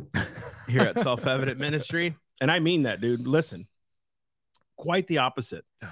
here 0.67 0.82
at 0.82 0.99
Self 0.99 1.27
Evident 1.27 1.60
Ministry, 1.60 2.15
and 2.41 2.51
I 2.51 2.60
mean 2.60 2.84
that, 2.84 3.01
dude. 3.01 3.27
Listen, 3.27 3.67
quite 4.77 5.08
the 5.08 5.19
opposite. 5.19 5.65
Oh, 5.84 5.88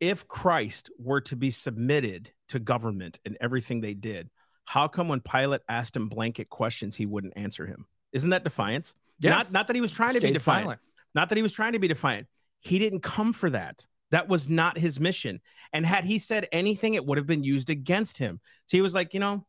if 0.00 0.28
Christ 0.28 0.90
were 0.98 1.20
to 1.22 1.36
be 1.36 1.50
submitted 1.50 2.30
to 2.48 2.58
government 2.58 3.18
and 3.24 3.36
everything 3.40 3.80
they 3.80 3.94
did, 3.94 4.30
how 4.64 4.86
come 4.86 5.08
when 5.08 5.20
Pilate 5.20 5.62
asked 5.68 5.96
him 5.96 6.08
blanket 6.08 6.50
questions, 6.50 6.94
he 6.94 7.06
wouldn't 7.06 7.36
answer 7.36 7.66
him? 7.66 7.86
Isn't 8.12 8.30
that 8.30 8.44
defiance? 8.44 8.94
Yeah. 9.20 9.30
Not 9.30 9.52
not 9.52 9.66
that 9.66 9.76
he 9.76 9.82
was 9.82 9.92
trying 9.92 10.14
to 10.14 10.20
be 10.20 10.30
defiant. 10.30 10.64
silent. 10.64 10.80
Not 11.14 11.28
that 11.30 11.36
he 11.36 11.42
was 11.42 11.52
trying 11.52 11.72
to 11.72 11.78
be 11.78 11.88
defiant. 11.88 12.26
He 12.60 12.78
didn't 12.78 13.00
come 13.00 13.32
for 13.32 13.50
that. 13.50 13.86
That 14.10 14.28
was 14.28 14.48
not 14.48 14.78
his 14.78 14.98
mission. 14.98 15.40
And 15.72 15.84
had 15.84 16.04
he 16.04 16.18
said 16.18 16.48
anything, 16.52 16.94
it 16.94 17.04
would 17.04 17.18
have 17.18 17.26
been 17.26 17.44
used 17.44 17.70
against 17.70 18.18
him. 18.18 18.40
So 18.66 18.76
he 18.76 18.80
was 18.80 18.94
like, 18.94 19.14
you 19.14 19.20
know, 19.20 19.46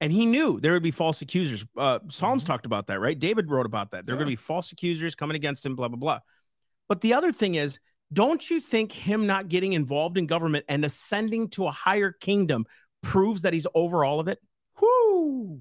and 0.00 0.12
he 0.12 0.26
knew 0.26 0.60
there 0.60 0.72
would 0.72 0.82
be 0.82 0.90
false 0.90 1.22
accusers. 1.22 1.64
Uh, 1.76 1.98
Psalms 2.08 2.44
talked 2.44 2.66
about 2.66 2.86
that, 2.86 3.00
right? 3.00 3.18
David 3.18 3.50
wrote 3.50 3.66
about 3.66 3.90
that. 3.90 4.06
There 4.06 4.14
are 4.14 4.18
going 4.18 4.26
to 4.26 4.32
be 4.32 4.36
false 4.36 4.70
accusers 4.72 5.14
coming 5.14 5.34
against 5.34 5.66
him, 5.66 5.74
blah, 5.74 5.88
blah, 5.88 5.98
blah. 5.98 6.20
But 6.88 7.00
the 7.00 7.14
other 7.14 7.32
thing 7.32 7.56
is, 7.56 7.80
don't 8.12 8.48
you 8.48 8.60
think 8.60 8.92
him 8.92 9.26
not 9.26 9.48
getting 9.48 9.74
involved 9.74 10.16
in 10.16 10.26
government 10.26 10.64
and 10.68 10.84
ascending 10.84 11.48
to 11.50 11.66
a 11.66 11.70
higher 11.70 12.12
kingdom 12.12 12.64
proves 13.02 13.42
that 13.42 13.52
he's 13.52 13.66
over 13.74 14.04
all 14.04 14.20
of 14.20 14.28
it? 14.28 14.38
Whoo! 14.80 15.60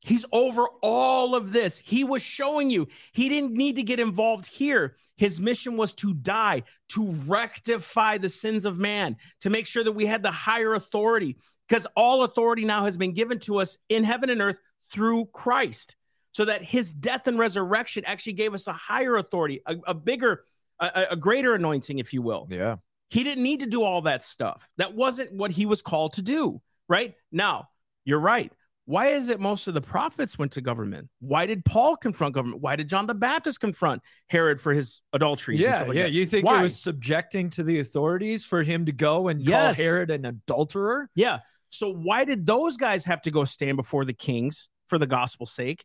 He's 0.00 0.24
over 0.32 0.66
all 0.82 1.34
of 1.34 1.52
this. 1.52 1.78
He 1.78 2.04
was 2.04 2.22
showing 2.22 2.70
you 2.70 2.88
he 3.12 3.28
didn't 3.28 3.52
need 3.52 3.76
to 3.76 3.82
get 3.82 4.00
involved 4.00 4.46
here. 4.46 4.96
His 5.16 5.40
mission 5.40 5.76
was 5.76 5.92
to 5.94 6.14
die, 6.14 6.62
to 6.90 7.12
rectify 7.26 8.16
the 8.18 8.30
sins 8.30 8.64
of 8.64 8.78
man, 8.78 9.16
to 9.40 9.50
make 9.50 9.66
sure 9.66 9.84
that 9.84 9.92
we 9.92 10.06
had 10.06 10.22
the 10.22 10.30
higher 10.30 10.72
authority, 10.72 11.36
because 11.68 11.86
all 11.94 12.22
authority 12.22 12.64
now 12.64 12.84
has 12.84 12.96
been 12.96 13.12
given 13.12 13.38
to 13.40 13.58
us 13.58 13.76
in 13.90 14.02
heaven 14.02 14.30
and 14.30 14.40
earth 14.40 14.60
through 14.92 15.26
Christ. 15.26 15.96
So 16.32 16.44
that 16.44 16.62
his 16.62 16.94
death 16.94 17.26
and 17.26 17.38
resurrection 17.38 18.04
actually 18.06 18.34
gave 18.34 18.54
us 18.54 18.68
a 18.68 18.72
higher 18.72 19.16
authority, 19.16 19.62
a, 19.66 19.76
a 19.88 19.94
bigger, 19.94 20.44
a, 20.78 21.08
a 21.10 21.16
greater 21.16 21.54
anointing, 21.54 21.98
if 21.98 22.12
you 22.12 22.22
will. 22.22 22.46
Yeah. 22.48 22.76
He 23.08 23.24
didn't 23.24 23.42
need 23.42 23.60
to 23.60 23.66
do 23.66 23.82
all 23.82 24.02
that 24.02 24.22
stuff. 24.22 24.70
That 24.76 24.94
wasn't 24.94 25.32
what 25.32 25.50
he 25.50 25.66
was 25.66 25.82
called 25.82 26.12
to 26.14 26.22
do, 26.22 26.62
right? 26.88 27.14
Now, 27.32 27.68
you're 28.04 28.20
right. 28.20 28.52
Why 28.90 29.06
is 29.06 29.28
it 29.28 29.38
most 29.38 29.68
of 29.68 29.74
the 29.74 29.80
prophets 29.80 30.36
went 30.36 30.50
to 30.52 30.60
government? 30.60 31.08
Why 31.20 31.46
did 31.46 31.64
Paul 31.64 31.96
confront 31.96 32.34
government? 32.34 32.60
Why 32.60 32.74
did 32.74 32.88
John 32.88 33.06
the 33.06 33.14
Baptist 33.14 33.60
confront 33.60 34.02
Herod 34.28 34.60
for 34.60 34.72
his 34.74 35.00
adulteries? 35.12 35.64
and 35.64 35.72
Yeah, 35.72 35.82
like 35.84 35.96
yeah. 35.96 36.02
that? 36.02 36.12
You 36.12 36.26
think 36.26 36.44
Why? 36.44 36.58
it 36.58 36.62
was 36.62 36.76
subjecting 36.76 37.50
to 37.50 37.62
the 37.62 37.78
authorities 37.78 38.44
for 38.44 38.64
him 38.64 38.86
to 38.86 38.92
go 38.92 39.28
and 39.28 39.40
Yes. 39.40 39.76
call 39.76 39.84
Herod 39.84 40.10
an 40.10 40.24
adulterer? 40.24 41.08
Yeah. 41.14 41.38
So 41.68 41.92
why 41.92 42.24
did 42.24 42.44
those 42.46 42.76
guys 42.76 43.04
have 43.04 43.22
to 43.22 43.30
go 43.30 43.44
stand 43.44 43.76
before 43.76 44.04
the 44.04 44.12
kings 44.12 44.68
for 44.88 44.98
the 44.98 45.06
gospel's 45.06 45.52
sake? 45.52 45.84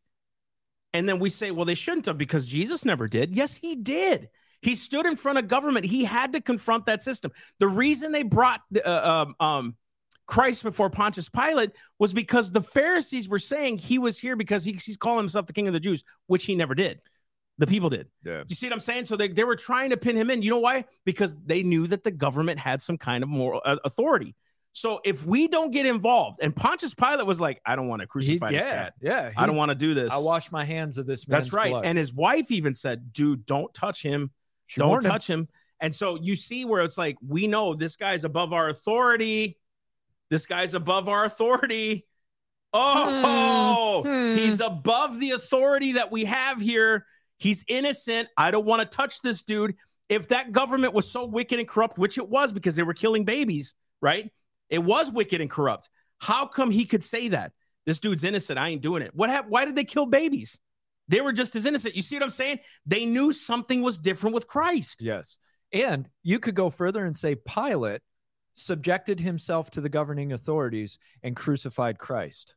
And 0.91 1.07
then 1.07 1.19
we 1.19 1.29
say, 1.29 1.51
well, 1.51 1.65
they 1.65 1.75
shouldn't 1.75 2.07
have 2.07 2.17
because 2.17 2.47
Jesus 2.47 2.85
never 2.85 3.07
did. 3.07 3.35
Yes, 3.35 3.55
he 3.55 3.75
did. 3.75 4.29
He 4.63 4.73
stood 4.73 5.05
in 5.05 5.15
front 5.15 5.37
of 5.37 5.47
government. 5.47 5.85
He 5.85 6.05
had 6.05 6.33
to 6.33 6.41
confront 6.41 6.87
that 6.87 7.03
system. 7.03 7.31
The 7.59 7.67
reason 7.67 8.11
they 8.11 8.23
brought 8.23 8.61
uh, 8.83 8.89
um, 8.89 9.35
um, 9.39 9.75
Christ 10.27 10.63
before 10.63 10.89
Pontius 10.89 11.29
Pilate 11.29 11.71
was 11.99 12.13
because 12.13 12.51
the 12.51 12.61
Pharisees 12.61 13.29
were 13.29 13.39
saying 13.39 13.77
he 13.77 13.99
was 13.99 14.17
here 14.17 14.35
because 14.35 14.63
he, 14.63 14.73
he's 14.73 14.97
calling 14.97 15.19
himself 15.19 15.45
the 15.45 15.53
king 15.53 15.67
of 15.67 15.73
the 15.73 15.79
Jews, 15.79 16.03
which 16.27 16.45
he 16.45 16.55
never 16.55 16.73
did. 16.75 16.99
The 17.57 17.67
people 17.67 17.89
did. 17.89 18.07
Yeah. 18.23 18.43
You 18.47 18.55
see 18.55 18.65
what 18.67 18.73
I'm 18.73 18.79
saying? 18.79 19.05
So 19.05 19.15
they, 19.15 19.29
they 19.29 19.43
were 19.43 19.55
trying 19.55 19.91
to 19.91 19.97
pin 19.97 20.15
him 20.17 20.29
in. 20.29 20.41
You 20.41 20.49
know 20.49 20.59
why? 20.59 20.85
Because 21.05 21.37
they 21.45 21.63
knew 21.63 21.87
that 21.87 22.03
the 22.03 22.11
government 22.11 22.59
had 22.59 22.81
some 22.81 22.97
kind 22.97 23.23
of 23.23 23.29
moral 23.29 23.61
uh, 23.63 23.77
authority. 23.85 24.35
So 24.73 24.99
if 25.05 25.25
we 25.25 25.47
don't 25.47 25.71
get 25.71 25.85
involved, 25.85 26.39
and 26.41 26.53
Pontius 26.53 26.93
Pilate 26.93 27.25
was 27.25 27.39
like, 27.39 27.61
I 27.65 27.77
don't 27.77 27.87
want 27.87 28.01
to 28.01 28.03
He, 28.03 28.07
crucify 28.09 28.51
this 28.51 28.63
yeah, 28.65 28.71
cat. 28.71 28.93
yeah. 29.01 29.31
I 29.37 29.45
don't 29.45 29.55
want 29.55 29.69
to 29.69 29.75
do 29.75 29.93
this. 29.93 30.11
I 30.11 30.17
wash 30.17 30.51
my 30.51 30.65
hands 30.65 30.97
of 30.97 31.05
this 31.05 31.25
man's 31.29 31.45
That's 31.45 31.53
right. 31.53 31.69
blood. 31.69 31.85
And 31.85 31.97
his 31.97 32.13
wife 32.13 32.51
even 32.51 32.73
said, 32.73 33.13
dude, 33.13 33.45
don't 33.45 33.73
touch 33.73 34.03
him. 34.03 34.31
She 34.65 34.81
don't 34.81 34.89
warned 34.89 35.05
him. 35.05 35.11
touch 35.11 35.27
him. 35.27 35.47
And 35.79 35.95
so 35.95 36.17
you 36.21 36.35
see 36.35 36.65
where 36.65 36.81
it's 36.81 36.97
like, 36.97 37.15
we 37.25 37.47
know 37.47 37.73
this 37.73 37.95
guy's 37.95 38.25
above 38.25 38.51
our 38.51 38.67
authority. 38.67 39.57
This 40.29 40.45
guy's 40.45 40.73
above 40.73 41.07
our 41.07 41.25
authority. 41.25 42.05
Oh, 42.73 44.03
Hmm. 44.05 44.35
he's 44.37 44.59
above 44.59 45.19
the 45.19 45.31
authority 45.31 45.93
that 45.93 46.11
we 46.11 46.25
have 46.25 46.59
here. 46.59 47.05
He's 47.37 47.63
innocent. 47.67 48.29
I 48.37 48.51
don't 48.51 48.65
want 48.65 48.81
to 48.81 48.97
touch 48.97 49.21
this 49.21 49.43
dude. 49.43 49.75
If 50.09 50.27
that 50.29 50.51
government 50.51 50.93
was 50.93 51.09
so 51.09 51.25
wicked 51.25 51.57
and 51.59 51.67
corrupt, 51.67 51.97
which 51.97 52.17
it 52.17 52.27
was 52.29 52.53
because 52.53 52.75
they 52.75 52.83
were 52.83 52.93
killing 52.93 53.23
babies, 53.25 53.75
right? 54.01 54.29
It 54.69 54.79
was 54.83 55.11
wicked 55.11 55.41
and 55.41 55.49
corrupt. 55.49 55.89
How 56.19 56.45
come 56.47 56.69
he 56.69 56.85
could 56.85 57.03
say 57.03 57.29
that? 57.29 57.53
This 57.85 57.99
dude's 57.99 58.23
innocent. 58.23 58.59
I 58.59 58.69
ain't 58.69 58.81
doing 58.81 59.01
it. 59.03 59.15
What 59.15 59.29
happened? 59.29 59.51
Why 59.51 59.65
did 59.65 59.75
they 59.75 59.83
kill 59.83 60.05
babies? 60.05 60.59
They 61.07 61.21
were 61.21 61.33
just 61.33 61.55
as 61.55 61.65
innocent. 61.65 61.95
You 61.95 62.01
see 62.01 62.15
what 62.15 62.23
I'm 62.23 62.29
saying? 62.29 62.59
They 62.85 63.05
knew 63.05 63.31
something 63.31 63.81
was 63.81 63.99
different 63.99 64.33
with 64.33 64.47
Christ. 64.47 65.01
Yes. 65.01 65.37
And 65.71 66.09
you 66.23 66.39
could 66.39 66.55
go 66.55 66.69
further 66.69 67.05
and 67.05 67.15
say 67.15 67.35
Pilate 67.35 68.01
subjected 68.55 69.19
himself 69.19 69.69
to 69.71 69.81
the 69.81 69.89
governing 69.89 70.31
authorities 70.31 70.97
and 71.21 71.35
crucified 71.35 71.99
Christ. 71.99 72.55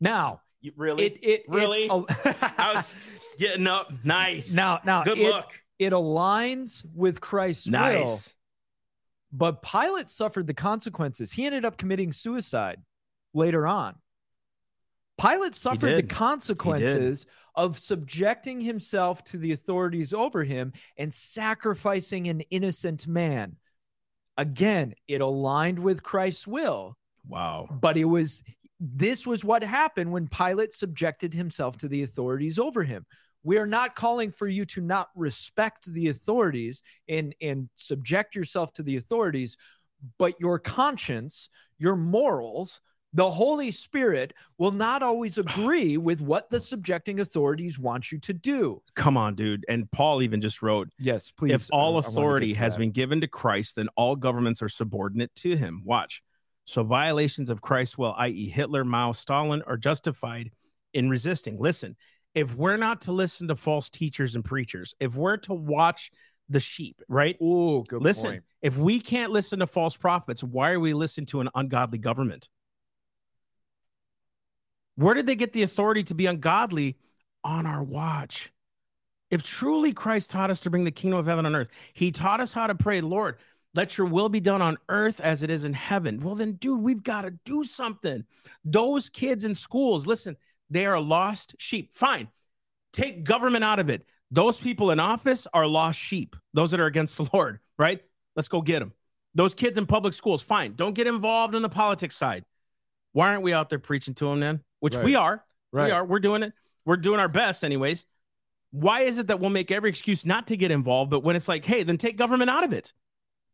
Now, 0.00 0.40
You- 0.60 0.72
really? 0.76 1.04
it 1.04 1.18
it 1.22 1.44
Really? 1.48 1.84
It, 1.84 1.90
I 2.58 2.72
was 2.74 2.94
getting 3.38 3.66
up. 3.66 3.92
Nice. 4.04 4.52
now 4.54 4.80
now 4.84 5.04
good 5.04 5.18
it, 5.18 5.30
look. 5.30 5.62
it 5.78 5.92
aligns 5.92 6.84
with 6.94 7.20
Christ's 7.20 7.70
will, 7.70 8.18
but 9.32 9.62
Pilate 9.62 10.10
suffered 10.10 10.46
the 10.46 10.54
consequences. 10.54 11.32
He 11.32 11.46
ended 11.46 11.64
up 11.64 11.76
committing 11.76 12.12
suicide 12.12 12.80
later 13.32 13.66
on. 13.66 13.96
Pilate 15.20 15.54
suffered 15.54 15.96
the 15.96 16.02
consequences 16.02 17.26
of 17.54 17.78
subjecting 17.78 18.60
himself 18.60 19.22
to 19.24 19.38
the 19.38 19.52
authorities 19.52 20.12
over 20.12 20.42
him 20.42 20.72
and 20.96 21.14
sacrificing 21.14 22.26
an 22.26 22.40
innocent 22.50 23.06
man. 23.06 23.56
Again, 24.36 24.94
it 25.08 25.20
aligned 25.20 25.78
with 25.78 26.02
Christ's 26.02 26.46
will, 26.46 26.96
Wow. 27.28 27.68
but 27.70 27.96
it 27.96 28.04
was 28.04 28.42
this 28.80 29.26
was 29.26 29.44
what 29.44 29.62
happened 29.62 30.12
when 30.12 30.28
Pilate 30.28 30.74
subjected 30.74 31.32
himself 31.32 31.78
to 31.78 31.88
the 31.88 32.02
authorities 32.02 32.58
over 32.58 32.82
him. 32.82 33.06
We 33.44 33.58
are 33.58 33.66
not 33.66 33.94
calling 33.94 34.30
for 34.30 34.48
you 34.48 34.64
to 34.66 34.80
not 34.80 35.08
respect 35.14 35.92
the 35.92 36.08
authorities 36.08 36.82
and 37.08 37.34
and 37.40 37.68
subject 37.76 38.34
yourself 38.34 38.72
to 38.74 38.82
the 38.82 38.96
authorities, 38.96 39.56
but 40.18 40.38
your 40.40 40.58
conscience, 40.58 41.48
your 41.78 41.96
morals, 41.96 42.80
the 43.14 43.30
Holy 43.30 43.70
Spirit 43.70 44.34
will 44.58 44.72
not 44.72 45.02
always 45.02 45.38
agree 45.38 45.96
with 45.96 46.20
what 46.20 46.50
the 46.50 46.60
subjecting 46.60 47.20
authorities 47.20 47.78
want 47.78 48.12
you 48.12 48.18
to 48.20 48.32
do. 48.32 48.82
Come 48.94 49.16
on, 49.16 49.34
dude. 49.36 49.64
And 49.68 49.90
Paul 49.90 50.20
even 50.22 50.40
just 50.40 50.60
wrote 50.60 50.90
Yes, 50.98 51.30
please. 51.30 51.52
if 51.52 51.68
all 51.72 51.94
wanna 51.94 52.02
get 52.02 52.10
authority 52.10 52.54
has 52.54 52.74
that. 52.74 52.80
been 52.80 52.90
given 52.90 53.20
to 53.22 53.28
Christ, 53.28 53.76
then 53.76 53.88
all 53.96 54.16
governments 54.16 54.60
are 54.60 54.68
subordinate 54.68 55.34
to 55.36 55.56
him. 55.56 55.82
Watch. 55.84 56.22
So 56.66 56.82
violations 56.82 57.50
of 57.50 57.60
Christ's 57.60 57.96
will, 57.98 58.14
i.e., 58.18 58.48
Hitler, 58.48 58.84
Mao, 58.84 59.12
Stalin, 59.12 59.62
are 59.66 59.76
justified 59.76 60.50
in 60.92 61.10
resisting. 61.10 61.58
Listen, 61.60 61.94
if 62.34 62.56
we're 62.56 62.78
not 62.78 63.02
to 63.02 63.12
listen 63.12 63.48
to 63.48 63.56
false 63.56 63.90
teachers 63.90 64.34
and 64.34 64.44
preachers, 64.44 64.94
if 64.98 65.14
we're 65.14 65.36
to 65.38 65.54
watch 65.54 66.10
the 66.48 66.60
sheep, 66.60 67.00
right? 67.08 67.36
Oh, 67.40 67.82
good 67.82 68.02
listen, 68.02 68.30
point. 68.30 68.44
if 68.62 68.76
we 68.76 68.98
can't 68.98 69.30
listen 69.30 69.58
to 69.60 69.66
false 69.66 69.96
prophets, 69.96 70.42
why 70.42 70.72
are 70.72 70.80
we 70.80 70.94
listening 70.94 71.26
to 71.26 71.40
an 71.40 71.48
ungodly 71.54 71.98
government? 71.98 72.48
Where 74.96 75.14
did 75.14 75.26
they 75.26 75.36
get 75.36 75.52
the 75.52 75.62
authority 75.62 76.02
to 76.04 76.14
be 76.14 76.26
ungodly 76.26 76.96
on 77.42 77.66
our 77.66 77.82
watch? 77.82 78.52
If 79.30 79.42
truly 79.42 79.92
Christ 79.92 80.30
taught 80.30 80.50
us 80.50 80.60
to 80.60 80.70
bring 80.70 80.84
the 80.84 80.90
kingdom 80.90 81.18
of 81.18 81.26
heaven 81.26 81.46
on 81.46 81.56
earth, 81.56 81.68
he 81.92 82.12
taught 82.12 82.40
us 82.40 82.52
how 82.52 82.66
to 82.66 82.74
pray, 82.74 83.00
Lord, 83.00 83.36
let 83.74 83.98
your 83.98 84.06
will 84.06 84.28
be 84.28 84.40
done 84.40 84.62
on 84.62 84.78
earth 84.88 85.20
as 85.20 85.42
it 85.42 85.50
is 85.50 85.64
in 85.64 85.72
heaven. 85.72 86.20
Well, 86.20 86.36
then, 86.36 86.52
dude, 86.52 86.80
we've 86.80 87.02
got 87.02 87.22
to 87.22 87.32
do 87.44 87.64
something. 87.64 88.24
Those 88.64 89.08
kids 89.08 89.44
in 89.44 89.54
schools, 89.54 90.06
listen, 90.06 90.36
they 90.70 90.86
are 90.86 91.00
lost 91.00 91.56
sheep. 91.58 91.92
Fine. 91.92 92.28
Take 92.92 93.24
government 93.24 93.64
out 93.64 93.80
of 93.80 93.90
it. 93.90 94.06
Those 94.30 94.60
people 94.60 94.92
in 94.92 95.00
office 95.00 95.46
are 95.52 95.66
lost 95.66 95.98
sheep, 95.98 96.36
those 96.54 96.70
that 96.70 96.80
are 96.80 96.86
against 96.86 97.16
the 97.16 97.28
Lord, 97.32 97.58
right? 97.78 98.00
Let's 98.36 98.48
go 98.48 98.62
get 98.62 98.80
them. 98.80 98.92
Those 99.34 99.54
kids 99.54 99.78
in 99.78 99.86
public 99.86 100.14
schools, 100.14 100.42
fine. 100.42 100.74
Don't 100.76 100.94
get 100.94 101.08
involved 101.08 101.54
in 101.54 101.62
the 101.62 101.68
politics 101.68 102.16
side. 102.16 102.44
Why 103.14 103.28
aren't 103.28 103.42
we 103.42 103.54
out 103.54 103.70
there 103.70 103.78
preaching 103.78 104.12
to 104.14 104.26
them 104.26 104.40
then? 104.40 104.60
Which 104.80 104.96
we 104.96 105.14
are. 105.14 105.42
Right. 105.72 105.86
We 105.86 105.90
are. 105.92 106.04
We're 106.04 106.18
doing 106.18 106.42
it. 106.42 106.52
We're 106.84 106.98
doing 106.98 107.18
our 107.18 107.28
best, 107.28 107.64
anyways. 107.64 108.04
Why 108.72 109.02
is 109.02 109.18
it 109.18 109.28
that 109.28 109.40
we'll 109.40 109.50
make 109.50 109.70
every 109.70 109.88
excuse 109.88 110.26
not 110.26 110.48
to 110.48 110.56
get 110.56 110.70
involved? 110.70 111.10
But 111.10 111.22
when 111.22 111.36
it's 111.36 111.48
like, 111.48 111.64
hey, 111.64 111.84
then 111.84 111.96
take 111.96 112.18
government 112.18 112.50
out 112.50 112.64
of 112.64 112.72
it. 112.72 112.92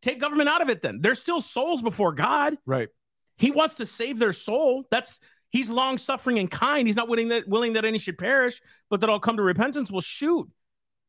Take 0.01 0.19
government 0.19 0.49
out 0.49 0.63
of 0.63 0.69
it 0.69 0.81
then. 0.81 0.99
There's 0.99 1.19
still 1.19 1.41
souls 1.41 1.83
before 1.83 2.11
God. 2.11 2.57
Right. 2.65 2.89
He 3.37 3.51
wants 3.51 3.75
to 3.75 3.85
save 3.85 4.17
their 4.17 4.33
soul. 4.33 4.85
That's 4.89 5.19
he's 5.51 5.69
long 5.69 5.99
suffering 5.99 6.39
and 6.39 6.49
kind. 6.49 6.87
He's 6.87 6.95
not 6.95 7.07
willing 7.07 7.27
that 7.29 7.47
willing 7.47 7.73
that 7.73 7.85
any 7.85 7.99
should 7.99 8.17
perish, 8.17 8.59
but 8.89 8.99
that 9.01 9.09
all 9.11 9.19
come 9.19 9.37
to 9.37 9.43
repentance. 9.43 9.91
Well, 9.91 10.01
shoot. 10.01 10.49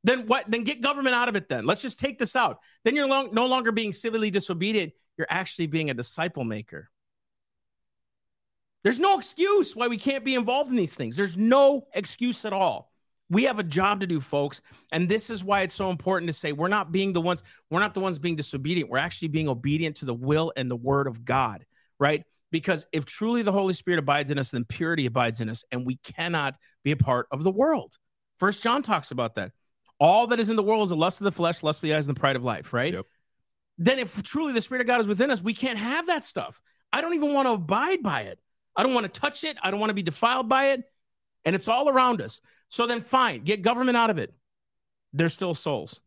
Then 0.04 0.26
what? 0.26 0.44
Then 0.46 0.64
get 0.64 0.82
government 0.82 1.14
out 1.14 1.30
of 1.30 1.36
it. 1.36 1.48
Then 1.48 1.64
let's 1.64 1.80
just 1.80 1.98
take 1.98 2.18
this 2.18 2.36
out. 2.36 2.58
Then 2.84 2.94
you're 2.94 3.08
long, 3.08 3.32
no 3.32 3.46
longer 3.46 3.72
being 3.72 3.92
civilly 3.92 4.30
disobedient. 4.30 4.92
You're 5.16 5.26
actually 5.30 5.68
being 5.68 5.88
a 5.88 5.94
disciple 5.94 6.44
maker. 6.44 6.90
There's 8.82 9.00
no 9.00 9.16
excuse 9.16 9.76
why 9.76 9.88
we 9.88 9.98
can't 9.98 10.24
be 10.24 10.34
involved 10.34 10.70
in 10.70 10.76
these 10.76 10.94
things. 10.94 11.16
There's 11.16 11.36
no 11.36 11.86
excuse 11.94 12.44
at 12.44 12.52
all. 12.52 12.90
We 13.30 13.44
have 13.44 13.58
a 13.58 13.64
job 13.64 14.00
to 14.00 14.06
do, 14.06 14.20
folks. 14.20 14.60
And 14.90 15.08
this 15.08 15.30
is 15.30 15.42
why 15.42 15.62
it's 15.62 15.74
so 15.74 15.90
important 15.90 16.28
to 16.28 16.32
say 16.32 16.52
we're 16.52 16.68
not 16.68 16.92
being 16.92 17.12
the 17.12 17.20
ones, 17.20 17.44
we're 17.70 17.80
not 17.80 17.94
the 17.94 18.00
ones 18.00 18.18
being 18.18 18.36
disobedient. 18.36 18.90
We're 18.90 18.98
actually 18.98 19.28
being 19.28 19.48
obedient 19.48 19.96
to 19.96 20.04
the 20.04 20.14
will 20.14 20.52
and 20.56 20.70
the 20.70 20.76
word 20.76 21.06
of 21.06 21.24
God, 21.24 21.64
right? 21.98 22.24
Because 22.50 22.86
if 22.92 23.06
truly 23.06 23.42
the 23.42 23.52
Holy 23.52 23.72
Spirit 23.72 23.98
abides 23.98 24.30
in 24.30 24.38
us, 24.38 24.50
then 24.50 24.64
purity 24.64 25.06
abides 25.06 25.40
in 25.40 25.48
us, 25.48 25.64
and 25.72 25.86
we 25.86 25.96
cannot 25.96 26.58
be 26.84 26.92
a 26.92 26.96
part 26.96 27.26
of 27.30 27.42
the 27.42 27.50
world. 27.50 27.96
First 28.38 28.62
John 28.62 28.82
talks 28.82 29.10
about 29.10 29.36
that. 29.36 29.52
All 29.98 30.26
that 30.26 30.40
is 30.40 30.50
in 30.50 30.56
the 30.56 30.62
world 30.62 30.82
is 30.82 30.90
the 30.90 30.96
lust 30.96 31.20
of 31.20 31.24
the 31.24 31.32
flesh, 31.32 31.62
lust 31.62 31.78
of 31.78 31.88
the 31.88 31.94
eyes, 31.94 32.06
and 32.06 32.14
the 32.14 32.20
pride 32.20 32.36
of 32.36 32.44
life, 32.44 32.74
right? 32.74 32.92
Yep. 32.92 33.06
Then 33.78 33.98
if 33.98 34.22
truly 34.22 34.52
the 34.52 34.60
Spirit 34.60 34.82
of 34.82 34.86
God 34.86 35.00
is 35.00 35.06
within 35.06 35.30
us, 35.30 35.40
we 35.40 35.54
can't 35.54 35.78
have 35.78 36.08
that 36.08 36.26
stuff. 36.26 36.60
I 36.92 37.00
don't 37.00 37.14
even 37.14 37.32
want 37.32 37.46
to 37.46 37.52
abide 37.52 38.02
by 38.02 38.22
it. 38.22 38.38
I 38.76 38.82
don't 38.82 38.94
want 38.94 39.12
to 39.12 39.20
touch 39.20 39.44
it. 39.44 39.56
I 39.62 39.70
don't 39.70 39.80
want 39.80 39.90
to 39.90 39.94
be 39.94 40.02
defiled 40.02 40.48
by 40.48 40.70
it. 40.70 40.82
And 41.44 41.54
it's 41.54 41.68
all 41.68 41.88
around 41.88 42.20
us. 42.22 42.40
So 42.68 42.86
then 42.86 43.02
fine, 43.02 43.42
get 43.44 43.62
government 43.62 43.96
out 43.96 44.10
of 44.10 44.18
it. 44.18 44.32
They're 45.12 45.28
still 45.28 45.54
souls. 45.54 46.00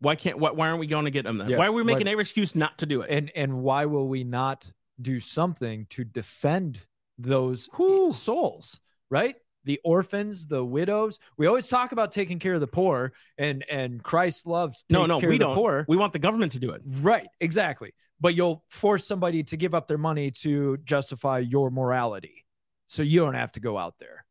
Why 0.00 0.16
can't 0.16 0.38
why, 0.38 0.50
why 0.50 0.68
aren't 0.68 0.80
we 0.80 0.88
going 0.88 1.04
to 1.04 1.10
get 1.10 1.24
them 1.24 1.38
then? 1.38 1.48
Yeah, 1.48 1.58
why 1.58 1.66
are 1.66 1.72
we 1.72 1.84
making 1.84 2.08
every 2.08 2.22
excuse 2.22 2.54
not 2.56 2.78
to 2.78 2.86
do 2.86 3.02
it? 3.02 3.10
And 3.10 3.30
and 3.36 3.62
why 3.62 3.86
will 3.86 4.08
we 4.08 4.24
not 4.24 4.70
do 5.00 5.20
something 5.20 5.86
to 5.90 6.04
defend 6.04 6.80
those 7.18 7.68
Whew. 7.76 8.12
souls, 8.12 8.80
right? 9.10 9.36
The 9.64 9.80
orphans, 9.84 10.46
the 10.46 10.64
widows. 10.64 11.18
We 11.36 11.46
always 11.46 11.68
talk 11.68 11.92
about 11.92 12.12
taking 12.12 12.38
care 12.38 12.54
of 12.54 12.60
the 12.60 12.66
poor, 12.66 13.12
and 13.38 13.64
and 13.70 14.02
Christ 14.02 14.46
loves 14.46 14.84
no, 14.90 15.06
no, 15.06 15.20
care 15.20 15.28
we 15.28 15.36
of 15.36 15.40
the 15.40 15.44
don't. 15.46 15.54
poor. 15.54 15.84
We 15.88 15.96
want 15.96 16.12
the 16.12 16.18
government 16.18 16.52
to 16.52 16.58
do 16.58 16.70
it. 16.70 16.82
Right, 16.84 17.28
exactly. 17.40 17.94
But 18.20 18.34
you'll 18.34 18.64
force 18.68 19.06
somebody 19.06 19.42
to 19.44 19.56
give 19.56 19.74
up 19.74 19.88
their 19.88 19.98
money 19.98 20.30
to 20.42 20.78
justify 20.84 21.38
your 21.38 21.70
morality. 21.70 22.44
So 22.86 23.02
you 23.02 23.20
don't 23.20 23.34
have 23.34 23.52
to 23.52 23.60
go 23.60 23.78
out 23.78 23.94
there. 23.98 24.24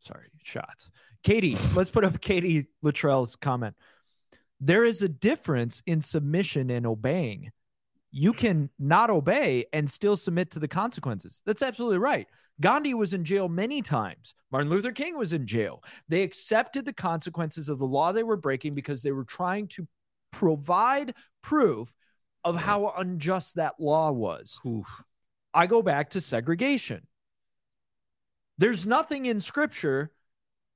Sorry, 0.00 0.28
shots. 0.42 0.90
Katie, 1.22 1.56
let's 1.74 1.90
put 1.90 2.04
up 2.04 2.20
Katie 2.20 2.66
Luttrell's 2.82 3.36
comment. 3.36 3.74
There 4.60 4.84
is 4.84 5.02
a 5.02 5.08
difference 5.08 5.82
in 5.86 6.00
submission 6.00 6.70
and 6.70 6.86
obeying. 6.86 7.52
You 8.10 8.32
mm-hmm. 8.32 8.40
can 8.40 8.70
not 8.78 9.10
obey 9.10 9.64
and 9.72 9.90
still 9.90 10.16
submit 10.16 10.50
to 10.52 10.58
the 10.58 10.68
consequences. 10.68 11.42
That's 11.46 11.62
absolutely 11.62 11.98
right. 11.98 12.26
Gandhi 12.60 12.94
was 12.94 13.14
in 13.14 13.24
jail 13.24 13.48
many 13.48 13.82
times. 13.82 14.34
Martin 14.50 14.70
Luther 14.70 14.92
King 14.92 15.16
was 15.16 15.32
in 15.32 15.46
jail. 15.46 15.82
They 16.08 16.22
accepted 16.22 16.84
the 16.84 16.92
consequences 16.92 17.68
of 17.68 17.78
the 17.78 17.86
law 17.86 18.12
they 18.12 18.24
were 18.24 18.36
breaking 18.36 18.74
because 18.74 19.02
they 19.02 19.12
were 19.12 19.24
trying 19.24 19.68
to 19.68 19.86
provide 20.32 21.14
proof 21.42 21.92
of 22.44 22.56
how 22.56 22.92
unjust 22.96 23.56
that 23.56 23.74
law 23.78 24.10
was. 24.10 24.58
Oof. 24.66 24.86
I 25.54 25.66
go 25.66 25.82
back 25.82 26.10
to 26.10 26.20
segregation. 26.20 27.06
There's 28.58 28.86
nothing 28.86 29.26
in 29.26 29.38
scripture 29.40 30.10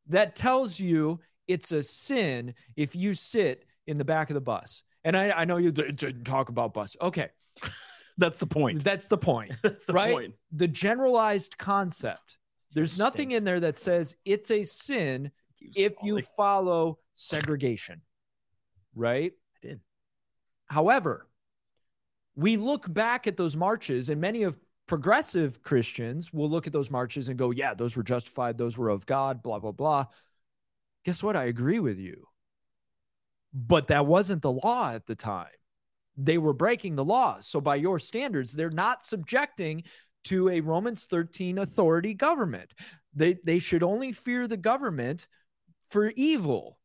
that 0.09 0.37
tells 0.37 0.79
you 0.79 1.21
it's 1.49 1.73
a 1.73 1.83
sin 1.83 2.55
if 2.77 2.95
you 2.95 3.15
sit 3.15 3.65
in 3.87 3.99
the 3.99 4.05
back 4.05 4.31
of 4.31 4.35
the 4.35 4.41
bus. 4.41 4.83
And 5.05 5.17
I, 5.17 5.31
I 5.31 5.45
know 5.45 5.57
you 5.57 5.73
d- 5.73 5.93
d- 5.93 6.13
talk 6.25 6.49
about 6.49 6.75
bus. 6.75 6.97
Okay. 7.01 7.31
That's 8.19 8.37
the 8.37 8.47
point. 8.47 8.85
That's 8.85 9.09
the 9.09 9.19
point. 9.19 9.53
That's 9.63 9.87
the 9.87 9.95
right? 9.95 10.13
point. 10.13 10.35
The 10.53 10.69
generalized 10.69 11.57
concept. 11.59 12.39
There's 12.75 12.99
nothing 12.99 13.33
in 13.33 13.45
there 13.45 13.61
that 13.61 13.79
says 13.79 14.17
it's 14.25 14.51
a 14.51 14.65
sin 14.65 15.31
if 15.61 15.95
you 16.03 16.21
follow 16.37 16.99
segregation. 17.15 18.01
Right? 18.95 19.33
I 19.57 19.67
did. 19.67 19.81
However, 20.67 21.29
we 22.35 22.57
look 22.57 22.93
back 22.93 23.27
at 23.27 23.37
those 23.37 23.57
marches, 23.57 24.09
and 24.09 24.21
many 24.21 24.43
of 24.43 24.59
progressive 24.87 25.63
Christians 25.63 26.33
will 26.33 26.51
look 26.51 26.67
at 26.67 26.73
those 26.73 26.91
marches 26.91 27.29
and 27.29 27.39
go, 27.39 27.51
yeah, 27.51 27.75
those 27.75 27.97
were 27.97 28.03
justified, 28.03 28.59
those 28.59 28.77
were 28.77 28.89
of 28.89 29.07
God, 29.07 29.43
blah, 29.43 29.59
blah, 29.59 29.73
blah. 29.73 30.07
Guess 31.05 31.23
what? 31.23 31.37
I 31.37 31.45
agree 31.45 31.79
with 31.79 31.99
you. 31.99 32.27
But 33.55 33.89
that 33.89 34.07
wasn't 34.07 34.43
the 34.43 34.53
law 34.53 34.93
at 34.93 35.07
the 35.07 35.15
time. 35.15 35.47
They 36.17 36.39
were 36.39 36.53
breaking 36.53 36.97
the 36.97 37.05
law. 37.05 37.39
So, 37.41 37.61
by 37.61 37.77
your 37.77 37.99
standards, 37.99 38.53
they're 38.53 38.71
not 38.71 39.03
subjecting 39.03 39.85
to 40.25 40.49
a 40.51 40.61
Romans 40.61 41.07
13 41.07 41.59
authority 41.59 42.15
government. 42.15 42.75
They, 43.15 43.37
they 43.45 43.59
should 43.59 43.83
only 43.83 44.13
fear 44.13 44.47
the 44.47 44.57
government 44.57 45.27
for 45.91 46.13
evil. 46.17 46.79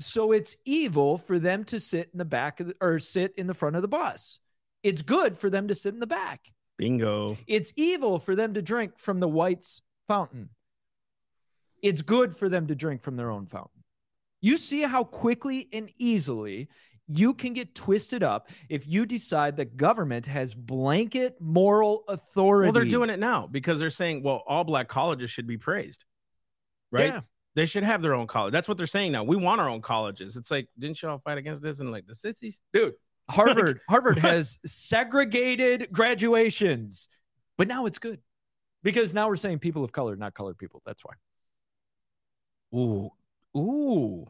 So, 0.00 0.32
it's 0.32 0.56
evil 0.64 1.18
for 1.18 1.38
them 1.38 1.64
to 1.64 1.80
sit 1.80 2.10
in 2.12 2.18
the 2.18 2.24
back 2.24 2.60
of 2.60 2.68
the, 2.68 2.74
or 2.80 2.98
sit 2.98 3.34
in 3.36 3.46
the 3.46 3.54
front 3.54 3.76
of 3.76 3.82
the 3.82 3.88
bus. 3.88 4.38
It's 4.82 5.02
good 5.02 5.36
for 5.36 5.50
them 5.50 5.68
to 5.68 5.74
sit 5.74 5.94
in 5.94 6.00
the 6.00 6.06
back. 6.06 6.52
Bingo. 6.76 7.36
It's 7.46 7.72
evil 7.76 8.18
for 8.18 8.34
them 8.34 8.54
to 8.54 8.62
drink 8.62 8.98
from 8.98 9.20
the 9.20 9.28
white's 9.28 9.80
fountain. 10.06 10.50
It's 11.82 12.02
good 12.02 12.34
for 12.34 12.48
them 12.48 12.66
to 12.68 12.74
drink 12.74 13.02
from 13.02 13.16
their 13.16 13.30
own 13.30 13.46
fountain. 13.46 13.75
You 14.46 14.56
see 14.56 14.82
how 14.82 15.02
quickly 15.02 15.68
and 15.72 15.90
easily 15.98 16.68
you 17.08 17.34
can 17.34 17.52
get 17.52 17.74
twisted 17.74 18.22
up 18.22 18.48
if 18.68 18.86
you 18.86 19.04
decide 19.04 19.56
that 19.56 19.76
government 19.76 20.24
has 20.26 20.54
blanket 20.54 21.34
moral 21.40 22.04
authority. 22.06 22.68
Well, 22.68 22.72
they're 22.72 22.84
doing 22.84 23.10
it 23.10 23.18
now 23.18 23.48
because 23.48 23.80
they're 23.80 23.90
saying, 23.90 24.22
well, 24.22 24.44
all 24.46 24.62
black 24.62 24.86
colleges 24.86 25.32
should 25.32 25.48
be 25.48 25.58
praised. 25.58 26.04
Right? 26.92 27.06
Yeah. 27.06 27.20
They 27.56 27.66
should 27.66 27.82
have 27.82 28.02
their 28.02 28.14
own 28.14 28.28
college. 28.28 28.52
That's 28.52 28.68
what 28.68 28.76
they're 28.76 28.86
saying 28.86 29.10
now. 29.10 29.24
We 29.24 29.34
want 29.34 29.60
our 29.60 29.68
own 29.68 29.82
colleges. 29.82 30.36
It's 30.36 30.52
like, 30.52 30.68
didn't 30.78 31.02
y'all 31.02 31.18
fight 31.18 31.38
against 31.38 31.60
this 31.60 31.80
and 31.80 31.90
like 31.90 32.06
the 32.06 32.14
sissies? 32.14 32.60
dude. 32.72 32.94
Harvard, 33.28 33.80
Harvard 33.90 34.18
has 34.18 34.60
segregated 34.64 35.88
graduations, 35.90 37.08
but 37.58 37.66
now 37.66 37.86
it's 37.86 37.98
good 37.98 38.20
because 38.84 39.12
now 39.12 39.28
we're 39.28 39.34
saying 39.34 39.58
people 39.58 39.82
of 39.82 39.90
color, 39.90 40.14
not 40.14 40.34
colored 40.34 40.56
people. 40.56 40.82
That's 40.86 41.02
why. 41.04 41.14
Ooh, 42.78 43.10
ooh. 43.58 44.28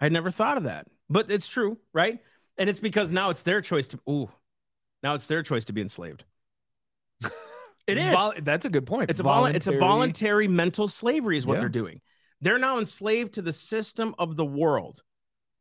I 0.00 0.08
never 0.08 0.30
thought 0.30 0.56
of 0.56 0.64
that, 0.64 0.88
but 1.08 1.30
it's 1.30 1.48
true, 1.48 1.78
right? 1.92 2.18
And 2.58 2.68
it's 2.70 2.80
because 2.80 3.12
now 3.12 3.30
it's 3.30 3.42
their 3.42 3.60
choice 3.60 3.88
to. 3.88 4.00
Ooh, 4.08 4.28
now 5.02 5.14
it's 5.14 5.26
their 5.26 5.42
choice 5.42 5.64
to 5.66 5.72
be 5.72 5.80
enslaved. 5.80 6.24
It 7.86 7.98
is. 7.98 8.12
Vol- 8.12 8.32
that's 8.42 8.64
a 8.64 8.68
good 8.68 8.84
point. 8.84 9.10
it's 9.10 9.20
a 9.20 9.22
volu- 9.22 9.54
it's 9.54 9.68
a 9.68 9.70
Voluntary- 9.70 9.78
voluntary 9.78 10.48
mental 10.48 10.88
slavery 10.88 11.38
is 11.38 11.46
what 11.46 11.54
Yeah. 11.54 11.60
they're 11.60 11.68
doing. 11.68 12.00
They're 12.40 12.58
now 12.58 12.78
enslaved 12.80 13.34
to 13.34 13.42
the 13.42 13.52
system 13.52 14.12
of 14.18 14.34
the 14.34 14.44
world. 14.44 15.04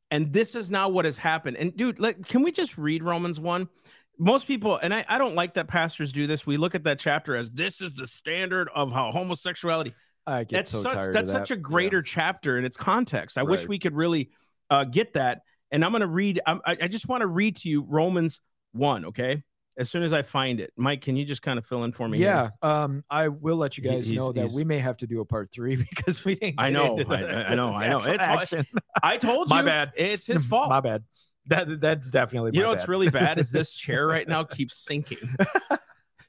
And 0.09 0.33
this 0.33 0.55
is 0.55 0.71
now 0.71 0.89
what 0.89 1.05
has 1.05 1.19
happened. 1.19 1.57
And 1.57 1.77
dude, 1.77 1.99
like, 1.99 2.27
can 2.27 2.41
we 2.41 2.51
just 2.51 2.79
read 2.79 3.03
Romans 3.03 3.39
1? 3.39 3.69
Most 4.17 4.47
people, 4.47 4.75
and 4.77 4.91
I, 4.91 5.05
I 5.07 5.19
don't 5.19 5.35
like 5.35 5.53
that 5.53 5.67
pastors 5.67 6.11
do 6.11 6.25
this. 6.25 6.47
We 6.47 6.57
look 6.57 6.73
at 6.73 6.83
that 6.85 6.97
chapter 6.97 7.35
as 7.35 7.51
this 7.51 7.79
is 7.79 7.93
the 7.93 8.07
standard 8.07 8.69
of 8.73 8.91
how 8.91 9.11
homosexuality 9.11 9.93
I 10.27 10.43
get 10.43 10.57
that's 10.57 10.71
so 10.71 10.81
such 10.81 10.93
tired 10.93 11.13
that's 11.15 11.31
such 11.31 11.49
that. 11.49 11.55
a 11.55 11.57
greater 11.57 12.01
chapter 12.01 12.57
in 12.57 12.65
its 12.65 12.77
context. 12.77 13.37
I 13.37 13.43
wish 13.43 13.67
we 13.67 13.79
could 13.79 13.93
really 13.95 14.31
uh, 14.69 14.83
get 14.85 15.13
that. 15.13 15.41
And 15.71 15.83
I'm 15.83 15.91
going 15.91 16.01
to 16.01 16.07
read. 16.07 16.39
I'm, 16.45 16.61
I 16.65 16.87
just 16.87 17.07
want 17.09 17.21
to 17.21 17.27
read 17.27 17.57
to 17.57 17.69
you 17.69 17.83
Romans 17.87 18.39
one. 18.73 19.05
Okay, 19.05 19.43
as 19.77 19.89
soon 19.89 20.03
as 20.03 20.13
I 20.13 20.21
find 20.21 20.59
it, 20.59 20.71
Mike, 20.77 21.01
can 21.01 21.15
you 21.17 21.25
just 21.25 21.41
kind 21.41 21.57
of 21.59 21.65
fill 21.65 21.83
in 21.83 21.91
for 21.91 22.07
me? 22.07 22.19
here? 22.19 22.27
Yeah, 22.63 22.83
um, 22.83 23.03
I 23.09 23.27
will 23.27 23.57
let 23.57 23.77
you 23.77 23.83
guys 23.83 24.07
he's- 24.07 24.17
know 24.17 24.31
that 24.31 24.41
he's- 24.41 24.55
we 24.55 24.63
may 24.63 24.79
have 24.79 24.95
to 24.97 25.07
do 25.07 25.21
a 25.21 25.25
part 25.25 25.51
three 25.51 25.75
because 25.89 26.23
we 26.23 26.35
didn't. 26.35 26.55
I 26.59 26.69
know, 26.69 26.97
into 26.97 27.11
I- 27.11 27.21
the- 27.21 27.49
I 27.51 27.55
know, 27.55 27.73
I 27.73 27.89
know. 27.89 28.03
It's 28.03 28.23
action. 28.23 28.65
I 29.03 29.17
told 29.17 29.49
you. 29.49 29.55
My 29.55 29.63
bad. 29.63 29.91
It's 29.95 30.27
his 30.27 30.45
fault. 30.51 30.69
My 30.69 30.79
bad. 30.81 31.03
That 31.47 31.81
that's 31.81 32.09
definitely. 32.09 32.51
you 32.53 32.61
know 32.63 32.69
what's 32.69 32.87
really 32.87 33.09
bad 33.09 33.37
is 33.37 33.51
this 33.51 33.73
chair 33.75 34.07
right 34.07 34.27
now 34.27 34.43
keeps 34.43 34.77
sinking. 34.77 35.35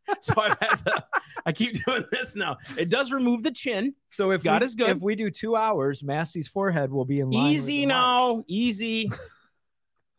so 0.21 0.35
I've 0.37 0.59
had 0.61 0.77
to. 0.77 1.05
I 1.45 1.53
keep 1.53 1.85
doing 1.85 2.05
this 2.11 2.35
now. 2.37 2.57
It 2.77 2.89
does 2.89 3.13
remove 3.13 3.43
the 3.43 3.51
chin. 3.51 3.95
So 4.09 4.33
if 4.33 4.43
God 4.43 4.63
we, 4.63 4.67
is 4.67 4.75
good. 4.75 4.91
if 4.91 5.03
we 5.03 5.15
do 5.15 5.31
two 5.31 5.57
hours, 5.57 6.03
Massey's 6.03 6.49
forehead 6.49 6.91
will 6.91 7.05
be 7.05 7.21
in 7.21 7.31
line. 7.31 7.53
Easy 7.53 7.87
now. 7.87 8.45
Easy. 8.47 9.11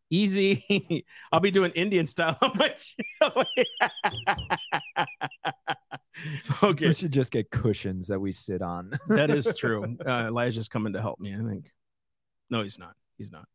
Easy. 0.09 1.05
I'll 1.31 1.41
be 1.41 1.51
doing 1.51 1.71
Indian 1.71 2.05
style 2.05 2.37
on 2.41 2.51
my 2.55 2.73
okay. 6.63 6.87
We 6.87 6.93
should 6.93 7.11
just 7.11 7.31
get 7.31 7.51
cushions 7.51 8.07
that 8.07 8.19
we 8.19 8.31
sit 8.31 8.61
on. 8.61 8.91
That 9.09 9.29
is 9.29 9.53
true. 9.55 9.97
Uh, 10.05 10.27
Elijah's 10.27 10.69
coming 10.69 10.93
to 10.93 11.01
help 11.01 11.19
me, 11.19 11.35
I 11.35 11.39
think. 11.39 11.71
No, 12.49 12.63
he's 12.63 12.79
not. 12.79 12.95
He's 13.17 13.31
not. 13.31 13.47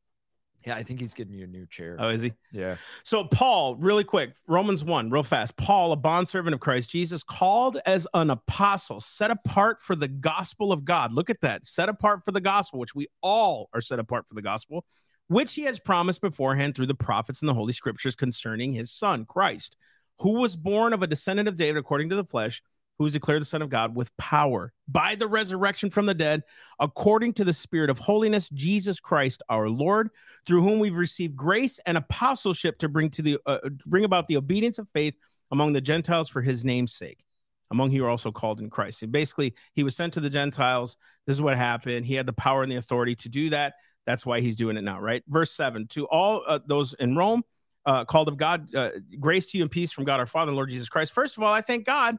Yeah, 0.66 0.76
I 0.76 0.82
think 0.82 1.00
he's 1.00 1.14
getting 1.14 1.34
you 1.34 1.44
a 1.44 1.48
new 1.48 1.66
chair. 1.66 1.96
Oh, 1.98 2.08
is 2.08 2.22
he? 2.22 2.32
yeah. 2.52 2.76
So, 3.02 3.24
Paul, 3.24 3.76
really 3.76 4.04
quick, 4.04 4.34
Romans 4.46 4.84
1, 4.84 5.10
real 5.10 5.22
fast. 5.22 5.56
Paul, 5.56 5.92
a 5.92 5.96
bondservant 5.96 6.54
of 6.54 6.60
Christ 6.60 6.90
Jesus, 6.90 7.22
called 7.22 7.78
as 7.86 8.06
an 8.14 8.30
apostle, 8.30 9.00
set 9.00 9.30
apart 9.30 9.80
for 9.80 9.96
the 9.96 10.08
gospel 10.08 10.72
of 10.72 10.84
God. 10.84 11.12
Look 11.12 11.30
at 11.30 11.40
that. 11.40 11.66
Set 11.66 11.88
apart 11.88 12.24
for 12.24 12.32
the 12.32 12.40
gospel, 12.40 12.78
which 12.78 12.94
we 12.94 13.08
all 13.22 13.68
are 13.74 13.80
set 13.80 13.98
apart 13.98 14.28
for 14.28 14.34
the 14.34 14.42
gospel, 14.42 14.84
which 15.28 15.54
he 15.54 15.62
has 15.62 15.78
promised 15.78 16.20
beforehand 16.20 16.74
through 16.74 16.86
the 16.86 16.94
prophets 16.94 17.40
and 17.42 17.48
the 17.48 17.54
holy 17.54 17.72
scriptures 17.72 18.14
concerning 18.14 18.72
his 18.72 18.90
son, 18.92 19.24
Christ, 19.24 19.76
who 20.18 20.40
was 20.40 20.56
born 20.56 20.92
of 20.92 21.02
a 21.02 21.06
descendant 21.06 21.48
of 21.48 21.56
David 21.56 21.78
according 21.78 22.10
to 22.10 22.16
the 22.16 22.24
flesh, 22.24 22.62
who 23.02 23.04
was 23.04 23.14
declared 23.14 23.40
the 23.40 23.46
Son 23.46 23.62
of 23.62 23.68
God 23.68 23.96
with 23.96 24.16
power 24.16 24.72
by 24.86 25.16
the 25.16 25.26
resurrection 25.26 25.90
from 25.90 26.06
the 26.06 26.14
dead, 26.14 26.44
according 26.78 27.32
to 27.32 27.44
the 27.44 27.52
Spirit 27.52 27.90
of 27.90 27.98
holiness, 27.98 28.48
Jesus 28.50 29.00
Christ 29.00 29.42
our 29.48 29.68
Lord 29.68 30.10
through 30.46 30.62
whom 30.62 30.78
we've 30.78 30.94
received 30.94 31.34
grace 31.34 31.80
and 31.84 31.96
apostleship 31.96 32.78
to 32.78 32.88
bring 32.88 33.10
to 33.10 33.22
the 33.22 33.38
uh, 33.44 33.58
bring 33.86 34.04
about 34.04 34.28
the 34.28 34.36
obedience 34.36 34.78
of 34.78 34.88
faith 34.94 35.16
among 35.50 35.72
the 35.72 35.80
Gentiles 35.80 36.28
for 36.28 36.42
his 36.42 36.64
name's 36.64 36.92
sake. 36.92 37.24
Among 37.72 37.90
you 37.90 38.04
are 38.04 38.08
also 38.08 38.30
called 38.30 38.60
in 38.60 38.70
Christ. 38.70 39.10
Basically, 39.10 39.52
he 39.74 39.82
was 39.82 39.96
sent 39.96 40.14
to 40.14 40.20
the 40.20 40.30
Gentiles. 40.30 40.96
This 41.26 41.34
is 41.34 41.42
what 41.42 41.56
happened. 41.56 42.06
He 42.06 42.14
had 42.14 42.26
the 42.26 42.32
power 42.32 42.62
and 42.62 42.70
the 42.70 42.76
authority 42.76 43.16
to 43.16 43.28
do 43.28 43.50
that. 43.50 43.74
That's 44.06 44.24
why 44.24 44.38
he's 44.38 44.54
doing 44.54 44.76
it 44.76 44.84
now, 44.84 45.00
right? 45.00 45.24
Verse 45.26 45.50
seven: 45.50 45.88
To 45.88 46.06
all 46.06 46.44
uh, 46.46 46.60
those 46.68 46.94
in 46.94 47.16
Rome, 47.16 47.42
uh, 47.84 48.04
called 48.04 48.28
of 48.28 48.36
God, 48.36 48.72
uh, 48.76 48.90
grace 49.18 49.46
to 49.48 49.58
you 49.58 49.64
and 49.64 49.70
peace 49.70 49.90
from 49.90 50.04
God 50.04 50.20
our 50.20 50.26
Father 50.26 50.50
and 50.50 50.56
Lord 50.56 50.70
Jesus 50.70 50.88
Christ. 50.88 51.12
First 51.12 51.36
of 51.36 51.42
all, 51.42 51.52
I 51.52 51.62
thank 51.62 51.84
God, 51.84 52.16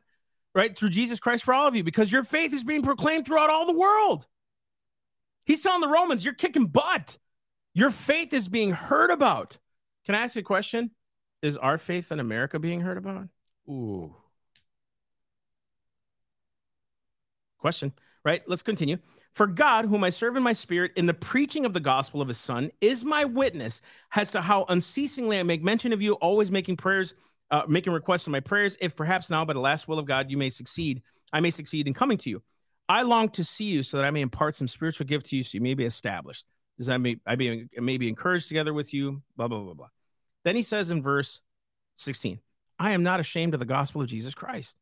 right, 0.55 0.77
through 0.77 0.89
Jesus 0.89 1.19
Christ 1.19 1.43
for 1.43 1.53
all 1.53 1.67
of 1.67 1.75
you, 1.75 1.83
because 1.83 2.11
your 2.11 2.23
faith 2.23 2.53
is 2.53 2.63
being 2.63 2.81
proclaimed 2.81 3.25
throughout 3.25 3.49
all 3.49 3.65
the 3.65 3.77
world. 3.77 4.27
He's 5.45 5.61
telling 5.61 5.81
the 5.81 5.87
Romans, 5.87 6.23
you're 6.23 6.33
kicking 6.33 6.65
butt. 6.65 7.17
Your 7.73 7.89
faith 7.89 8.33
is 8.33 8.47
being 8.47 8.71
heard 8.71 9.09
about. 9.09 9.57
Can 10.05 10.15
I 10.15 10.19
ask 10.19 10.35
you 10.35 10.41
a 10.41 10.43
question? 10.43 10.91
Is 11.41 11.57
our 11.57 11.77
faith 11.77 12.11
in 12.11 12.19
America 12.19 12.59
being 12.59 12.81
heard 12.81 12.97
about? 12.97 13.27
Ooh. 13.67 14.15
Question, 17.57 17.93
right? 18.23 18.41
Let's 18.47 18.63
continue. 18.63 18.97
For 19.33 19.47
God, 19.47 19.85
whom 19.85 20.03
I 20.03 20.09
serve 20.09 20.37
in 20.37 20.43
my 20.43 20.53
spirit 20.53 20.91
in 20.95 21.07
the 21.07 21.13
preaching 21.13 21.65
of 21.65 21.73
the 21.73 21.79
gospel 21.79 22.21
of 22.21 22.27
his 22.27 22.37
son, 22.37 22.69
is 22.81 23.03
my 23.03 23.25
witness 23.25 23.81
as 24.15 24.31
to 24.31 24.41
how 24.41 24.65
unceasingly 24.69 25.39
I 25.39 25.43
make 25.43 25.63
mention 25.63 25.91
of 25.91 26.01
you, 26.01 26.13
always 26.15 26.51
making 26.51 26.77
prayers, 26.77 27.15
uh, 27.53 27.61
making 27.67 27.93
requests 27.93 28.25
in 28.25 28.31
my 28.31 28.39
prayers, 28.39 28.75
if 28.81 28.95
perhaps 28.95 29.29
now 29.29 29.45
by 29.45 29.53
the 29.53 29.59
last 29.59 29.87
will 29.87 29.99
of 29.99 30.07
God 30.07 30.31
you 30.31 30.37
may 30.37 30.49
succeed, 30.49 31.03
I 31.31 31.39
may 31.39 31.51
succeed 31.51 31.85
in 31.85 31.93
coming 31.93 32.17
to 32.17 32.29
you. 32.31 32.41
I 32.89 33.03
long 33.03 33.29
to 33.29 33.43
see 33.43 33.65
you 33.65 33.83
so 33.83 33.97
that 33.97 34.05
I 34.05 34.11
may 34.11 34.21
impart 34.21 34.55
some 34.55 34.67
spiritual 34.67 35.05
gift 35.05 35.27
to 35.27 35.37
you 35.37 35.43
so 35.43 35.51
you 35.53 35.61
may 35.61 35.75
be 35.75 35.85
established. 35.85 36.47
As 36.79 36.89
I 36.89 36.97
may, 36.97 37.17
I 37.27 37.35
may, 37.35 37.67
may 37.77 37.99
be 37.99 38.09
encouraged 38.09 38.47
together 38.47 38.73
with 38.73 38.91
you, 38.91 39.21
blah, 39.37 39.47
blah, 39.47 39.59
blah, 39.59 39.75
blah. 39.75 39.87
Then 40.43 40.55
he 40.55 40.63
says 40.63 40.89
in 40.89 41.03
verse 41.03 41.41
16, 41.97 42.39
I 42.79 42.91
am 42.91 43.03
not 43.03 43.19
ashamed 43.19 43.53
of 43.53 43.59
the 43.59 43.65
gospel 43.67 44.01
of 44.01 44.07
Jesus 44.07 44.33
Christ. 44.33 44.75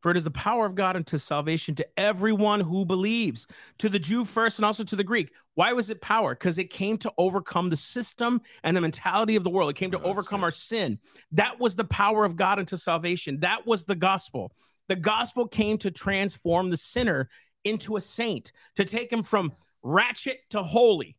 For 0.00 0.10
it 0.10 0.16
is 0.16 0.24
the 0.24 0.30
power 0.30 0.66
of 0.66 0.74
God 0.74 0.96
unto 0.96 1.18
salvation 1.18 1.74
to 1.76 1.86
everyone 1.98 2.60
who 2.60 2.84
believes, 2.84 3.46
to 3.78 3.88
the 3.88 3.98
Jew 3.98 4.24
first 4.24 4.58
and 4.58 4.64
also 4.64 4.82
to 4.84 4.96
the 4.96 5.04
Greek. 5.04 5.32
Why 5.54 5.72
was 5.72 5.90
it 5.90 6.00
power? 6.00 6.34
Because 6.34 6.58
it 6.58 6.70
came 6.70 6.96
to 6.98 7.12
overcome 7.18 7.68
the 7.70 7.76
system 7.76 8.40
and 8.62 8.76
the 8.76 8.80
mentality 8.80 9.36
of 9.36 9.44
the 9.44 9.50
world. 9.50 9.70
It 9.70 9.76
came 9.76 9.90
to 9.90 10.00
Oh, 10.00 10.04
overcome 10.04 10.42
our 10.42 10.50
sin. 10.50 10.98
That 11.32 11.60
was 11.60 11.74
the 11.74 11.84
power 11.84 12.24
of 12.24 12.36
God 12.36 12.58
unto 12.58 12.76
salvation. 12.76 13.40
That 13.40 13.66
was 13.66 13.84
the 13.84 13.94
gospel. 13.94 14.52
The 14.88 14.96
gospel 14.96 15.46
came 15.46 15.76
to 15.78 15.90
transform 15.90 16.70
the 16.70 16.76
sinner 16.76 17.28
into 17.64 17.96
a 17.96 18.00
saint, 18.00 18.52
to 18.76 18.84
take 18.84 19.12
him 19.12 19.22
from 19.22 19.52
ratchet 19.82 20.40
to 20.50 20.62
holy. 20.62 21.16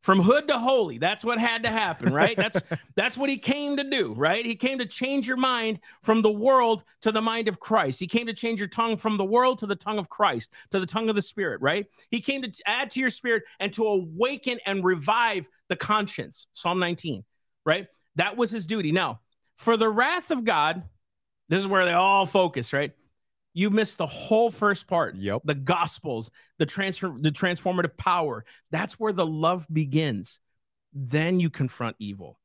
From 0.00 0.20
hood 0.20 0.48
to 0.48 0.58
holy. 0.58 0.98
That's 0.98 1.24
what 1.24 1.38
had 1.38 1.64
to 1.64 1.68
happen, 1.68 2.12
right? 2.12 2.36
That's 2.36 2.56
that's 2.94 3.18
what 3.18 3.28
he 3.28 3.36
came 3.36 3.76
to 3.76 3.84
do, 3.84 4.14
right? 4.14 4.46
He 4.46 4.54
came 4.54 4.78
to 4.78 4.86
change 4.86 5.26
your 5.26 5.36
mind 5.36 5.80
from 6.02 6.22
the 6.22 6.30
world 6.30 6.84
to 7.02 7.12
the 7.12 7.20
mind 7.20 7.48
of 7.48 7.58
Christ. 7.58 7.98
He 7.98 8.06
came 8.06 8.26
to 8.26 8.32
change 8.32 8.60
your 8.60 8.68
tongue 8.68 8.96
from 8.96 9.16
the 9.16 9.24
world 9.24 9.58
to 9.58 9.66
the 9.66 9.76
tongue 9.76 9.98
of 9.98 10.08
Christ, 10.08 10.50
to 10.70 10.80
the 10.80 10.86
tongue 10.86 11.08
of 11.08 11.16
the 11.16 11.22
Spirit, 11.22 11.60
right? 11.60 11.86
He 12.10 12.20
came 12.20 12.42
to 12.42 12.52
add 12.64 12.90
to 12.92 13.00
your 13.00 13.10
spirit 13.10 13.42
and 13.58 13.72
to 13.74 13.84
awaken 13.84 14.60
and 14.64 14.84
revive 14.84 15.48
the 15.68 15.76
conscience. 15.76 16.46
Psalm 16.52 16.78
19, 16.78 17.24
right? 17.66 17.88
That 18.14 18.36
was 18.36 18.50
his 18.50 18.66
duty. 18.66 18.92
Now, 18.92 19.20
for 19.56 19.76
the 19.76 19.88
wrath 19.88 20.30
of 20.30 20.44
God, 20.44 20.84
this 21.48 21.60
is 21.60 21.66
where 21.66 21.84
they 21.84 21.92
all 21.92 22.26
focus, 22.26 22.72
right? 22.72 22.92
You 23.58 23.70
missed 23.70 23.98
the 23.98 24.06
whole 24.06 24.52
first 24.52 24.86
part. 24.86 25.16
Yep. 25.16 25.42
the 25.44 25.56
gospels 25.56 26.30
the 26.60 26.66
transfer 26.66 27.12
the 27.18 27.32
transformative 27.32 27.96
power. 27.96 28.44
That's 28.70 29.00
where 29.00 29.12
the 29.12 29.26
love 29.26 29.66
begins. 29.72 30.38
Then 30.92 31.40
you 31.40 31.50
confront 31.50 31.96
evil. 31.98 32.38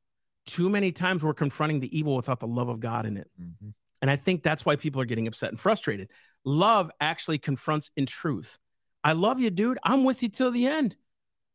Too 0.44 0.68
many 0.68 0.90
times 0.90 1.22
we're 1.22 1.32
confronting 1.32 1.78
the 1.78 1.96
evil 1.96 2.16
without 2.16 2.40
the 2.40 2.48
love 2.48 2.68
of 2.68 2.80
god 2.80 3.06
in 3.06 3.16
it. 3.16 3.30
Mhm. 3.40 3.74
and 4.02 4.10
i 4.10 4.16
think 4.16 4.42
that's 4.42 4.66
why 4.66 4.74
people 4.74 5.00
are 5.00 5.04
getting 5.04 5.28
upset 5.28 5.50
and 5.50 5.60
frustrated. 5.60 6.10
Love 6.44 6.90
actually 7.00 7.38
confronts 7.38 7.92
in 7.96 8.06
truth. 8.06 8.58
I 9.04 9.12
love 9.12 9.38
you 9.38 9.50
dude. 9.50 9.78
I'm 9.84 10.02
with 10.02 10.20
you 10.20 10.30
till 10.30 10.50
the 10.50 10.66
end. 10.66 10.96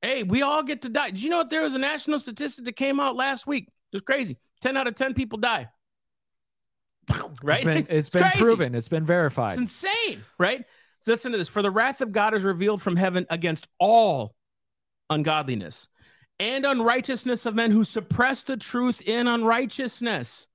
Hey 0.01 0.23
we 0.23 0.41
all 0.41 0.63
get 0.63 0.83
to 0.83 0.89
die. 0.89 1.09
Did 1.09 1.21
you 1.21 1.29
know 1.29 1.39
what 1.39 1.49
there 1.49 1.63
was 1.63 1.73
a 1.73 1.79
national 1.79 2.19
statistic 2.19 2.63
that 2.63 2.77
came 2.77 3.01
out 3.01 3.17
last 3.17 3.45
week? 3.45 3.67
It 3.67 3.95
was 3.97 4.03
crazy. 4.03 4.37
10 4.61 4.77
out 4.77 4.87
of 4.87 4.95
10 4.95 5.15
people 5.15 5.37
die 5.37 5.67
right 7.43 7.65
It's 7.65 7.65
been, 7.65 7.77
it's 7.97 8.07
It's 8.07 8.09
been 8.09 8.31
proven. 8.31 8.75
It's 8.75 8.89
been 8.89 9.05
verified. 9.05 9.51
it's 9.51 9.57
insane, 9.57 10.23
right? 10.37 10.65
Listen 11.05 11.31
to 11.31 11.37
this. 11.37 11.47
For 11.47 11.61
the 11.61 11.71
wrath 11.71 12.01
of 12.01 12.11
God 12.11 12.33
is 12.33 12.43
revealed 12.43 12.81
from 12.81 12.95
heaven 12.95 13.25
against 13.29 13.67
all 13.79 14.35
ungodliness 15.09 15.87
and 16.39 16.65
unrighteousness 16.65 17.45
of 17.45 17.55
men 17.55 17.71
who 17.71 17.83
suppress 17.83 18.43
the 18.43 18.57
truth 18.57 19.01
in 19.01 19.27
unrighteousness. 19.27 20.47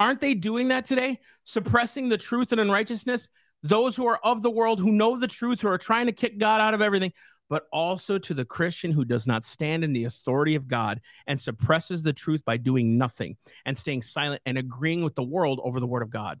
Aren't 0.00 0.20
they 0.20 0.34
doing 0.34 0.68
that 0.68 0.84
today? 0.84 1.20
Suppressing 1.44 2.08
the 2.08 2.18
truth 2.18 2.52
and 2.52 2.60
unrighteousness? 2.60 3.30
Those 3.62 3.96
who 3.96 4.06
are 4.06 4.18
of 4.22 4.42
the 4.42 4.50
world, 4.50 4.80
who 4.80 4.92
know 4.92 5.18
the 5.18 5.28
truth, 5.28 5.60
who 5.62 5.68
are 5.68 5.78
trying 5.78 6.06
to 6.06 6.12
kick 6.12 6.38
God 6.38 6.60
out 6.60 6.74
of 6.74 6.82
everything, 6.82 7.12
but 7.48 7.66
also 7.72 8.18
to 8.18 8.34
the 8.34 8.44
Christian 8.44 8.90
who 8.90 9.04
does 9.04 9.26
not 9.26 9.44
stand 9.44 9.84
in 9.84 9.92
the 9.92 10.04
authority 10.04 10.54
of 10.54 10.68
God 10.68 11.00
and 11.26 11.38
suppresses 11.38 12.02
the 12.02 12.12
truth 12.12 12.44
by 12.44 12.56
doing 12.56 12.98
nothing 12.98 13.36
and 13.64 13.76
staying 13.76 14.02
silent 14.02 14.42
and 14.46 14.58
agreeing 14.58 15.04
with 15.04 15.14
the 15.14 15.22
world 15.22 15.60
over 15.62 15.80
the 15.80 15.86
word 15.86 16.02
of 16.02 16.10
God. 16.10 16.40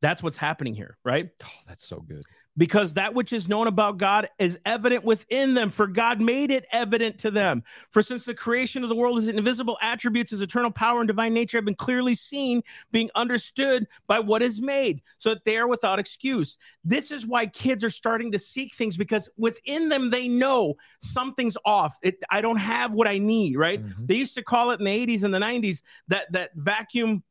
That's 0.00 0.22
what's 0.22 0.36
happening 0.36 0.74
here, 0.74 0.98
right? 1.04 1.30
oh, 1.42 1.48
that's 1.66 1.86
so 1.86 2.00
good. 2.00 2.24
Because 2.56 2.94
that 2.94 3.14
which 3.14 3.32
is 3.32 3.48
known 3.48 3.66
about 3.66 3.98
God 3.98 4.28
is 4.38 4.58
evident 4.64 5.04
within 5.04 5.54
them, 5.54 5.70
for 5.70 5.86
God 5.86 6.20
made 6.20 6.50
it 6.50 6.66
evident 6.70 7.18
to 7.18 7.30
them. 7.30 7.62
For 7.90 8.00
since 8.00 8.24
the 8.24 8.34
creation 8.34 8.82
of 8.82 8.88
the 8.88 8.94
world, 8.94 9.16
his 9.16 9.28
invisible 9.28 9.76
attributes, 9.82 10.30
his 10.30 10.42
eternal 10.42 10.70
power 10.70 11.00
and 11.00 11.08
divine 11.08 11.34
nature 11.34 11.58
have 11.58 11.64
been 11.64 11.74
clearly 11.74 12.14
seen, 12.14 12.62
being 12.92 13.10
understood 13.14 13.86
by 14.06 14.20
what 14.20 14.42
is 14.42 14.60
made, 14.60 15.02
so 15.18 15.30
that 15.30 15.44
they 15.44 15.56
are 15.56 15.66
without 15.66 15.98
excuse. 15.98 16.58
This 16.84 17.10
is 17.10 17.26
why 17.26 17.46
kids 17.46 17.82
are 17.82 17.90
starting 17.90 18.30
to 18.32 18.38
seek 18.38 18.74
things 18.74 18.96
because 18.96 19.28
within 19.36 19.88
them 19.88 20.10
they 20.10 20.28
know 20.28 20.74
something's 21.00 21.56
off. 21.64 21.96
It, 22.02 22.22
I 22.30 22.40
don't 22.40 22.56
have 22.58 22.94
what 22.94 23.08
I 23.08 23.18
need, 23.18 23.56
right? 23.56 23.84
Mhm. 23.84 24.06
They 24.06 24.16
used 24.16 24.34
to 24.36 24.42
call 24.42 24.70
it 24.70 24.78
in 24.78 24.84
the 24.84 24.90
80s 24.90 25.24
and 25.24 25.34
the 25.34 25.38
90s 25.38 25.82
that 26.08 26.30
that 26.32 26.50
vacuum 26.54 27.22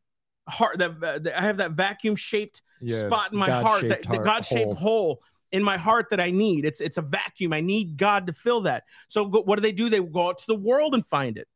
heart 0.49 0.77
that, 0.79 0.99
that 0.99 1.37
I 1.37 1.41
have 1.41 1.57
that 1.57 1.71
vacuum 1.71 2.15
shaped 2.15 2.61
Yeah, 2.85 3.07
spot 3.07 3.31
in 3.33 3.39
my 3.39 3.49
heart, 3.49 3.81
that, 3.83 3.89
God-shaped 4.03 4.07
that 4.09 4.15
heart 4.15 4.25
God-shaped 4.25 4.73
hole. 4.77 5.21
in 5.51 5.63
my 5.63 5.77
heart 5.77 6.07
that 6.11 6.19
I 6.19 6.31
need. 6.31 6.65
It's 6.65 6.81
it's 6.81 6.97
a 6.97 7.01
vacuum. 7.01 7.53
I 7.53 7.61
need 7.61 7.97
God 7.97 8.27
to 8.27 8.33
fill 8.33 8.61
that. 8.61 8.83
So 9.07 9.25
go, 9.25 9.41
what 9.41 9.55
do 9.57 9.61
they 9.61 9.71
do? 9.71 9.89
They 9.89 9.99
go 9.99 10.29
out 10.29 10.37
to 10.39 10.47
the 10.47 10.55
world 10.55 10.93
and 10.95 11.05
find 11.05 11.37
it. 11.37 11.47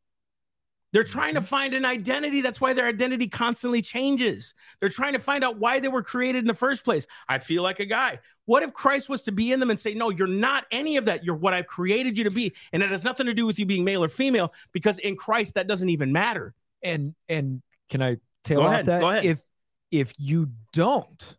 They're 0.93 1.03
trying 1.03 1.35
Mm-hmm. 1.35 1.43
to 1.43 1.47
find 1.49 1.73
an 1.73 1.85
identity. 1.85 2.41
That's 2.41 2.61
why 2.61 2.73
their 2.73 2.87
identity 2.87 3.27
constantly 3.27 3.81
changes. 3.81 4.53
They're 4.79 4.89
trying 4.89 5.13
to 5.13 5.19
find 5.19 5.43
out 5.43 5.57
why 5.59 5.79
they 5.79 5.89
were 5.89 6.01
created 6.01 6.39
in 6.39 6.47
the 6.47 6.53
first 6.53 6.85
place. 6.85 7.05
I 7.27 7.39
feel 7.39 7.61
like 7.61 7.79
a 7.81 7.85
guy. 7.85 8.19
What 8.45 8.63
if 8.63 8.71
Christ 8.73 9.09
was 9.09 9.23
to 9.23 9.33
be 9.33 9.51
in 9.51 9.59
them 9.59 9.69
and 9.69 9.77
say, 9.79 9.93
No, 9.93 10.09
you're 10.09 10.27
not 10.27 10.65
any 10.71 10.95
of 10.95 11.03
that. 11.05 11.25
You're 11.25 11.35
what 11.35 11.53
I've 11.53 11.67
created 11.67 12.17
you 12.17 12.23
to 12.23 12.31
be. 12.31 12.53
And 12.71 12.81
it 12.81 12.89
has 12.89 13.03
nothing 13.03 13.25
to 13.25 13.33
do 13.33 13.45
with 13.45 13.59
you 13.59 13.65
being 13.65 13.83
male 13.83 14.01
or 14.03 14.07
female, 14.07 14.53
because 14.71 14.99
in 14.99 15.17
Christ, 15.17 15.55
that 15.55 15.67
doesn't 15.67 15.89
even 15.89 16.11
matter. 16.13 16.53
and 16.81 17.13
and 17.27 17.61
can 17.89 18.01
I 18.01 18.17
tail 18.45 18.59
Go 18.61 18.67
off 18.67 18.73
ahead, 18.73 18.85
that? 18.85 19.01
go 19.01 19.09
ahead. 19.09 19.25
If 19.25 19.41
if 19.91 20.13
you 20.17 20.51
don't 20.73 21.37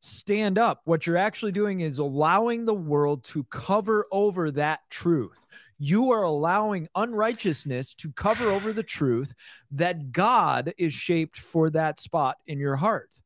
stand 0.00 0.58
up, 0.58 0.82
what 0.84 1.06
you're 1.06 1.16
actually 1.16 1.52
doing 1.52 1.80
is 1.80 1.98
allowing 1.98 2.64
the 2.64 2.74
world 2.74 3.24
to 3.24 3.44
cover 3.44 4.06
over 4.12 4.50
that 4.50 4.80
truth. 4.90 5.46
You 5.78 6.12
are 6.12 6.22
allowing 6.22 6.88
unrighteousness 6.94 7.94
to 7.94 8.12
cover 8.12 8.48
over 8.50 8.72
the 8.72 8.82
truth 8.82 9.34
that 9.72 10.12
God 10.12 10.72
is 10.78 10.92
shaped 10.92 11.38
for 11.38 11.70
that 11.70 12.00
spot 12.00 12.36
in 12.46 12.58
your 12.58 12.76
heart. 12.76 13.20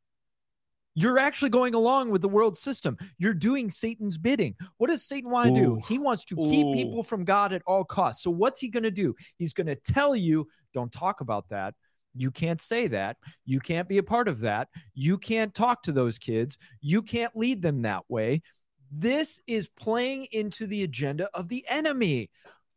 You're 0.94 1.18
actually 1.18 1.50
going 1.50 1.74
along 1.74 2.10
with 2.10 2.22
the 2.22 2.28
world 2.28 2.58
system. 2.58 2.96
You're 3.18 3.34
doing 3.34 3.70
Satan's 3.70 4.18
bidding. 4.18 4.56
What 4.78 4.88
does 4.88 5.04
Satan 5.04 5.30
want 5.30 5.54
to 5.54 5.60
do? 5.60 5.80
He 5.86 5.98
wants 5.98 6.24
to 6.26 6.34
keep 6.34 6.66
Ooh. 6.66 6.74
people 6.74 7.02
from 7.04 7.24
God 7.24 7.52
at 7.52 7.62
all 7.66 7.84
costs. 7.84 8.24
So, 8.24 8.32
what's 8.32 8.58
he 8.58 8.66
going 8.66 8.82
to 8.82 8.90
do? 8.90 9.14
He's 9.36 9.52
going 9.52 9.68
to 9.68 9.76
tell 9.76 10.16
you, 10.16 10.48
don't 10.74 10.90
talk 10.90 11.20
about 11.20 11.48
that. 11.50 11.74
You 12.18 12.30
can't 12.30 12.60
say 12.60 12.88
that. 12.88 13.16
You 13.44 13.60
can't 13.60 13.88
be 13.88 13.98
a 13.98 14.02
part 14.02 14.28
of 14.28 14.40
that. 14.40 14.68
You 14.94 15.18
can't 15.18 15.54
talk 15.54 15.82
to 15.84 15.92
those 15.92 16.18
kids. 16.18 16.58
You 16.80 17.02
can't 17.02 17.36
lead 17.36 17.62
them 17.62 17.82
that 17.82 18.04
way. 18.08 18.42
This 18.90 19.40
is 19.46 19.68
playing 19.68 20.26
into 20.32 20.66
the 20.66 20.82
agenda 20.82 21.28
of 21.34 21.48
the 21.48 21.64
enemy. 21.68 22.30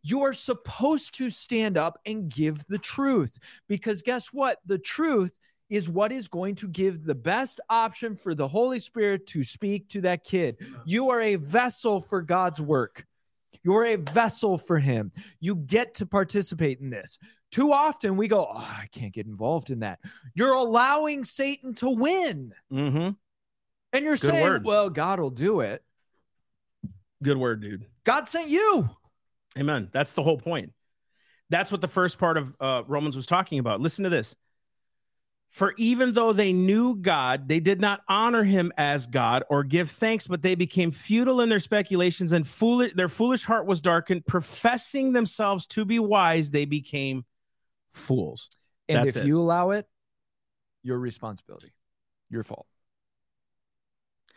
You 0.04 0.22
are 0.24 0.34
supposed 0.34 1.16
to 1.16 1.30
stand 1.30 1.78
up 1.78 2.00
and 2.06 2.30
give 2.30 2.66
the 2.68 2.80
truth 2.80 3.38
because 3.68 4.02
guess 4.02 4.28
what? 4.28 4.60
The 4.66 4.80
truth 4.80 5.38
is 5.70 5.88
what 5.88 6.12
is 6.12 6.28
going 6.28 6.54
to 6.56 6.68
give 6.68 7.06
the 7.06 7.16
best 7.16 7.62
option 7.70 8.16
for 8.16 8.36
the 8.36 8.48
Holy 8.48 8.80
Spirit 8.80 9.26
to 9.28 9.44
speak 9.44 9.88
to 9.90 10.02
that 10.02 10.24
kid. 10.24 10.58
You 10.86 11.10
are 11.10 11.22
a 11.22 11.36
vessel 11.36 12.02
for 12.02 12.22
God's 12.22 12.60
work. 12.60 13.06
You're 13.64 13.86
a 13.86 13.96
vessel 13.96 14.58
for 14.58 14.80
Him. 14.80 15.12
You 15.40 15.56
get 15.56 15.94
to 15.96 16.06
participate 16.06 16.80
in 16.82 16.90
this. 16.90 17.18
Too 17.52 17.74
often 17.74 18.16
we 18.16 18.28
go, 18.28 18.48
oh, 18.50 18.58
I 18.80 18.88
can't 18.92 19.14
get 19.14 19.26
involved 19.26 19.72
in 19.72 19.80
that. 19.80 20.00
You're 20.34 20.54
allowing 20.54 21.24
Satan 21.24 21.74
to 21.76 21.90
win. 21.90 22.54
Mm-hmm. 22.72 23.10
And 23.94 24.06
you're 24.06 24.14
Good 24.14 24.32
saying, 24.32 24.44
word. 24.44 24.66
well, 24.66 24.90
God 24.90 25.20
will 25.20 25.30
do 25.32 25.60
it. 25.60 25.84
Good 27.22 27.38
word, 27.38 27.62
dude. 27.62 27.86
God 28.06 28.30
sent 28.30 28.50
you. 28.50 28.90
Amen. 29.58 29.90
That's 29.92 30.14
the 30.14 30.24
whole 30.24 30.38
point. 30.38 30.72
That's 31.50 31.72
what 31.72 31.82
the 31.82 31.90
first 31.90 32.18
part 32.18 32.38
of 32.38 32.56
uh, 32.62 32.84
Romans 32.88 33.18
was 33.18 33.26
talking 33.26 33.60
about. 33.60 33.82
Listen 33.82 34.06
to 34.06 34.10
this. 34.10 34.34
For 35.50 35.74
even 35.78 36.14
though 36.14 36.32
they 36.32 36.54
knew 36.54 36.96
God, 36.96 37.50
they 37.50 37.60
did 37.60 37.82
not 37.82 38.00
honor 38.08 38.46
him 38.46 38.72
as 38.78 39.06
God 39.06 39.44
or 39.50 39.66
give 39.66 39.92
thanks, 39.92 40.26
but 40.26 40.42
they 40.42 40.56
became 40.56 40.92
futile 40.92 41.42
in 41.42 41.50
their 41.50 41.60
speculations 41.60 42.32
and 42.32 42.48
foolish, 42.48 42.94
their 42.94 43.10
foolish 43.10 43.44
heart 43.44 43.66
was 43.66 43.82
darkened. 43.82 44.26
Professing 44.26 45.12
themselves 45.12 45.68
to 45.68 45.84
be 45.84 46.00
wise, 46.00 46.52
they 46.52 46.64
became 46.64 47.26
fools. 47.94 48.50
And 48.90 48.98
That's 48.98 49.16
if 49.16 49.24
it. 49.24 49.28
you 49.28 49.40
allow 49.40 49.72
it, 49.72 49.88
your 50.84 51.00
responsibility, 51.00 51.72
your 52.30 52.44
fault. 52.44 52.68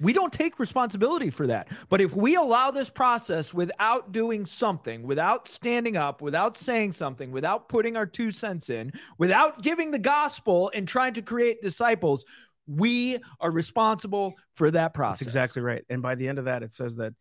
We 0.00 0.12
don't 0.12 0.32
take 0.32 0.58
responsibility 0.58 1.30
for 1.30 1.46
that. 1.46 1.68
But 1.88 2.00
if 2.00 2.16
we 2.16 2.34
allow 2.34 2.72
this 2.72 2.90
process 2.90 3.54
without 3.54 4.10
doing 4.10 4.44
something, 4.44 5.04
without 5.04 5.46
standing 5.46 5.96
up, 5.96 6.20
without 6.20 6.56
saying 6.56 6.92
something, 6.92 7.30
without 7.30 7.68
putting 7.68 7.96
our 7.96 8.06
two 8.06 8.32
cents 8.32 8.70
in, 8.70 8.92
without 9.18 9.62
giving 9.62 9.92
the 9.92 9.98
gospel 9.98 10.70
and 10.74 10.86
trying 10.88 11.14
to 11.14 11.22
create 11.22 11.62
disciples, 11.62 12.24
we 12.66 13.18
are 13.40 13.52
responsible 13.52 14.34
for 14.52 14.70
that 14.72 14.94
process. 14.94 15.20
That's 15.20 15.28
exactly 15.28 15.62
right. 15.62 15.84
And 15.88 16.02
by 16.02 16.16
the 16.16 16.26
end 16.26 16.38
of 16.38 16.46
that, 16.46 16.62
it 16.62 16.72
says 16.72 16.96
that 16.96 17.14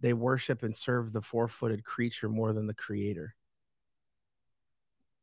they 0.00 0.12
worship 0.12 0.62
and 0.62 0.74
serve 0.74 1.12
the 1.12 1.22
four 1.22 1.48
footed 1.48 1.84
creature 1.84 2.28
more 2.28 2.52
than 2.52 2.66
the 2.66 2.74
creator. 2.74 3.34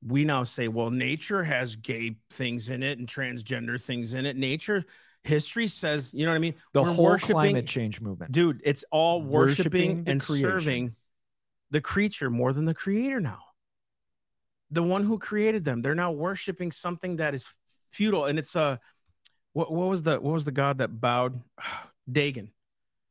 We 0.05 0.25
now 0.25 0.43
say, 0.43 0.67
well, 0.67 0.91
nature 0.91 1.43
has 1.43 1.75
gay 1.75 2.17
things 2.29 2.69
in 2.69 2.83
it 2.83 2.99
and 2.99 3.07
transgender 3.07 3.81
things 3.81 4.13
in 4.13 4.25
it. 4.25 4.35
Nature, 4.37 4.85
history 5.23 5.67
says, 5.67 6.13
you 6.13 6.25
know 6.25 6.31
what 6.31 6.35
I 6.35 6.39
mean? 6.39 6.53
The 6.73 6.83
We're 6.83 6.93
whole 6.93 7.05
worshiping- 7.05 7.33
climate 7.33 7.67
change 7.67 7.99
movement. 7.99 8.31
Dude, 8.31 8.61
it's 8.63 8.85
all 8.91 9.21
worshiping, 9.21 9.89
Worshiping 9.97 10.03
and 10.11 10.21
creation. 10.21 10.49
serving 10.51 10.95
the 11.71 11.81
creature 11.81 12.29
more 12.29 12.53
than 12.53 12.65
the 12.65 12.73
creator 12.75 13.19
now. 13.19 13.39
The 14.71 14.83
one 14.83 15.03
who 15.03 15.17
created 15.17 15.63
them. 15.65 15.81
They're 15.81 15.95
now 15.95 16.11
worshiping 16.11 16.71
something 16.71 17.15
that 17.17 17.33
is 17.33 17.49
futile. 17.91 18.25
And 18.25 18.37
it's 18.37 18.55
a, 18.55 18.79
what, 19.53 19.71
what 19.71 19.87
was 19.89 20.03
the 20.03 20.19
what 20.19 20.33
was 20.33 20.45
the 20.45 20.51
god 20.51 20.77
that 20.77 20.99
bowed? 21.01 21.41
Dagon. 22.11 22.51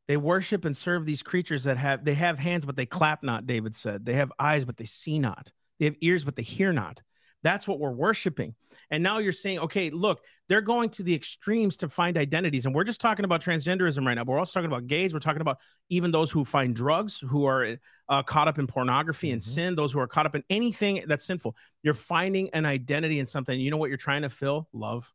They 0.07 0.16
worship 0.16 0.64
and 0.64 0.76
serve 0.76 1.05
these 1.05 1.22
creatures 1.22 1.64
that 1.64 1.76
have 1.78 2.05
they 2.05 2.14
have 2.14 2.39
hands 2.39 2.64
but 2.64 2.76
they 2.76 2.87
clap 2.87 3.22
not. 3.24 3.47
David 3.47 3.74
said 3.74 4.07
they 4.07 4.12
have 4.14 4.32
eyes 4.39 4.64
but 4.64 4.76
they 4.76 4.84
see 4.84 5.18
not. 5.18 5.51
They 5.78 5.86
have 5.86 5.96
ears 6.00 6.24
but 6.24 6.36
they 6.36 6.42
hear 6.42 6.72
not. 6.72 7.02
That's 7.42 7.68
what 7.68 7.78
we're 7.78 7.92
worshiping. 7.92 8.56
And 8.90 9.02
now 9.02 9.18
you're 9.18 9.30
saying, 9.30 9.60
okay, 9.60 9.90
look, 9.90 10.24
they're 10.48 10.60
going 10.60 10.90
to 10.90 11.04
the 11.04 11.14
extremes 11.14 11.76
to 11.76 11.88
find 11.88 12.16
identities. 12.16 12.66
And 12.66 12.74
we're 12.74 12.82
just 12.82 13.00
talking 13.00 13.24
about 13.24 13.40
transgenderism 13.40 14.04
right 14.04 14.14
now. 14.14 14.24
But 14.24 14.32
we're 14.32 14.38
also 14.38 14.58
talking 14.58 14.72
about 14.72 14.88
gays. 14.88 15.12
We're 15.12 15.20
talking 15.20 15.42
about 15.42 15.58
even 15.88 16.10
those 16.10 16.30
who 16.30 16.44
find 16.44 16.74
drugs, 16.74 17.20
who 17.20 17.46
are 17.46 17.76
uh, 18.08 18.22
caught 18.24 18.48
up 18.48 18.58
in 18.58 18.66
pornography 18.66 19.30
and 19.30 19.40
mm-hmm. 19.40 19.50
sin, 19.50 19.74
those 19.76 19.92
who 19.92 20.00
are 20.00 20.08
caught 20.08 20.26
up 20.26 20.34
in 20.34 20.42
anything 20.50 21.04
that's 21.06 21.24
sinful. 21.24 21.54
You're 21.82 21.94
finding 21.94 22.50
an 22.50 22.66
identity 22.66 23.20
in 23.20 23.26
something. 23.26 23.58
You 23.60 23.70
know 23.70 23.76
what 23.76 23.90
you're 23.90 23.96
trying 23.96 24.22
to 24.22 24.30
fill? 24.30 24.68
Love. 24.72 25.12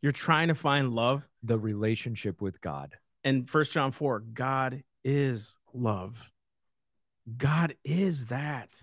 You're 0.00 0.12
trying 0.12 0.46
to 0.46 0.54
find 0.54 0.92
love. 0.92 1.28
The 1.42 1.58
relationship 1.58 2.40
with 2.40 2.60
God. 2.60 2.94
And 3.24 3.50
First 3.50 3.72
John 3.72 3.90
4, 3.90 4.20
God 4.32 4.84
is 5.04 5.58
love. 5.72 6.30
God 7.36 7.74
is 7.84 8.26
that. 8.26 8.80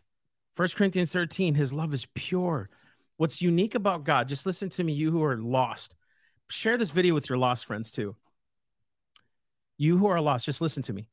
First 0.59 0.75
Corinthians 0.75 1.13
13, 1.13 1.55
his 1.55 1.71
love 1.71 1.93
is 1.93 2.05
pure. 2.15 2.69
What's 3.15 3.41
unique 3.41 3.75
about 3.75 4.03
God, 4.03 4.27
just 4.27 4.45
listen 4.45 4.67
to 4.71 4.83
me, 4.83 4.91
you 4.91 5.09
who 5.09 5.23
are 5.23 5.37
lost. 5.37 5.95
Share 6.49 6.77
this 6.77 6.89
video 6.89 7.13
with 7.13 7.29
your 7.29 7.37
lost 7.37 7.65
friends 7.65 7.93
too. 7.93 8.17
You 9.77 9.97
who 9.97 10.07
are 10.07 10.19
lost, 10.19 10.45
just 10.45 10.59
listen 10.59 10.83
to 10.83 10.91
me. 10.91 11.07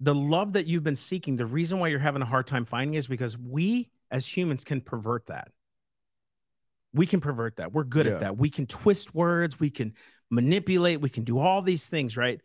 The 0.00 0.14
love 0.14 0.52
that 0.52 0.66
you've 0.66 0.82
been 0.82 0.94
seeking, 0.94 1.36
the 1.36 1.46
reason 1.46 1.78
why 1.78 1.88
you're 1.88 2.00
having 2.00 2.20
a 2.20 2.26
hard 2.26 2.46
time 2.46 2.66
finding 2.66 2.92
is 2.92 3.06
because 3.06 3.38
we 3.38 3.88
as 4.10 4.26
humans 4.26 4.62
can 4.62 4.82
pervert 4.82 5.24
that. 5.28 5.48
We 6.92 7.06
can 7.06 7.22
pervert 7.22 7.56
that. 7.56 7.72
We're 7.72 7.84
good 7.84 8.04
yeah. 8.04 8.12
at 8.12 8.20
that. 8.20 8.36
We 8.36 8.50
can 8.50 8.66
twist 8.66 9.14
words, 9.14 9.58
we 9.58 9.70
can 9.70 9.94
manipulate, 10.30 11.00
we 11.00 11.08
can 11.08 11.24
do 11.24 11.38
all 11.38 11.62
these 11.62 11.86
things, 11.86 12.18
right? 12.18 12.42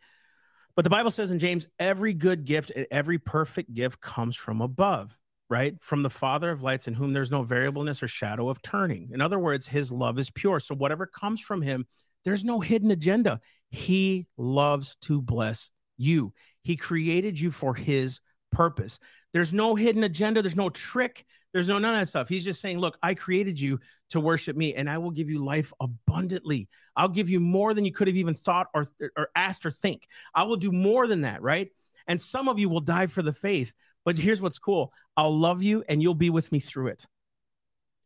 But 0.76 0.84
the 0.84 0.90
Bible 0.90 1.10
says 1.10 1.30
in 1.30 1.40
James, 1.40 1.68
every 1.78 2.14
good 2.14 2.46
gift 2.46 2.72
and 2.74 2.86
every 2.90 3.18
perfect 3.18 3.74
gift 3.74 4.00
comes 4.00 4.34
from 4.34 4.62
above 4.62 5.18
right? 5.50 5.80
From 5.80 6.02
the 6.02 6.10
Father 6.10 6.50
of 6.50 6.62
lights, 6.62 6.88
in 6.88 6.94
whom 6.94 7.12
there's 7.12 7.30
no 7.30 7.42
variableness 7.42 8.02
or 8.02 8.08
shadow 8.08 8.48
of 8.48 8.60
turning. 8.62 9.10
In 9.12 9.20
other 9.20 9.38
words, 9.38 9.66
his 9.66 9.90
love 9.90 10.18
is 10.18 10.30
pure. 10.30 10.60
So 10.60 10.74
whatever 10.74 11.06
comes 11.06 11.40
from 11.40 11.62
him, 11.62 11.86
there's 12.24 12.44
no 12.44 12.60
hidden 12.60 12.90
agenda. 12.90 13.40
He 13.70 14.26
loves 14.36 14.96
to 15.02 15.22
bless 15.22 15.70
you. 15.96 16.32
He 16.62 16.76
created 16.76 17.40
you 17.40 17.50
for 17.50 17.74
his 17.74 18.20
purpose. 18.52 18.98
There's 19.32 19.52
no 19.52 19.74
hidden 19.74 20.04
agenda. 20.04 20.42
There's 20.42 20.56
no 20.56 20.68
trick. 20.68 21.24
There's 21.52 21.68
no 21.68 21.78
none 21.78 21.94
of 21.94 22.00
that 22.00 22.08
stuff. 22.08 22.28
He's 22.28 22.44
just 22.44 22.60
saying, 22.60 22.78
Look, 22.78 22.98
I 23.02 23.14
created 23.14 23.58
you 23.58 23.80
to 24.10 24.20
worship 24.20 24.56
me, 24.56 24.74
and 24.74 24.88
I 24.88 24.98
will 24.98 25.10
give 25.10 25.30
you 25.30 25.42
life 25.42 25.72
abundantly. 25.80 26.68
I'll 26.94 27.08
give 27.08 27.30
you 27.30 27.40
more 27.40 27.72
than 27.72 27.84
you 27.84 27.92
could 27.92 28.08
have 28.08 28.16
even 28.16 28.34
thought 28.34 28.68
or, 28.74 28.86
or 29.16 29.30
asked 29.34 29.64
or 29.64 29.70
think. 29.70 30.06
I 30.34 30.44
will 30.44 30.56
do 30.56 30.72
more 30.72 31.06
than 31.06 31.22
that, 31.22 31.42
right? 31.42 31.70
And 32.06 32.20
some 32.20 32.48
of 32.48 32.58
you 32.58 32.68
will 32.68 32.80
die 32.80 33.06
for 33.06 33.22
the 33.22 33.32
faith. 33.32 33.72
But 34.08 34.16
here's 34.16 34.40
what's 34.40 34.58
cool 34.58 34.90
I'll 35.18 35.38
love 35.38 35.62
you 35.62 35.84
and 35.86 36.00
you'll 36.00 36.14
be 36.14 36.30
with 36.30 36.50
me 36.50 36.60
through 36.60 36.86
it. 36.86 37.04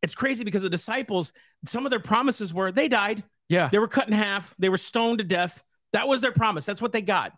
It's 0.03 0.17
crazy 0.17 0.43
because 0.43 0.63
the 0.63 0.69
disciples, 0.69 1.33
some 1.65 1.87
of 1.87 1.91
their 1.91 2.01
promises 2.01 2.53
were 2.53 2.73
they 2.73 2.89
died. 2.89 3.23
Yeah. 3.49 3.69
They 3.69 3.79
were 3.79 3.87
cut 3.87 4.09
in 4.09 4.13
half, 4.13 4.53
they 4.59 4.69
were 4.69 4.79
stoned 4.79 5.19
to 5.19 5.25
death. 5.25 5.63
That 5.93 6.09
was 6.09 6.21
their 6.21 6.33
promise. 6.33 6.67
That's 6.67 6.83
what 6.83 6.91
they 6.91 7.03
got. 7.03 7.35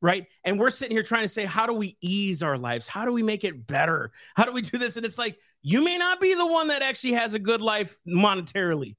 Right. 0.00 0.28
And 0.44 0.58
we're 0.58 0.70
sitting 0.70 0.96
here 0.96 1.02
trying 1.02 1.24
to 1.24 1.28
say, 1.28 1.44
how 1.44 1.66
do 1.66 1.74
we 1.74 1.98
ease 2.00 2.42
our 2.42 2.56
lives? 2.56 2.88
How 2.88 3.04
do 3.04 3.12
we 3.12 3.22
make 3.22 3.44
it 3.44 3.66
better? 3.66 4.12
How 4.34 4.46
do 4.46 4.52
we 4.52 4.62
do 4.62 4.78
this? 4.78 4.96
And 4.96 5.04
it's 5.04 5.18
like, 5.18 5.36
you 5.60 5.84
may 5.84 5.98
not 5.98 6.22
be 6.22 6.32
the 6.32 6.46
one 6.46 6.68
that 6.68 6.80
actually 6.80 7.12
has 7.14 7.34
a 7.34 7.38
good 7.38 7.60
life 7.60 7.98
monetarily. 8.08 8.96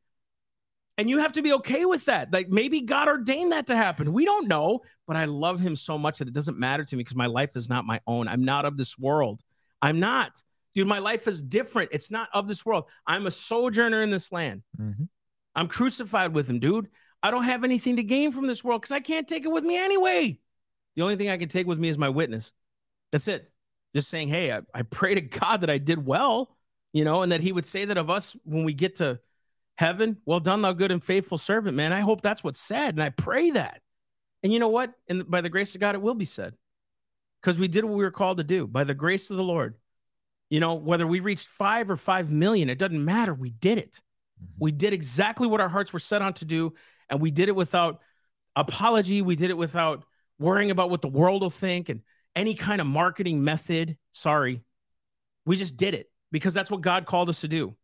And 1.00 1.10
you 1.10 1.20
have 1.20 1.32
to 1.32 1.42
be 1.42 1.54
okay 1.54 1.86
with 1.86 2.04
that. 2.06 2.34
Like 2.34 2.50
maybe 2.50 2.82
God 2.82 3.08
ordained 3.08 3.54
that 3.54 3.68
to 3.68 3.76
happen. 3.78 4.12
We 4.12 4.26
don't 4.26 4.50
know, 4.50 4.82
but 5.08 5.16
I 5.16 5.24
love 5.24 5.62
him 5.62 5.74
so 5.78 5.98
much 5.98 6.20
that 6.20 6.28
it 6.28 6.34
doesn't 6.34 6.60
matter 6.60 6.84
to 6.84 6.96
me 6.98 7.04
because 7.06 7.16
my 7.16 7.28
life 7.28 7.52
is 7.56 7.70
not 7.70 7.86
my 7.86 8.02
own. 8.06 8.28
I'm 8.28 8.44
not 8.44 8.66
of 8.66 8.76
this 8.76 9.00
world. 9.00 9.42
I'm 9.82 10.02
not. 10.02 10.44
Dude, 10.76 10.90
my 10.90 11.00
life 11.00 11.26
is 11.26 11.42
different. 11.42 11.92
It's 11.94 12.12
not 12.12 12.28
of 12.34 12.50
this 12.50 12.66
world. 12.66 12.84
I'm 13.08 13.28
a 13.28 13.32
sojourner 13.32 14.04
in 14.04 14.10
this 14.10 14.30
land. 14.34 14.64
Mm-hmm. 14.78 15.06
I'm 15.56 15.70
crucified 15.70 16.34
with 16.34 16.50
him, 16.50 16.60
dude. 16.60 16.90
I 17.24 17.32
don't 17.32 17.46
have 17.46 17.64
anything 17.64 17.96
to 17.96 18.04
gain 18.04 18.34
from 18.34 18.46
this 18.46 18.62
world 18.62 18.82
because 18.82 18.92
I 18.92 19.00
can't 19.00 19.26
take 19.26 19.46
it 19.46 19.52
with 19.52 19.64
me 19.64 19.78
anyway. 19.78 20.38
The 20.98 21.02
only 21.02 21.16
thing 21.16 21.30
I 21.30 21.38
can 21.38 21.48
take 21.48 21.66
with 21.66 21.80
me 21.80 21.88
is 21.88 21.98
my 21.98 22.10
witness. 22.10 22.52
That's 23.14 23.30
it. 23.30 23.50
Just 23.96 24.10
saying, 24.10 24.28
hey, 24.28 24.52
I, 24.52 24.64
I 24.74 24.82
pray 24.82 25.16
to 25.16 25.22
God 25.22 25.62
that 25.62 25.70
I 25.70 25.78
did 25.78 26.06
well, 26.06 26.58
you 26.92 27.06
know, 27.06 27.22
and 27.22 27.32
that 27.32 27.40
he 27.40 27.54
would 27.54 27.66
say 27.66 27.86
that 27.86 27.98
of 27.98 28.10
us 28.10 28.36
when 28.44 28.66
we 28.66 28.74
get 28.74 28.96
to 28.98 29.22
heaven, 29.80 30.18
well 30.26 30.42
done, 30.42 30.62
thou 30.62 30.74
good 30.74 30.92
and 30.92 31.02
faithful 31.02 31.38
servant, 31.38 31.74
man. 31.78 31.94
I 31.94 32.02
hope 32.02 32.20
that's 32.22 32.44
what's 32.44 32.60
said. 32.60 32.96
And 32.96 33.02
I 33.02 33.10
pray 33.10 33.52
that. 33.52 33.82
And 34.44 34.52
you 34.52 34.60
know 34.60 34.68
what? 34.68 34.92
And 35.08 35.30
by 35.30 35.40
the 35.40 35.48
grace 35.48 35.74
of 35.74 35.80
God, 35.80 35.96
it 35.96 36.02
will 36.02 36.16
be 36.16 36.26
said 36.26 36.54
because 37.42 37.58
we 37.58 37.70
did 37.70 37.86
what 37.86 37.96
we 37.96 38.04
were 38.04 38.12
called 38.12 38.38
to 38.38 38.44
do 38.44 38.68
by 38.68 38.84
the 38.84 38.94
grace 38.94 39.32
of 39.32 39.38
the 39.38 39.44
Lord. 39.44 39.76
You 40.50 40.60
know, 40.60 40.74
whether 40.74 41.08
we 41.08 41.22
reached 41.22 41.48
five 41.48 41.90
or 41.90 41.96
five 41.96 42.30
million, 42.30 42.70
it 42.70 42.78
doesn't 42.78 43.04
matter. 43.04 43.34
We 43.34 43.52
did 43.52 43.78
it. 43.78 44.02
Mm-hmm. 44.44 44.54
We 44.60 44.72
did 44.74 44.92
exactly 44.92 45.48
what 45.48 45.62
our 45.62 45.70
hearts 45.70 45.94
were 45.94 46.00
set 46.00 46.22
on 46.22 46.34
to 46.34 46.46
do. 46.46 46.74
And 47.10 47.22
we 47.22 47.32
did 47.32 47.48
it 47.48 47.56
without 47.56 48.02
apology. 48.58 49.22
We 49.22 49.38
did 49.38 49.50
it 49.50 49.58
without 49.58 50.04
worrying 50.40 50.72
about 50.72 50.90
what 50.90 51.02
the 51.02 51.08
world 51.08 51.42
will 51.42 51.50
think 51.50 51.88
and 51.88 52.02
any 52.36 52.54
kind 52.54 52.82
of 52.82 52.88
marketing 52.88 53.46
method. 53.46 53.98
Sorry. 54.12 54.62
We 55.46 55.56
just 55.56 55.78
did 55.78 55.94
it 55.94 56.12
because 56.34 56.54
that's 56.54 56.70
what 56.70 56.82
God 56.82 57.06
called 57.06 57.30
us 57.30 57.42
to 57.42 57.48
do. 57.48 57.78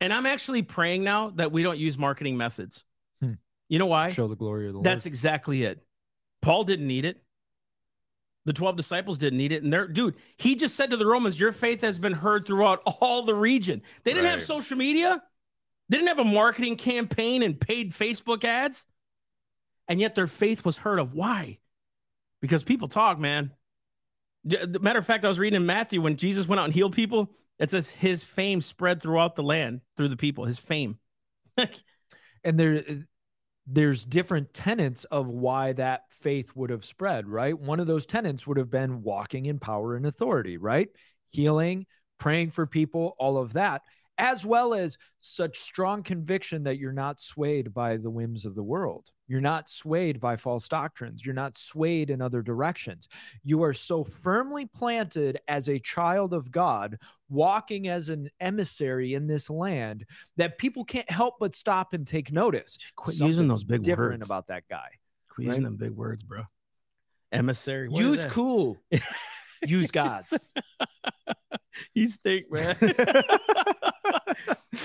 And 0.00 0.12
I'm 0.12 0.26
actually 0.26 0.62
praying 0.62 1.04
now 1.04 1.30
that 1.30 1.52
we 1.52 1.62
don't 1.62 1.78
use 1.78 1.98
marketing 1.98 2.36
methods. 2.36 2.84
Hmm. 3.20 3.34
You 3.68 3.78
know 3.78 3.86
why? 3.86 4.08
Show 4.10 4.28
the 4.28 4.36
glory 4.36 4.66
of 4.66 4.72
the 4.72 4.78
Lord. 4.78 4.86
That's 4.86 5.06
exactly 5.06 5.64
it. 5.64 5.82
Paul 6.40 6.64
didn't 6.64 6.86
need 6.86 7.04
it. 7.04 7.22
The 8.46 8.54
12 8.54 8.76
disciples 8.76 9.18
didn't 9.18 9.38
need 9.38 9.52
it. 9.52 9.62
And 9.62 9.72
they're, 9.72 9.86
dude, 9.86 10.14
he 10.38 10.56
just 10.56 10.74
said 10.74 10.90
to 10.90 10.96
the 10.96 11.06
Romans, 11.06 11.38
Your 11.38 11.52
faith 11.52 11.82
has 11.82 11.98
been 11.98 12.14
heard 12.14 12.46
throughout 12.46 12.82
all 13.00 13.24
the 13.24 13.34
region. 13.34 13.82
They 14.04 14.12
didn't 14.12 14.24
right. 14.24 14.32
have 14.32 14.42
social 14.42 14.78
media, 14.78 15.22
they 15.88 15.98
didn't 15.98 16.08
have 16.08 16.18
a 16.18 16.24
marketing 16.24 16.76
campaign 16.76 17.42
and 17.42 17.60
paid 17.60 17.92
Facebook 17.92 18.44
ads. 18.44 18.86
And 19.88 19.98
yet 19.98 20.14
their 20.14 20.28
faith 20.28 20.64
was 20.64 20.76
heard 20.76 21.00
of. 21.00 21.14
Why? 21.14 21.58
Because 22.40 22.62
people 22.62 22.86
talk, 22.86 23.18
man. 23.18 23.50
Matter 24.44 25.00
of 25.00 25.04
fact, 25.04 25.24
I 25.24 25.28
was 25.28 25.38
reading 25.38 25.56
in 25.56 25.66
Matthew 25.66 26.00
when 26.00 26.16
Jesus 26.16 26.46
went 26.46 26.60
out 26.60 26.64
and 26.64 26.72
healed 26.72 26.94
people. 26.94 27.30
It 27.60 27.70
says 27.70 27.90
his 27.90 28.24
fame 28.24 28.62
spread 28.62 29.00
throughout 29.00 29.36
the 29.36 29.42
land 29.42 29.82
through 29.96 30.08
the 30.08 30.16
people, 30.16 30.44
his 30.46 30.58
fame. 30.58 30.98
and 31.56 32.58
there 32.58 32.82
there's 33.66 34.04
different 34.04 34.52
tenets 34.52 35.04
of 35.04 35.28
why 35.28 35.72
that 35.74 36.04
faith 36.10 36.56
would 36.56 36.70
have 36.70 36.84
spread, 36.84 37.28
right? 37.28 37.56
One 37.56 37.78
of 37.78 37.86
those 37.86 38.06
tenets 38.06 38.46
would 38.46 38.56
have 38.56 38.70
been 38.70 39.02
walking 39.02 39.46
in 39.46 39.60
power 39.60 39.94
and 39.94 40.06
authority, 40.06 40.56
right? 40.56 40.88
Healing, 41.30 41.86
praying 42.18 42.50
for 42.50 42.66
people, 42.66 43.14
all 43.18 43.38
of 43.38 43.52
that 43.52 43.82
as 44.20 44.44
well 44.44 44.74
as 44.74 44.98
such 45.18 45.58
strong 45.58 46.02
conviction 46.02 46.62
that 46.64 46.76
you're 46.76 46.92
not 46.92 47.18
swayed 47.18 47.72
by 47.72 47.96
the 47.96 48.10
whims 48.10 48.44
of 48.44 48.54
the 48.54 48.62
world. 48.62 49.10
You're 49.26 49.40
not 49.40 49.66
swayed 49.66 50.20
by 50.20 50.36
false 50.36 50.68
doctrines. 50.68 51.24
You're 51.24 51.34
not 51.34 51.56
swayed 51.56 52.10
in 52.10 52.20
other 52.20 52.42
directions. 52.42 53.08
You 53.42 53.62
are 53.62 53.72
so 53.72 54.04
firmly 54.04 54.66
planted 54.66 55.40
as 55.48 55.70
a 55.70 55.78
child 55.78 56.34
of 56.34 56.50
God, 56.50 56.98
walking 57.30 57.88
as 57.88 58.10
an 58.10 58.28
emissary 58.40 59.14
in 59.14 59.26
this 59.26 59.48
land 59.48 60.04
that 60.36 60.58
people 60.58 60.84
can't 60.84 61.10
help 61.10 61.36
but 61.40 61.54
stop 61.54 61.94
and 61.94 62.06
take 62.06 62.30
notice. 62.30 62.76
Quit 62.96 63.16
Something's 63.16 63.36
using 63.36 63.48
those 63.48 63.64
big 63.64 63.82
different 63.82 64.20
words 64.20 64.26
about 64.26 64.48
that 64.48 64.64
guy. 64.68 64.88
Quit 65.30 65.46
right? 65.46 65.52
using 65.52 65.64
them 65.64 65.76
big 65.76 65.92
words, 65.92 66.22
bro. 66.22 66.42
Emissary. 67.32 67.88
Use 67.90 68.26
cool. 68.26 68.76
Use 69.66 69.90
God's. 69.90 70.52
you 71.94 72.08
stink, 72.08 72.52
man. 72.52 72.76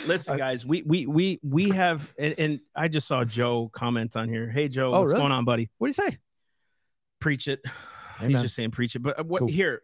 Listen, 0.06 0.38
guys, 0.38 0.66
we 0.66 0.82
we 0.84 1.06
we 1.08 1.39
we 1.43 1.70
have, 1.70 2.14
and, 2.18 2.36
and, 2.38 2.60
I 2.76 2.88
just 2.88 3.08
saw 3.08 3.24
Joe 3.24 3.70
comment 3.74 4.16
on 4.16 4.30
here. 4.30 4.47
Hey, 4.49 4.68
Joe, 4.68 4.93
oh, 4.93 5.01
what's 5.01 5.14
really? 5.14 5.24
going 5.24 5.32
on, 5.32 5.45
buddy? 5.45 5.70
What 5.78 5.88
do 5.88 5.89
you 5.89 6.10
say? 6.10 6.18
Preach 7.20 7.47
it. 7.47 7.62
Amen. 8.20 8.32
He's 8.32 8.41
just 8.41 8.56
saying 8.56 8.72
preach 8.72 8.95
it. 8.95 8.99
But 8.99 9.20
uh, 9.20 9.24
what 9.24 9.39
cool. 9.39 9.47
here? 9.47 9.82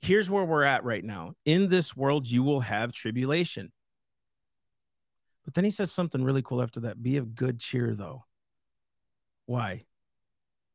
Here's 0.00 0.28
where 0.28 0.44
we're 0.44 0.64
at 0.64 0.84
right 0.84 1.04
now. 1.04 1.34
In 1.44 1.68
this 1.68 1.96
world, 1.96 2.26
you 2.26 2.42
will 2.42 2.60
have 2.60 2.92
tribulation. 2.92 3.70
But 5.44 5.54
then 5.54 5.64
he 5.64 5.70
says 5.70 5.92
something 5.92 6.22
really 6.22 6.42
cool 6.42 6.62
after 6.62 6.80
that. 6.80 7.02
Be 7.02 7.16
of 7.16 7.34
good 7.34 7.60
cheer, 7.60 7.94
though. 7.94 8.24
Why? 9.46 9.84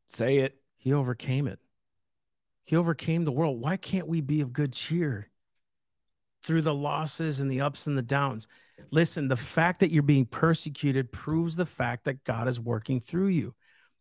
Say 0.08 0.38
it. 0.38 0.56
He 0.78 0.94
overcame 0.94 1.48
it. 1.48 1.60
He 2.64 2.76
overcame 2.76 3.26
the 3.26 3.32
world. 3.32 3.60
Why 3.60 3.78
can't 3.78 4.08
we 4.08 4.22
be 4.22 4.42
of 4.42 4.54
good 4.54 4.74
cheer? 4.74 5.30
Through 6.48 6.62
the 6.62 6.74
losses 6.74 7.42
and 7.42 7.52
the 7.52 7.62
ups 7.62 7.88
and 7.88 7.98
the 7.98 8.02
downs. 8.02 8.48
Listen, 8.90 9.28
the 9.28 9.36
fact 9.36 9.82
that 9.82 9.92
you're 9.92 10.02
being 10.02 10.26
persecuted 10.26 11.12
proves 11.12 11.58
the 11.58 11.66
fact 11.66 12.06
that 12.06 12.24
God 12.24 12.48
is 12.48 12.60
working 12.60 13.02
through 13.02 13.28
you, 13.28 13.54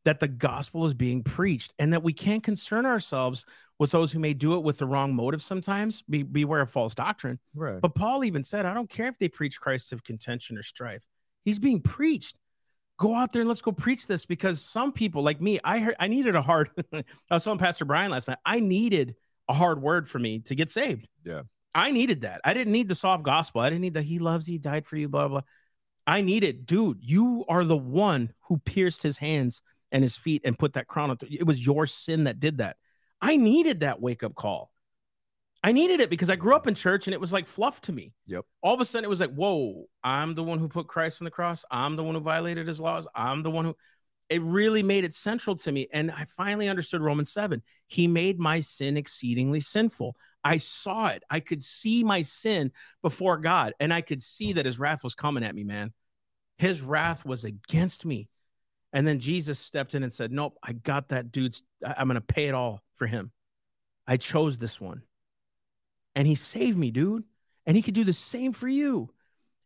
that 0.05 0.21
the 0.21 0.29
gospel 0.29 0.87
is 0.87 0.95
being 0.95 1.25
preached, 1.25 1.75
and 1.79 1.93
that 1.93 2.05
we 2.05 2.13
can't 2.13 2.45
concern 2.45 2.87
ourselves 2.87 3.45
with 3.81 3.91
those 3.91 4.13
who 4.13 4.21
may 4.21 4.33
do 4.33 4.55
it 4.55 4.63
with 4.63 4.79
the 4.79 4.87
wrong 4.87 5.13
motive 5.13 5.43
sometimes. 5.43 6.03
Be, 6.03 6.23
beware 6.23 6.61
of 6.61 6.71
false 6.71 6.95
doctrine. 6.95 7.41
Right. 7.55 7.81
But 7.81 7.97
Paul 7.97 8.25
even 8.25 8.45
said, 8.45 8.65
I 8.65 8.75
don't 8.75 8.89
care 8.89 9.09
if 9.09 9.19
they 9.19 9.29
preach 9.29 9.61
Christ 9.61 9.93
of 9.93 10.05
contention 10.05 10.57
or 10.57 10.63
strife. 10.63 11.03
He's 11.45 11.59
being 11.59 11.81
preached. 11.81 12.39
go 12.97 13.15
out 13.15 13.33
there 13.33 13.41
and 13.41 13.49
let's 13.49 13.61
go 13.61 13.73
preach 13.73 14.07
this 14.07 14.25
because 14.25 14.63
some 14.63 14.93
people 14.93 15.23
like 15.23 15.41
me, 15.41 15.59
I 15.65 15.81
heard 15.81 15.97
I 15.99 16.07
needed 16.07 16.37
a 16.37 16.43
hard. 16.43 16.71
I 16.93 17.03
was 17.31 17.45
telling 17.45 17.59
Pastor 17.59 17.85
Brian 17.85 18.13
last 18.13 18.29
night, 18.29 18.39
I 18.45 18.61
needed 18.61 19.17
a 19.49 19.53
hard 19.53 19.83
word 19.83 20.09
for 20.09 20.19
me 20.19 20.41
to 20.41 20.55
get 20.55 20.71
saved. 20.71 21.09
Yeah. 21.25 21.43
I 21.75 21.91
needed 21.91 22.23
that. 22.23 22.41
I 22.45 22.55
didn't 22.55 22.73
need 22.73 22.89
the 22.89 22.95
soft 22.95 23.23
gospel. 23.23 23.61
I 23.61 23.71
didn't 23.71 23.83
need 23.83 23.95
the 23.95 24.03
he 24.03 24.19
loves 24.19 24.49
you, 24.49 24.55
he 24.55 24.59
died 24.59 24.87
for 24.87 24.97
you, 24.97 25.09
blah, 25.09 25.29
blah. 25.29 25.43
I 26.07 26.21
needed, 26.21 26.67
dude, 26.67 26.99
you 27.01 27.45
are 27.49 27.65
the 27.65 27.77
one 27.77 28.33
who 28.43 28.59
pierced 28.59 29.03
his 29.03 29.19
hands 29.19 29.61
and 29.91 30.03
his 30.03 30.17
feet 30.17 30.43
and 30.45 30.59
put 30.59 30.75
that 30.75 30.87
crown 30.87 31.11
on. 31.11 31.17
Th- 31.19 31.41
it 31.41 31.47
was 31.47 31.65
your 31.65 31.87
sin 31.87 32.25
that 32.25 32.41
did 32.41 32.59
that. 32.59 32.77
I 33.21 33.37
needed 33.37 33.81
that 33.81 34.01
wake 34.01 34.23
up 34.23 34.35
call. 34.35 34.71
I 35.65 35.73
needed 35.73 36.01
it 36.01 36.11
because 36.11 36.31
I 36.31 36.37
grew 36.37 36.55
up 36.55 36.69
in 36.69 36.75
church 36.75 37.09
and 37.09 37.15
it 37.15 37.21
was 37.21 37.33
like 37.33 37.47
fluff 37.47 37.81
to 37.83 37.93
me. 37.93 38.13
Yep. 38.27 38.45
All 38.63 38.75
of 38.75 38.81
a 38.81 38.85
sudden 38.85 39.05
it 39.05 39.09
was 39.09 39.21
like, 39.21 39.35
whoa, 39.35 39.87
I'm 40.05 40.35
the 40.35 40.45
one 40.45 40.61
who 40.61 40.69
put 40.69 40.87
Christ 40.87 41.21
on 41.21 41.25
the 41.25 41.31
cross. 41.31 41.65
I'm 41.71 41.97
the 41.97 42.05
one 42.05 42.15
who 42.15 42.21
violated 42.21 42.69
his 42.69 42.79
laws. 42.79 43.09
I'm 43.15 43.43
the 43.43 43.51
one 43.51 43.65
who 43.65 43.77
it 44.29 44.43
really 44.43 44.83
made 44.83 45.05
it 45.05 45.13
central 45.13 45.57
to 45.57 45.73
me. 45.73 45.89
And 45.93 46.11
I 46.11 46.25
finally 46.25 46.69
understood 46.69 47.01
Romans 47.01 47.31
7. 47.33 47.63
He 47.87 48.07
made 48.07 48.39
my 48.39 48.61
sin 48.61 48.97
exceedingly 48.97 49.61
sinful. 49.61 50.17
I 50.43 50.57
saw 50.59 51.09
it. 51.09 51.23
I 51.31 51.41
could 51.41 51.63
see 51.63 52.05
my 52.05 52.23
sin 52.23 52.73
before 53.03 53.39
God, 53.39 53.75
and 53.81 53.93
I 53.93 54.01
could 54.01 54.23
see 54.23 54.53
that 54.55 54.67
his 54.67 54.79
wrath 54.79 55.03
was 55.03 55.15
coming 55.15 55.45
at 55.45 55.55
me, 55.55 55.65
man. 55.65 55.93
His 56.59 56.83
wrath 56.83 57.25
was 57.25 57.45
against 57.45 58.05
me. 58.05 58.29
And 58.93 59.07
then 59.07 59.19
Jesus 59.19 59.59
stepped 59.59 59.95
in 59.95 60.03
and 60.03 60.13
said, 60.13 60.33
Nope, 60.33 60.57
I 60.63 60.73
got 60.73 61.09
that 61.11 61.31
dude's, 61.31 61.63
I'm 61.85 62.09
going 62.09 62.15
to 62.15 62.21
pay 62.21 62.47
it 62.49 62.55
all 62.55 62.81
for 62.95 63.07
him. 63.07 63.31
I 64.07 64.17
chose 64.17 64.59
this 64.59 64.81
one. 64.81 65.03
And 66.15 66.27
he 66.27 66.35
saved 66.35 66.79
me, 66.79 66.91
dude. 66.91 67.25
And 67.67 67.77
he 67.77 67.83
could 67.83 67.95
do 67.95 68.05
the 68.05 68.13
same 68.13 68.53
for 68.53 68.69
you. 68.69 69.11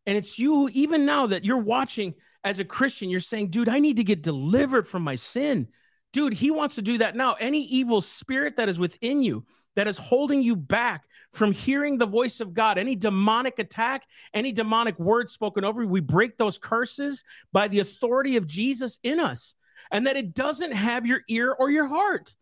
And 0.07 0.17
it's 0.17 0.39
you, 0.39 0.69
even 0.73 1.05
now 1.05 1.27
that 1.27 1.45
you're 1.45 1.59
watching 1.59 2.15
as 2.43 2.59
a 2.59 2.65
Christian, 2.65 3.11
you're 3.11 3.21
saying, 3.21 3.51
dude, 3.51 3.69
I 3.69 3.79
need 3.79 3.99
to 3.99 4.05
get 4.05 4.23
delivered 4.23 4.89
from 4.89 5.03
my 5.03 5.15
sin. 5.15 5.69
Dude, 6.13 6.33
he 6.33 6.51
wants 6.51 6.77
to 6.77 6.83
do 6.83 6.99
that 6.99 7.15
now. 7.15 7.35
Any 7.35 7.65
evil 7.65 8.01
spirit 8.01 8.57
that 8.57 8.69
is 8.69 8.79
within 8.79 9.23
you, 9.23 9.45
that 9.77 9.87
is 9.87 9.97
holding 9.97 10.43
you 10.43 10.57
back 10.57 11.05
from 11.33 11.53
hearing 11.53 11.99
the 11.99 12.07
voice 12.07 12.41
of 12.41 12.55
God, 12.55 12.79
any 12.79 12.97
demonic 12.97 13.59
attack, 13.59 14.07
any 14.35 14.51
demonic 14.53 14.99
word 14.99 15.29
spoken 15.29 15.65
over 15.65 15.83
you, 15.83 15.89
we 15.89 16.01
break 16.01 16.37
those 16.37 16.59
curses 16.59 17.23
by 17.53 17.69
the 17.69 17.81
authority 17.81 18.37
of 18.37 18.47
Jesus 18.47 18.99
in 19.03 19.21
us. 19.21 19.55
And 19.93 20.07
that 20.07 20.17
it 20.17 20.35
doesn't 20.35 20.73
have 20.73 21.07
your 21.07 21.21
ear 21.29 21.55
or 21.57 21.71
your 21.71 21.87
heart. 21.87 22.35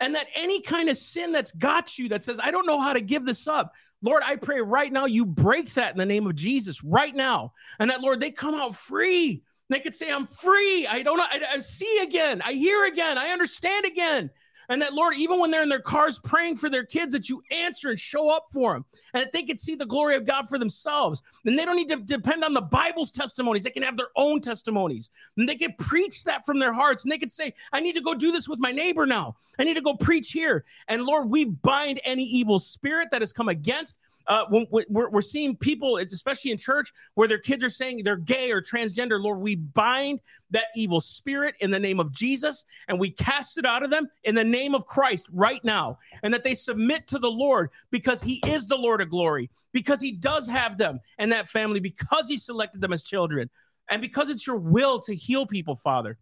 And 0.00 0.14
that 0.14 0.26
any 0.34 0.62
kind 0.62 0.88
of 0.88 0.96
sin 0.96 1.32
that's 1.32 1.52
got 1.52 1.98
you 1.98 2.08
that 2.08 2.22
says, 2.22 2.40
I 2.42 2.50
don't 2.50 2.66
know 2.66 2.80
how 2.80 2.92
to 2.92 3.00
give 3.00 3.24
this 3.24 3.46
up. 3.46 3.74
Lord, 4.02 4.22
I 4.24 4.36
pray 4.36 4.60
right 4.60 4.92
now 4.92 5.06
you 5.06 5.24
break 5.24 5.72
that 5.74 5.92
in 5.92 5.98
the 5.98 6.06
name 6.06 6.26
of 6.26 6.34
Jesus 6.34 6.82
right 6.82 7.14
now. 7.14 7.52
And 7.78 7.90
that, 7.90 8.00
Lord, 8.00 8.20
they 8.20 8.30
come 8.30 8.54
out 8.54 8.76
free. 8.76 9.42
They 9.68 9.80
could 9.80 9.94
say, 9.94 10.10
I'm 10.10 10.26
free. 10.26 10.86
I 10.86 11.02
don't. 11.02 11.20
I, 11.20 11.40
I 11.54 11.58
see 11.58 12.00
again. 12.02 12.42
I 12.44 12.52
hear 12.52 12.84
again. 12.84 13.16
I 13.16 13.28
understand 13.28 13.86
again. 13.86 14.30
And 14.72 14.80
that, 14.80 14.94
Lord, 14.94 15.14
even 15.18 15.38
when 15.38 15.50
they're 15.50 15.62
in 15.62 15.68
their 15.68 15.82
cars 15.82 16.18
praying 16.18 16.56
for 16.56 16.70
their 16.70 16.86
kids, 16.86 17.12
that 17.12 17.28
you 17.28 17.42
answer 17.50 17.90
and 17.90 18.00
show 18.00 18.34
up 18.34 18.46
for 18.50 18.72
them. 18.72 18.86
And 19.12 19.22
that 19.22 19.30
they 19.30 19.42
could 19.42 19.58
see 19.58 19.74
the 19.74 19.84
glory 19.84 20.16
of 20.16 20.24
God 20.24 20.48
for 20.48 20.58
themselves. 20.58 21.22
And 21.44 21.58
they 21.58 21.66
don't 21.66 21.76
need 21.76 21.90
to 21.90 21.96
depend 21.96 22.42
on 22.42 22.54
the 22.54 22.62
Bible's 22.62 23.12
testimonies. 23.12 23.64
They 23.64 23.70
can 23.70 23.82
have 23.82 23.98
their 23.98 24.08
own 24.16 24.40
testimonies. 24.40 25.10
And 25.36 25.46
they 25.46 25.56
can 25.56 25.74
preach 25.78 26.24
that 26.24 26.46
from 26.46 26.58
their 26.58 26.72
hearts. 26.72 27.04
And 27.04 27.12
they 27.12 27.18
could 27.18 27.30
say, 27.30 27.52
I 27.70 27.80
need 27.80 27.96
to 27.96 28.00
go 28.00 28.14
do 28.14 28.32
this 28.32 28.48
with 28.48 28.60
my 28.60 28.72
neighbor 28.72 29.04
now. 29.04 29.36
I 29.58 29.64
need 29.64 29.74
to 29.74 29.82
go 29.82 29.92
preach 29.92 30.32
here. 30.32 30.64
And 30.88 31.02
Lord, 31.02 31.28
we 31.28 31.44
bind 31.44 32.00
any 32.02 32.24
evil 32.24 32.58
spirit 32.58 33.08
that 33.10 33.20
has 33.20 33.34
come 33.34 33.50
against 33.50 33.98
uh, 34.26 34.44
when, 34.48 34.66
when 34.70 34.84
we're, 34.88 35.10
we're 35.10 35.20
seeing 35.20 35.56
people, 35.56 35.98
especially 35.98 36.50
in 36.50 36.58
church, 36.58 36.92
where 37.14 37.28
their 37.28 37.38
kids 37.38 37.64
are 37.64 37.68
saying 37.68 38.02
they're 38.04 38.16
gay 38.16 38.50
or 38.50 38.60
transgender, 38.60 39.20
Lord, 39.20 39.40
we 39.40 39.56
bind 39.56 40.20
that 40.50 40.66
evil 40.74 41.00
spirit 41.00 41.54
in 41.60 41.70
the 41.70 41.78
name 41.78 42.00
of 42.00 42.12
Jesus 42.12 42.64
and 42.88 42.98
we 42.98 43.10
cast 43.10 43.58
it 43.58 43.66
out 43.66 43.82
of 43.82 43.90
them 43.90 44.08
in 44.24 44.34
the 44.34 44.44
name 44.44 44.74
of 44.74 44.86
Christ 44.86 45.26
right 45.32 45.62
now. 45.64 45.98
And 46.22 46.32
that 46.34 46.44
they 46.44 46.54
submit 46.54 47.06
to 47.08 47.18
the 47.18 47.30
Lord 47.30 47.70
because 47.90 48.22
He 48.22 48.40
is 48.46 48.66
the 48.66 48.76
Lord 48.76 49.00
of 49.00 49.10
glory, 49.10 49.50
because 49.72 50.00
He 50.00 50.12
does 50.12 50.48
have 50.48 50.78
them 50.78 51.00
and 51.18 51.32
that 51.32 51.48
family, 51.48 51.80
because 51.80 52.28
He 52.28 52.36
selected 52.36 52.80
them 52.80 52.92
as 52.92 53.02
children, 53.02 53.50
and 53.88 54.00
because 54.00 54.30
it's 54.30 54.46
your 54.46 54.56
will 54.56 55.00
to 55.00 55.14
heal 55.14 55.46
people, 55.46 55.76
Father. 55.76 56.18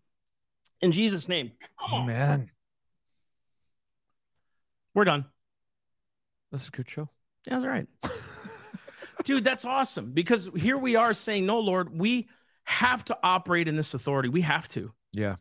In 0.81 0.93
Jesus' 0.93 1.29
name. 1.29 1.53
Amen. 1.93 2.51
We're 4.95 5.05
done. 5.05 5.27
That's 6.51 6.69
a 6.69 6.71
good 6.71 6.91
show. 6.91 7.09
Yeah, 7.47 7.59
That's 7.59 7.67
right. 7.67 7.87
Dude, 9.25 9.45
that's 9.45 9.67
awesome 9.67 10.13
because 10.13 10.49
here 10.57 10.79
we 10.79 10.97
are 10.97 11.13
saying, 11.13 11.45
No, 11.45 11.61
Lord, 11.61 11.91
we 11.97 12.29
have 12.65 13.05
to 13.07 13.19
operate 13.23 13.69
in 13.69 13.77
this 13.77 13.93
authority. 13.95 14.29
We 14.29 14.41
have 14.43 14.67
to. 14.69 14.93
Yeah. 15.13 15.37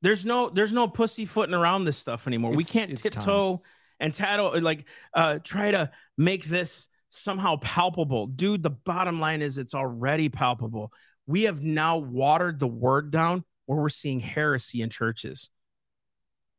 There's 0.00 0.24
no 0.24 0.48
there's 0.48 0.72
no 0.72 0.88
pussyfooting 0.88 1.54
around 1.54 1.84
this 1.84 1.96
stuff 1.96 2.26
anymore. 2.26 2.52
we 2.52 2.64
can't 2.64 2.90
it's 2.90 3.02
tiptoe 3.02 3.62
and 4.00 4.12
tattle 4.12 4.60
like 4.60 4.86
uh 5.14 5.38
try 5.44 5.70
to 5.70 5.90
make 6.18 6.44
this 6.44 6.88
somehow 7.10 7.56
palpable. 7.56 8.26
Dude, 8.26 8.62
the 8.62 8.70
bottom 8.70 9.20
line 9.20 9.42
is 9.42 9.58
it's 9.58 9.74
already 9.74 10.28
palpable. 10.28 10.92
We 11.26 11.42
have 11.42 11.62
now 11.62 11.98
watered 11.98 12.58
the 12.58 12.66
word 12.66 13.10
down 13.10 13.44
where 13.66 13.78
we're 13.78 13.88
seeing 13.90 14.18
heresy 14.20 14.82
in 14.82 14.90
churches. 14.90 15.50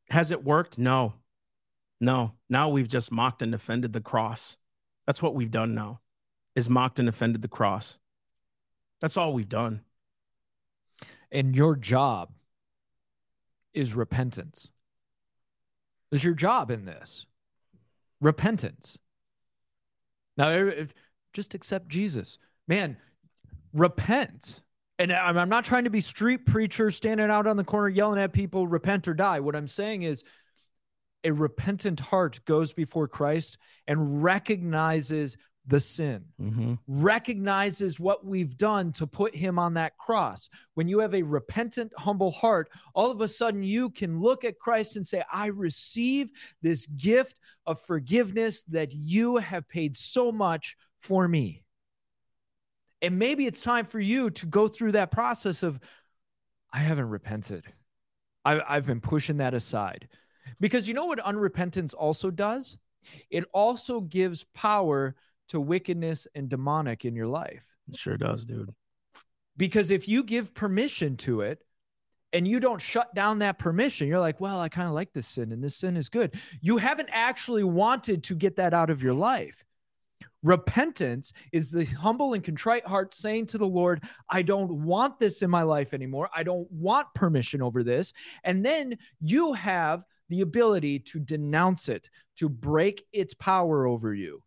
Has 0.09 0.31
it 0.31 0.43
worked? 0.43 0.77
No. 0.77 1.15
No. 1.99 2.33
Now 2.49 2.69
we've 2.69 2.87
just 2.87 3.11
mocked 3.11 3.41
and 3.41 3.51
defended 3.51 3.91
the 3.91 4.01
cross. 4.01 4.57
That's 5.05 5.21
what 5.21 5.35
we've 5.35 5.51
done 5.51 5.75
now. 5.75 5.99
Is 6.55 6.69
mocked 6.69 6.99
and 6.99 7.09
offended 7.09 7.41
the 7.41 7.47
cross. 7.47 7.99
That's 9.01 9.17
all 9.17 9.33
we've 9.33 9.49
done. 9.49 9.81
And 11.31 11.55
your 11.55 11.75
job 11.75 12.29
is 13.73 13.95
repentance. 13.95 14.69
Is 16.11 16.23
your 16.23 16.35
job 16.35 16.69
in 16.69 16.85
this 16.85 17.25
repentance? 18.21 18.97
Now, 20.37 20.69
just 21.33 21.55
accept 21.55 21.89
Jesus, 21.89 22.37
man. 22.67 22.97
Repent. 23.73 24.61
And 24.99 25.11
I'm 25.11 25.37
I'm 25.37 25.49
not 25.49 25.65
trying 25.65 25.85
to 25.85 25.89
be 25.89 26.01
street 26.01 26.45
preacher 26.45 26.91
standing 26.91 27.31
out 27.31 27.47
on 27.47 27.57
the 27.57 27.63
corner 27.63 27.89
yelling 27.89 28.19
at 28.19 28.31
people, 28.31 28.67
repent 28.67 29.07
or 29.07 29.15
die. 29.15 29.39
What 29.39 29.55
I'm 29.55 29.67
saying 29.67 30.03
is, 30.03 30.23
a 31.23 31.31
repentant 31.31 31.99
heart 31.99 32.39
goes 32.45 32.73
before 32.73 33.07
Christ 33.07 33.57
and 33.87 34.23
recognizes 34.23 35.37
the 35.65 35.79
sin 35.79 36.25
Mm-hmm. 36.41 36.73
recognizes 36.87 37.97
what 37.97 38.25
we've 38.25 38.57
done 38.57 38.91
to 38.93 39.07
put 39.07 39.33
him 39.33 39.57
on 39.57 39.75
that 39.75 39.97
cross. 39.97 40.49
When 40.73 40.89
you 40.89 40.99
have 40.99 41.13
a 41.13 41.23
repentant, 41.23 41.93
humble 41.97 42.31
heart, 42.31 42.69
all 42.93 43.11
of 43.11 43.21
a 43.21 43.29
sudden 43.29 43.63
you 43.63 43.89
can 43.89 44.19
look 44.19 44.43
at 44.43 44.59
Christ 44.59 44.97
and 44.97 45.07
say, 45.07 45.23
I 45.31 45.47
receive 45.47 46.31
this 46.61 46.85
gift 46.87 47.39
of 47.65 47.79
forgiveness 47.79 48.63
that 48.63 48.91
you 48.91 49.37
have 49.37 49.69
paid 49.69 49.95
so 49.95 50.33
much 50.33 50.75
for 50.99 51.29
me. 51.29 51.63
And 53.01 53.17
maybe 53.17 53.45
it's 53.45 53.61
time 53.61 53.85
for 53.85 53.99
you 54.01 54.29
to 54.31 54.45
go 54.45 54.67
through 54.67 54.93
that 54.93 55.11
process 55.11 55.63
of, 55.63 55.79
I 56.73 56.79
haven't 56.79 57.09
repented. 57.09 57.65
I, 58.43 58.61
I've 58.67 58.85
been 58.85 59.01
pushing 59.01 59.37
that 59.37 59.53
aside. 59.53 60.09
Because 60.59 60.87
you 60.87 60.93
know 60.93 61.05
what 61.05 61.19
unrepentance 61.19 61.93
also 61.97 62.31
does? 62.31 62.77
It 63.29 63.45
also 63.53 64.01
gives 64.01 64.45
power 64.53 65.15
to 65.49 65.59
wickedness 65.59 66.27
and 66.35 66.49
demonic 66.49 67.05
in 67.05 67.15
your 67.15 67.27
life. 67.27 67.63
It 67.89 67.97
sure 67.97 68.17
does, 68.17 68.45
dude. 68.45 68.73
Because 69.57 69.91
if 69.91 70.07
you 70.07 70.23
give 70.23 70.53
permission 70.53 71.17
to 71.17 71.41
it 71.41 71.63
and 72.31 72.47
you 72.47 72.59
don't 72.59 72.81
shut 72.81 73.13
down 73.13 73.39
that 73.39 73.59
permission, 73.59 74.07
you're 74.07 74.19
like, 74.19 74.39
well, 74.39 74.59
I 74.59 74.69
kind 74.69 74.87
of 74.87 74.93
like 74.93 75.13
this 75.13 75.27
sin 75.27 75.51
and 75.51 75.63
this 75.63 75.75
sin 75.75 75.97
is 75.97 76.09
good. 76.09 76.33
You 76.61 76.77
haven't 76.77 77.09
actually 77.11 77.63
wanted 77.63 78.23
to 78.23 78.35
get 78.35 78.55
that 78.55 78.73
out 78.73 78.89
of 78.89 79.03
your 79.03 79.13
life. 79.13 79.63
Repentance 80.41 81.31
is 81.51 81.71
the 81.71 81.85
humble 81.85 82.33
and 82.33 82.43
contrite 82.43 82.85
heart 82.85 83.13
saying 83.13 83.45
to 83.47 83.57
the 83.57 83.67
Lord, 83.67 84.03
I 84.29 84.41
don't 84.41 84.83
want 84.83 85.19
this 85.19 85.41
in 85.41 85.49
my 85.49 85.61
life 85.61 85.93
anymore. 85.93 86.29
I 86.35 86.43
don't 86.43 86.69
want 86.71 87.13
permission 87.13 87.61
over 87.61 87.83
this. 87.83 88.11
And 88.43 88.65
then 88.65 88.97
you 89.21 89.53
have 89.53 90.03
the 90.33 90.41
ability 90.41 90.97
to 90.97 91.19
denounce 91.19 91.89
it, 91.89 92.09
to 92.35 92.49
break 92.49 93.05
its 93.13 93.35
power 93.35 93.85
over 93.85 94.15
you. 94.15 94.41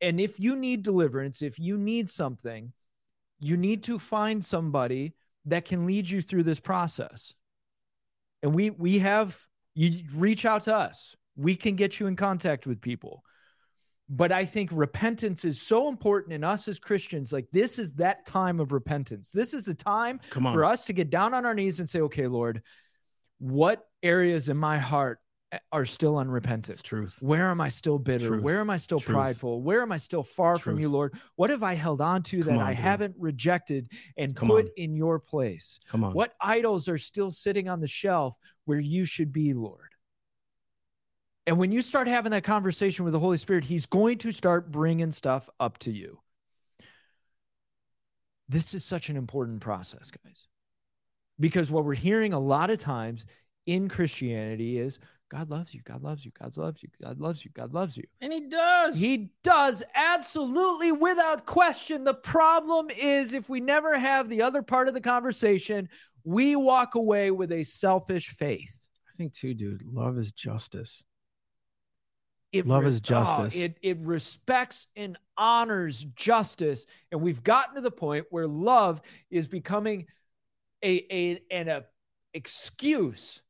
And 0.00 0.20
if 0.20 0.40
you 0.40 0.56
need 0.56 0.82
deliverance, 0.82 1.40
if 1.40 1.56
you 1.56 1.78
need 1.78 2.08
something, 2.08 2.72
you 3.38 3.56
need 3.56 3.84
to 3.84 4.00
find 4.00 4.44
somebody 4.44 5.14
that 5.44 5.66
can 5.66 5.86
lead 5.86 6.10
you 6.10 6.20
through 6.20 6.42
this 6.42 6.58
process. 6.58 7.32
And 8.42 8.52
we 8.52 8.70
we 8.70 8.98
have 8.98 9.38
you 9.76 10.02
reach 10.16 10.44
out 10.44 10.62
to 10.62 10.74
us. 10.74 11.14
We 11.36 11.54
can 11.54 11.76
get 11.76 12.00
you 12.00 12.08
in 12.08 12.16
contact 12.16 12.66
with 12.66 12.80
people. 12.80 13.22
But 14.08 14.32
I 14.32 14.44
think 14.44 14.70
repentance 14.72 15.44
is 15.44 15.62
so 15.62 15.88
important 15.88 16.32
in 16.32 16.42
us 16.42 16.66
as 16.66 16.80
Christians. 16.80 17.32
Like 17.32 17.46
this 17.52 17.78
is 17.78 17.92
that 17.92 18.26
time 18.26 18.58
of 18.58 18.72
repentance. 18.72 19.30
This 19.30 19.54
is 19.54 19.68
a 19.68 19.74
time 19.74 20.18
for 20.32 20.64
us 20.64 20.82
to 20.86 20.92
get 20.92 21.08
down 21.08 21.34
on 21.34 21.46
our 21.46 21.54
knees 21.54 21.78
and 21.78 21.88
say, 21.88 22.00
okay, 22.00 22.26
Lord, 22.26 22.62
what 23.42 23.84
areas 24.04 24.48
in 24.48 24.56
my 24.56 24.78
heart 24.78 25.18
are 25.72 25.84
still 25.84 26.16
unrepentant? 26.16 26.74
It's 26.78 26.82
truth. 26.82 27.18
Where 27.20 27.50
am 27.50 27.60
I 27.60 27.70
still 27.70 27.98
bitter? 27.98 28.28
Truth. 28.28 28.42
Where 28.42 28.60
am 28.60 28.70
I 28.70 28.76
still 28.76 29.00
Truth. 29.00 29.16
prideful? 29.16 29.62
Where 29.62 29.82
am 29.82 29.90
I 29.90 29.96
still 29.98 30.22
far 30.22 30.58
from 30.58 30.78
you, 30.78 30.88
Lord? 30.88 31.14
What 31.34 31.50
have 31.50 31.64
I 31.64 31.74
held 31.74 32.00
on 32.00 32.22
to 32.24 32.38
Come 32.42 32.54
that 32.54 32.60
on, 32.60 32.66
I 32.66 32.70
dude. 32.70 32.78
haven't 32.78 33.16
rejected 33.18 33.90
and 34.16 34.34
Come 34.36 34.48
put 34.48 34.66
on. 34.66 34.70
in 34.76 34.94
your 34.94 35.18
place? 35.18 35.80
Come 35.88 36.04
on. 36.04 36.12
What 36.12 36.34
idols 36.40 36.86
are 36.88 36.98
still 36.98 37.32
sitting 37.32 37.68
on 37.68 37.80
the 37.80 37.88
shelf 37.88 38.36
where 38.64 38.78
you 38.78 39.04
should 39.04 39.32
be, 39.32 39.54
Lord? 39.54 39.90
And 41.48 41.58
when 41.58 41.72
you 41.72 41.82
start 41.82 42.06
having 42.06 42.30
that 42.30 42.44
conversation 42.44 43.04
with 43.04 43.12
the 43.12 43.18
Holy 43.18 43.38
Spirit, 43.38 43.64
He's 43.64 43.86
going 43.86 44.18
to 44.18 44.30
start 44.30 44.70
bringing 44.70 45.10
stuff 45.10 45.50
up 45.58 45.78
to 45.78 45.90
you. 45.90 46.20
This 48.48 48.72
is 48.72 48.84
such 48.84 49.08
an 49.10 49.16
important 49.16 49.60
process, 49.60 50.12
guys. 50.12 50.46
Because 51.40 51.70
what 51.70 51.84
we're 51.84 51.94
hearing 51.94 52.32
a 52.32 52.38
lot 52.38 52.70
of 52.70 52.78
times 52.78 53.24
in 53.66 53.88
Christianity 53.88 54.78
is 54.78 54.98
God 55.30 55.48
loves 55.48 55.72
you, 55.72 55.80
God 55.82 56.02
loves 56.02 56.24
you, 56.26 56.30
God 56.38 56.56
loves 56.58 56.82
you, 56.82 56.90
God 57.02 57.18
loves 57.18 57.44
you, 57.44 57.50
God 57.54 57.72
loves 57.72 57.96
you. 57.96 58.04
And 58.20 58.32
he 58.32 58.40
does. 58.48 58.96
He 58.96 59.30
does 59.42 59.82
absolutely 59.94 60.92
without 60.92 61.46
question. 61.46 62.04
The 62.04 62.12
problem 62.12 62.88
is 62.90 63.32
if 63.32 63.48
we 63.48 63.60
never 63.60 63.98
have 63.98 64.28
the 64.28 64.42
other 64.42 64.62
part 64.62 64.88
of 64.88 64.94
the 64.94 65.00
conversation, 65.00 65.88
we 66.22 66.54
walk 66.54 66.96
away 66.96 67.30
with 67.30 67.50
a 67.50 67.64
selfish 67.64 68.28
faith. 68.28 68.76
I 69.08 69.16
think 69.16 69.32
too, 69.32 69.54
dude. 69.54 69.82
Love 69.82 70.18
is 70.18 70.32
justice. 70.32 71.02
It 72.52 72.66
Love 72.66 72.84
res- 72.84 72.94
is 72.94 73.00
oh, 73.00 73.08
justice. 73.08 73.56
oh, 73.56 73.64
it 73.64 73.78
it 73.80 73.98
respects 74.00 74.86
and 74.94 75.16
honors 75.38 76.04
justice, 76.14 76.84
and 77.10 77.22
we've 77.22 77.42
gotten 77.42 77.76
to 77.76 77.80
the 77.80 77.90
point 77.90 78.26
where 78.28 78.46
love 78.46 79.00
is 79.30 79.48
becoming 79.48 80.06
a 80.82 81.06
a 81.10 81.40
an 81.50 81.68
a 81.68 81.84
excuse 82.34 83.42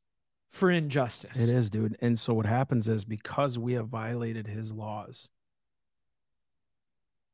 for 0.51 0.69
injustice. 0.69 1.37
It 1.37 1.49
is, 1.49 1.69
dude. 1.69 1.97
And 2.01 2.19
so 2.19 2.33
what 2.33 2.45
happens 2.45 2.87
is 2.87 3.05
because 3.05 3.57
we 3.57 3.73
have 3.73 3.87
violated 3.87 4.47
his 4.47 4.71
laws, 4.71 5.29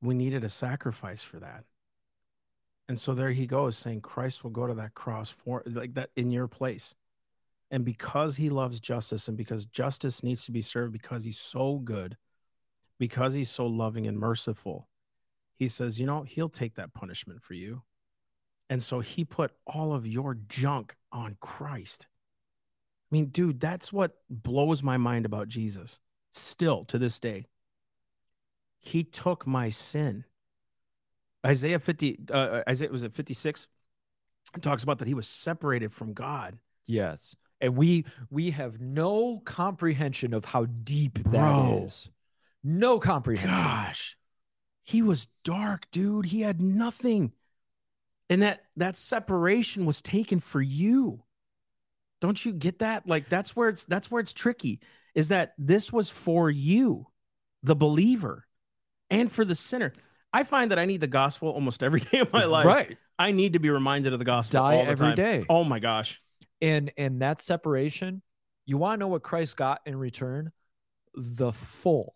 we 0.01 0.15
needed 0.15 0.43
a 0.43 0.49
sacrifice 0.49 1.21
for 1.21 1.39
that. 1.39 1.65
And 2.87 2.97
so 2.97 3.13
there 3.13 3.31
he 3.31 3.45
goes 3.45 3.77
saying 3.77 4.01
Christ 4.01 4.43
will 4.43 4.51
go 4.51 4.65
to 4.65 4.73
that 4.75 4.95
cross 4.95 5.29
for 5.29 5.63
like 5.67 5.93
that 5.95 6.09
in 6.15 6.31
your 6.31 6.47
place. 6.47 6.95
And 7.71 7.85
because 7.85 8.35
he 8.35 8.49
loves 8.49 8.79
justice 8.79 9.27
and 9.27 9.37
because 9.37 9.65
justice 9.65 10.23
needs 10.23 10.45
to 10.45 10.51
be 10.51 10.61
served 10.61 10.91
because 10.91 11.23
he's 11.23 11.37
so 11.37 11.77
good, 11.77 12.17
because 12.97 13.33
he's 13.33 13.51
so 13.51 13.67
loving 13.67 14.07
and 14.07 14.17
merciful, 14.17 14.89
he 15.53 15.67
says, 15.67 15.99
you 15.99 16.07
know, 16.07 16.23
he'll 16.23 16.49
take 16.49 16.75
that 16.75 16.93
punishment 16.93 17.43
for 17.43 17.53
you. 17.53 17.83
And 18.69 18.83
so 18.83 18.99
he 18.99 19.25
put 19.25 19.51
all 19.65 19.93
of 19.93 20.05
your 20.05 20.35
junk 20.47 20.95
on 21.11 21.37
Christ. 21.39 22.07
I 23.11 23.15
mean, 23.15 23.27
dude, 23.27 23.59
that's 23.59 23.91
what 23.91 24.17
blows 24.29 24.83
my 24.83 24.97
mind 24.97 25.25
about 25.25 25.47
Jesus 25.47 25.99
still 26.31 26.85
to 26.85 26.99
this 26.99 27.19
day. 27.19 27.47
He 28.79 29.03
took 29.03 29.47
my 29.47 29.69
sin. 29.69 30.25
Isaiah 31.45 31.79
50, 31.79 32.19
uh, 32.31 32.61
Isaiah 32.69 32.91
was 32.91 33.03
it 33.03 33.13
56? 33.13 33.67
It 34.55 34.61
talks 34.61 34.83
about 34.83 34.99
that 34.99 35.07
he 35.07 35.13
was 35.13 35.27
separated 35.27 35.93
from 35.93 36.13
God. 36.13 36.57
Yes. 36.85 37.35
And 37.61 37.75
we 37.75 38.05
we 38.29 38.51
have 38.51 38.79
no 38.79 39.41
comprehension 39.43 40.33
of 40.33 40.45
how 40.45 40.65
deep 40.65 41.15
that 41.15 41.31
Bro. 41.31 41.83
is. 41.85 42.09
No 42.63 42.99
comprehension. 42.99 43.51
Gosh, 43.51 44.17
he 44.83 45.01
was 45.01 45.27
dark, 45.43 45.85
dude. 45.91 46.27
He 46.27 46.41
had 46.41 46.61
nothing. 46.61 47.33
And 48.29 48.43
that 48.43 48.61
that 48.77 48.95
separation 48.95 49.85
was 49.85 50.01
taken 50.01 50.39
for 50.39 50.61
you. 50.61 51.23
Don't 52.21 52.43
you 52.43 52.53
get 52.53 52.79
that? 52.79 53.07
Like 53.07 53.29
that's 53.29 53.55
where 53.55 53.69
it's 53.69 53.85
that's 53.85 54.11
where 54.11 54.19
it's 54.19 54.33
tricky. 54.33 54.79
Is 55.15 55.29
that 55.29 55.53
this 55.57 55.91
was 55.91 56.09
for 56.09 56.49
you, 56.49 57.07
the 57.63 57.75
believer, 57.75 58.45
and 59.09 59.31
for 59.31 59.43
the 59.43 59.55
sinner. 59.55 59.93
I 60.31 60.43
find 60.43 60.69
that 60.69 60.77
I 60.77 60.85
need 60.85 61.01
the 61.01 61.07
gospel 61.07 61.49
almost 61.49 61.81
every 61.81 61.99
day 62.11 62.19
of 62.19 62.31
my 62.31 62.45
life. 62.45 62.65
Right. 62.65 62.97
I 63.17 63.31
need 63.31 63.53
to 63.53 63.59
be 63.59 63.69
reminded 63.69 64.13
of 64.13 64.19
the 64.19 64.25
gospel 64.25 64.61
Die 64.61 64.75
all 64.77 64.85
the 64.85 64.91
every 64.91 65.07
time. 65.07 65.15
day. 65.15 65.45
Oh 65.49 65.63
my 65.63 65.79
gosh. 65.79 66.21
And 66.61 66.91
and 66.97 67.21
that 67.21 67.41
separation, 67.41 68.21
you 68.65 68.77
want 68.77 68.99
to 68.99 68.99
know 68.99 69.07
what 69.07 69.23
Christ 69.23 69.57
got 69.57 69.81
in 69.85 69.95
return? 69.97 70.51
The 71.15 71.51
full, 71.51 72.13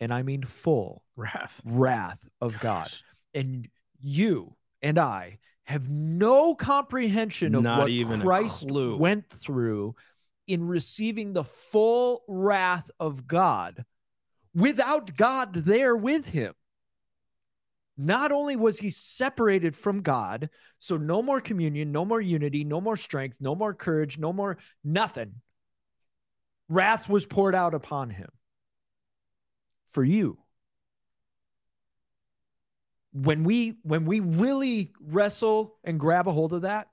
and 0.00 0.12
I 0.12 0.22
mean 0.22 0.42
full 0.42 1.04
Wrath. 1.16 1.62
wrath 1.64 2.28
of 2.40 2.58
God. 2.58 2.90
And 3.32 3.68
you 4.00 4.56
and 4.84 4.98
I 4.98 5.38
have 5.64 5.88
no 5.88 6.54
comprehension 6.54 7.54
of 7.54 7.62
Not 7.62 7.78
what 7.78 7.88
even 7.88 8.20
Christ 8.20 8.70
went 8.70 9.30
through 9.30 9.96
in 10.46 10.68
receiving 10.68 11.32
the 11.32 11.42
full 11.42 12.22
wrath 12.28 12.90
of 13.00 13.26
God 13.26 13.86
without 14.54 15.16
God 15.16 15.54
there 15.54 15.96
with 15.96 16.28
him. 16.28 16.52
Not 17.96 18.30
only 18.30 18.56
was 18.56 18.78
he 18.78 18.90
separated 18.90 19.74
from 19.74 20.02
God, 20.02 20.50
so 20.78 20.98
no 20.98 21.22
more 21.22 21.40
communion, 21.40 21.90
no 21.90 22.04
more 22.04 22.20
unity, 22.20 22.62
no 22.62 22.80
more 22.80 22.98
strength, 22.98 23.38
no 23.40 23.54
more 23.54 23.72
courage, 23.72 24.18
no 24.18 24.34
more 24.34 24.58
nothing. 24.82 25.40
Wrath 26.68 27.08
was 27.08 27.24
poured 27.24 27.54
out 27.54 27.72
upon 27.72 28.10
him 28.10 28.28
for 29.88 30.04
you 30.04 30.43
when 33.14 33.44
we 33.44 33.78
when 33.82 34.04
we 34.04 34.20
really 34.20 34.92
wrestle 35.00 35.76
and 35.82 35.98
grab 35.98 36.28
a 36.28 36.32
hold 36.32 36.52
of 36.52 36.62
that 36.62 36.88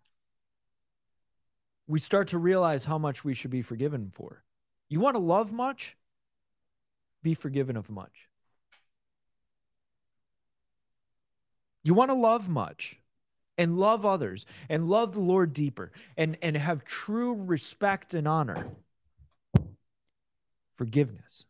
we 1.91 1.99
start 1.99 2.30
to 2.30 2.38
realize 2.38 2.86
how 2.86 2.97
much 2.97 3.26
we 3.26 3.34
should 3.34 3.51
be 3.51 3.61
forgiven 3.61 4.09
for. 4.13 4.45
You 4.88 5.01
want 5.01 5.15
to 5.15 5.22
love 5.22 5.51
much? 5.51 5.97
Be 7.22 7.34
forgiven 7.34 7.76
of 7.76 7.91
much. 7.91 8.30
You 11.84 11.93
want 11.93 12.09
to 12.09 12.15
love 12.15 12.47
much 12.47 12.97
and 13.57 13.78
love 13.78 14.05
others 14.05 14.45
and 14.69 14.88
love 14.88 15.11
the 15.11 15.19
lord 15.19 15.51
deeper 15.51 15.91
and 16.15 16.38
and 16.41 16.55
have 16.55 16.86
true 16.86 17.34
respect 17.34 18.13
and 18.13 18.26
honor 18.26 18.67
forgiveness. 20.78 21.43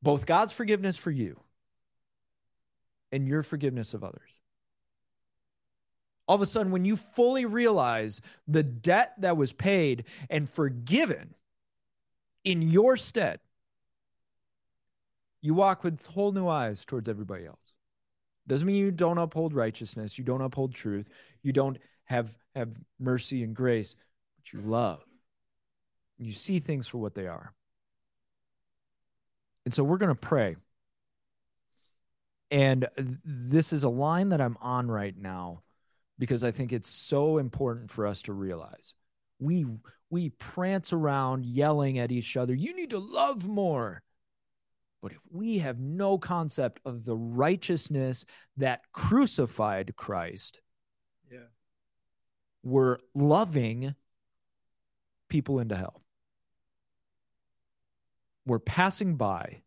Both 0.00 0.24
god's 0.24 0.52
forgiveness 0.52 0.96
for 0.96 1.10
you 1.10 1.41
and 3.12 3.28
your 3.28 3.42
forgiveness 3.42 3.94
of 3.94 4.02
others. 4.02 4.38
All 6.26 6.36
of 6.36 6.42
a 6.42 6.46
sudden, 6.46 6.72
when 6.72 6.84
you 6.84 6.96
fully 6.96 7.44
realize 7.44 8.20
the 8.48 8.62
debt 8.62 9.12
that 9.18 9.36
was 9.36 9.52
paid 9.52 10.04
and 10.30 10.48
forgiven 10.48 11.34
in 12.44 12.62
your 12.62 12.96
stead, 12.96 13.40
you 15.42 15.54
walk 15.54 15.84
with 15.84 16.06
whole 16.06 16.32
new 16.32 16.48
eyes 16.48 16.84
towards 16.84 17.08
everybody 17.08 17.44
else. 17.44 17.74
Doesn't 18.46 18.66
mean 18.66 18.76
you 18.76 18.90
don't 18.90 19.18
uphold 19.18 19.52
righteousness, 19.52 20.18
you 20.18 20.24
don't 20.24 20.40
uphold 20.40 20.74
truth, 20.74 21.08
you 21.42 21.52
don't 21.52 21.78
have, 22.04 22.36
have 22.54 22.70
mercy 22.98 23.42
and 23.42 23.54
grace, 23.54 23.94
but 24.36 24.52
you 24.52 24.60
love. 24.60 25.04
You 26.18 26.32
see 26.32 26.60
things 26.60 26.86
for 26.86 26.98
what 26.98 27.14
they 27.14 27.26
are. 27.26 27.52
And 29.64 29.74
so 29.74 29.84
we're 29.84 29.98
going 29.98 30.08
to 30.08 30.14
pray. 30.14 30.56
And 32.52 32.86
this 33.24 33.72
is 33.72 33.82
a 33.82 33.88
line 33.88 34.28
that 34.28 34.40
I'm 34.42 34.58
on 34.60 34.90
right 34.90 35.16
now 35.16 35.62
because 36.18 36.44
I 36.44 36.50
think 36.50 36.70
it's 36.70 36.90
so 36.90 37.38
important 37.38 37.90
for 37.90 38.06
us 38.06 38.20
to 38.22 38.34
realize. 38.34 38.92
We 39.40 39.64
we 40.10 40.28
prance 40.28 40.92
around 40.92 41.46
yelling 41.46 41.98
at 41.98 42.12
each 42.12 42.36
other, 42.36 42.52
you 42.54 42.76
need 42.76 42.90
to 42.90 42.98
love 42.98 43.48
more. 43.48 44.02
But 45.00 45.12
if 45.12 45.18
we 45.30 45.58
have 45.58 45.80
no 45.80 46.18
concept 46.18 46.80
of 46.84 47.06
the 47.06 47.16
righteousness 47.16 48.26
that 48.58 48.82
crucified 48.92 49.96
Christ, 49.96 50.60
Yeah. 51.30 51.46
we're 52.62 52.98
loving 53.14 53.94
people 55.28 55.58
into 55.58 55.74
hell. 55.74 56.02
We're 58.44 58.58
passing 58.58 59.16
by 59.16 59.62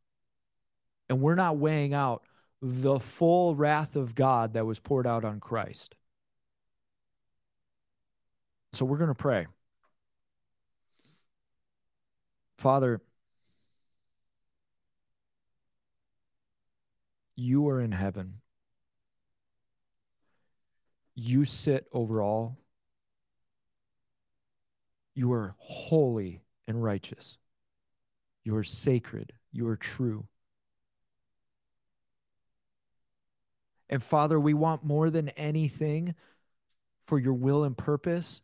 and 1.10 1.20
we're 1.20 1.34
not 1.34 1.58
weighing 1.58 1.96
out 1.96 2.24
the 2.62 3.00
full 3.00 3.56
wrath 3.56 3.96
of 3.96 4.16
God 4.16 4.54
that 4.54 4.66
was 4.66 4.80
poured 4.80 5.08
out 5.08 5.26
on 5.26 5.40
Christ. 5.40 5.96
So 8.74 8.86
we're 8.86 8.98
going 8.98 9.10
to 9.10 9.16
pray. 9.16 9.48
Father, 12.58 13.02
you 17.36 17.68
are 17.70 17.80
in 17.80 17.92
heaven. 17.92 18.42
You 21.16 21.46
sit 21.46 21.88
over 21.94 22.22
all. 22.22 22.58
You 25.14 25.32
are 25.32 25.56
holy 25.58 26.42
and 26.68 26.84
righteous. 26.84 27.38
You 28.44 28.58
are 28.58 28.64
sacred. 28.64 29.32
You 29.54 29.68
are 29.68 29.78
true. 29.78 30.28
And 33.90 34.02
Father, 34.02 34.40
we 34.40 34.54
want 34.54 34.84
more 34.84 35.10
than 35.10 35.30
anything 35.30 36.16
for 37.06 37.20
your 37.20 37.34
will 37.34 37.64
and 37.64 37.78
purpose 37.78 38.42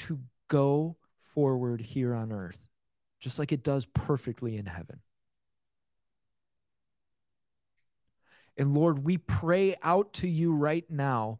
to 0.00 0.18
go 0.48 0.96
forward 1.20 1.80
here 1.80 2.14
on 2.14 2.32
earth, 2.32 2.68
just 3.20 3.38
like 3.38 3.52
it 3.52 3.62
does 3.62 3.86
perfectly 3.86 4.56
in 4.56 4.66
heaven. 4.66 5.00
And 8.56 8.74
Lord, 8.74 9.04
we 9.04 9.18
pray 9.18 9.76
out 9.82 10.12
to 10.14 10.28
you 10.28 10.54
right 10.54 10.88
now 10.90 11.38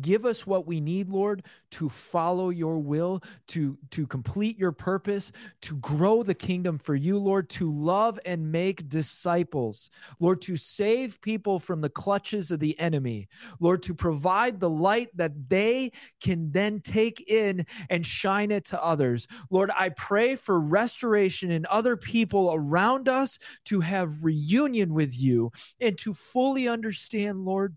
give 0.00 0.24
us 0.24 0.46
what 0.46 0.66
we 0.66 0.80
need 0.80 1.08
lord 1.08 1.44
to 1.70 1.88
follow 1.88 2.50
your 2.50 2.78
will 2.78 3.22
to 3.46 3.78
to 3.90 4.06
complete 4.06 4.58
your 4.58 4.72
purpose 4.72 5.32
to 5.62 5.76
grow 5.76 6.22
the 6.22 6.34
kingdom 6.34 6.78
for 6.78 6.94
you 6.94 7.18
lord 7.18 7.48
to 7.48 7.72
love 7.72 8.18
and 8.24 8.52
make 8.52 8.88
disciples. 8.88 9.90
Lord 10.20 10.40
to 10.42 10.56
save 10.56 11.20
people 11.20 11.58
from 11.58 11.80
the 11.80 11.88
clutches 11.88 12.50
of 12.50 12.60
the 12.60 12.78
enemy. 12.78 13.28
Lord 13.60 13.82
to 13.84 13.94
provide 13.94 14.60
the 14.60 14.70
light 14.70 15.08
that 15.16 15.48
they 15.48 15.92
can 16.20 16.50
then 16.50 16.80
take 16.80 17.28
in 17.28 17.66
and 17.90 18.04
shine 18.04 18.50
it 18.50 18.64
to 18.66 18.84
others. 18.84 19.26
Lord 19.50 19.70
i 19.76 19.88
pray 19.90 20.36
for 20.36 20.60
restoration 20.60 21.50
in 21.50 21.66
other 21.70 21.96
people 21.96 22.50
around 22.52 23.08
us 23.08 23.38
to 23.64 23.80
have 23.80 24.22
reunion 24.24 24.94
with 24.94 25.18
you 25.18 25.50
and 25.80 25.96
to 25.98 26.14
fully 26.14 26.68
understand 26.68 27.44
lord 27.44 27.76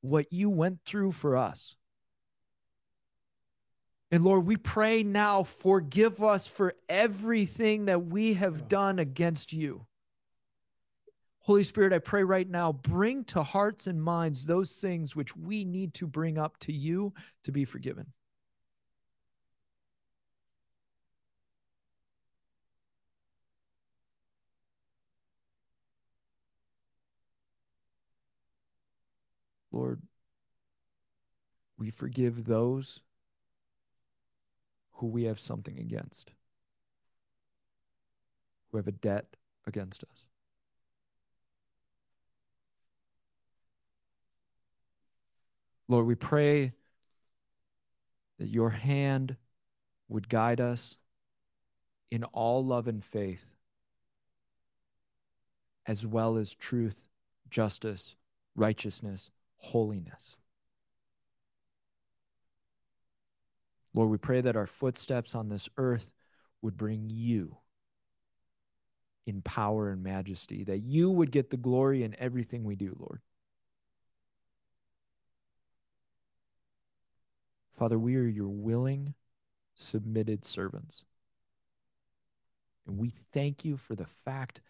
what 0.00 0.32
you 0.32 0.50
went 0.50 0.80
through 0.84 1.12
for 1.12 1.36
us. 1.36 1.76
And 4.10 4.24
Lord, 4.24 4.46
we 4.46 4.56
pray 4.56 5.02
now, 5.02 5.42
forgive 5.42 6.22
us 6.22 6.46
for 6.46 6.74
everything 6.88 7.86
that 7.86 8.06
we 8.06 8.34
have 8.34 8.68
done 8.68 8.98
against 8.98 9.52
you. 9.52 9.86
Holy 11.40 11.64
Spirit, 11.64 11.92
I 11.92 11.98
pray 11.98 12.24
right 12.24 12.48
now, 12.48 12.72
bring 12.72 13.24
to 13.24 13.42
hearts 13.42 13.86
and 13.86 14.02
minds 14.02 14.44
those 14.44 14.76
things 14.76 15.16
which 15.16 15.36
we 15.36 15.64
need 15.64 15.94
to 15.94 16.06
bring 16.06 16.38
up 16.38 16.58
to 16.60 16.72
you 16.72 17.12
to 17.44 17.52
be 17.52 17.64
forgiven. 17.64 18.12
Lord, 29.78 30.02
we 31.78 31.90
forgive 31.90 32.46
those 32.46 33.00
who 34.94 35.06
we 35.06 35.22
have 35.24 35.38
something 35.38 35.78
against, 35.78 36.32
who 38.68 38.78
have 38.78 38.88
a 38.88 38.92
debt 38.92 39.36
against 39.68 40.02
us. 40.02 40.24
Lord, 45.86 46.06
we 46.06 46.16
pray 46.16 46.72
that 48.40 48.48
your 48.48 48.70
hand 48.70 49.36
would 50.08 50.28
guide 50.28 50.60
us 50.60 50.96
in 52.10 52.24
all 52.24 52.64
love 52.66 52.88
and 52.88 53.04
faith, 53.04 53.54
as 55.86 56.04
well 56.04 56.36
as 56.36 56.52
truth, 56.52 57.06
justice, 57.48 58.16
righteousness, 58.56 59.30
holiness. 59.58 60.36
Lord, 63.94 64.10
we 64.10 64.18
pray 64.18 64.40
that 64.40 64.56
our 64.56 64.66
footsteps 64.66 65.34
on 65.34 65.48
this 65.48 65.68
earth 65.76 66.12
would 66.62 66.76
bring 66.76 67.10
you 67.10 67.56
in 69.26 69.42
power 69.42 69.90
and 69.90 70.02
majesty, 70.02 70.64
that 70.64 70.78
you 70.78 71.10
would 71.10 71.30
get 71.30 71.50
the 71.50 71.56
glory 71.56 72.02
in 72.02 72.16
everything 72.18 72.64
we 72.64 72.76
do, 72.76 72.96
Lord. 72.98 73.20
Father, 77.78 77.98
we 77.98 78.16
are 78.16 78.26
your 78.26 78.48
willing, 78.48 79.14
submitted 79.74 80.44
servants. 80.44 81.04
And 82.86 82.98
we 82.98 83.12
thank 83.32 83.64
you 83.64 83.76
for 83.76 83.94
the 83.94 84.06
fact 84.06 84.60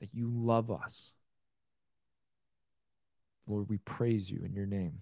that 0.00 0.14
you 0.14 0.28
love 0.30 0.70
us 0.70 1.12
Lord, 3.46 3.68
we 3.68 3.78
praise 3.78 4.30
you 4.30 4.42
in 4.44 4.52
your 4.52 4.66
name. 4.66 5.00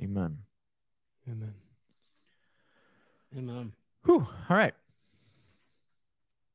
Amen. 0.00 0.38
Amen. 1.28 1.54
Amen. 3.36 3.72
Whew. 4.04 4.26
All 4.48 4.56
right. 4.56 4.74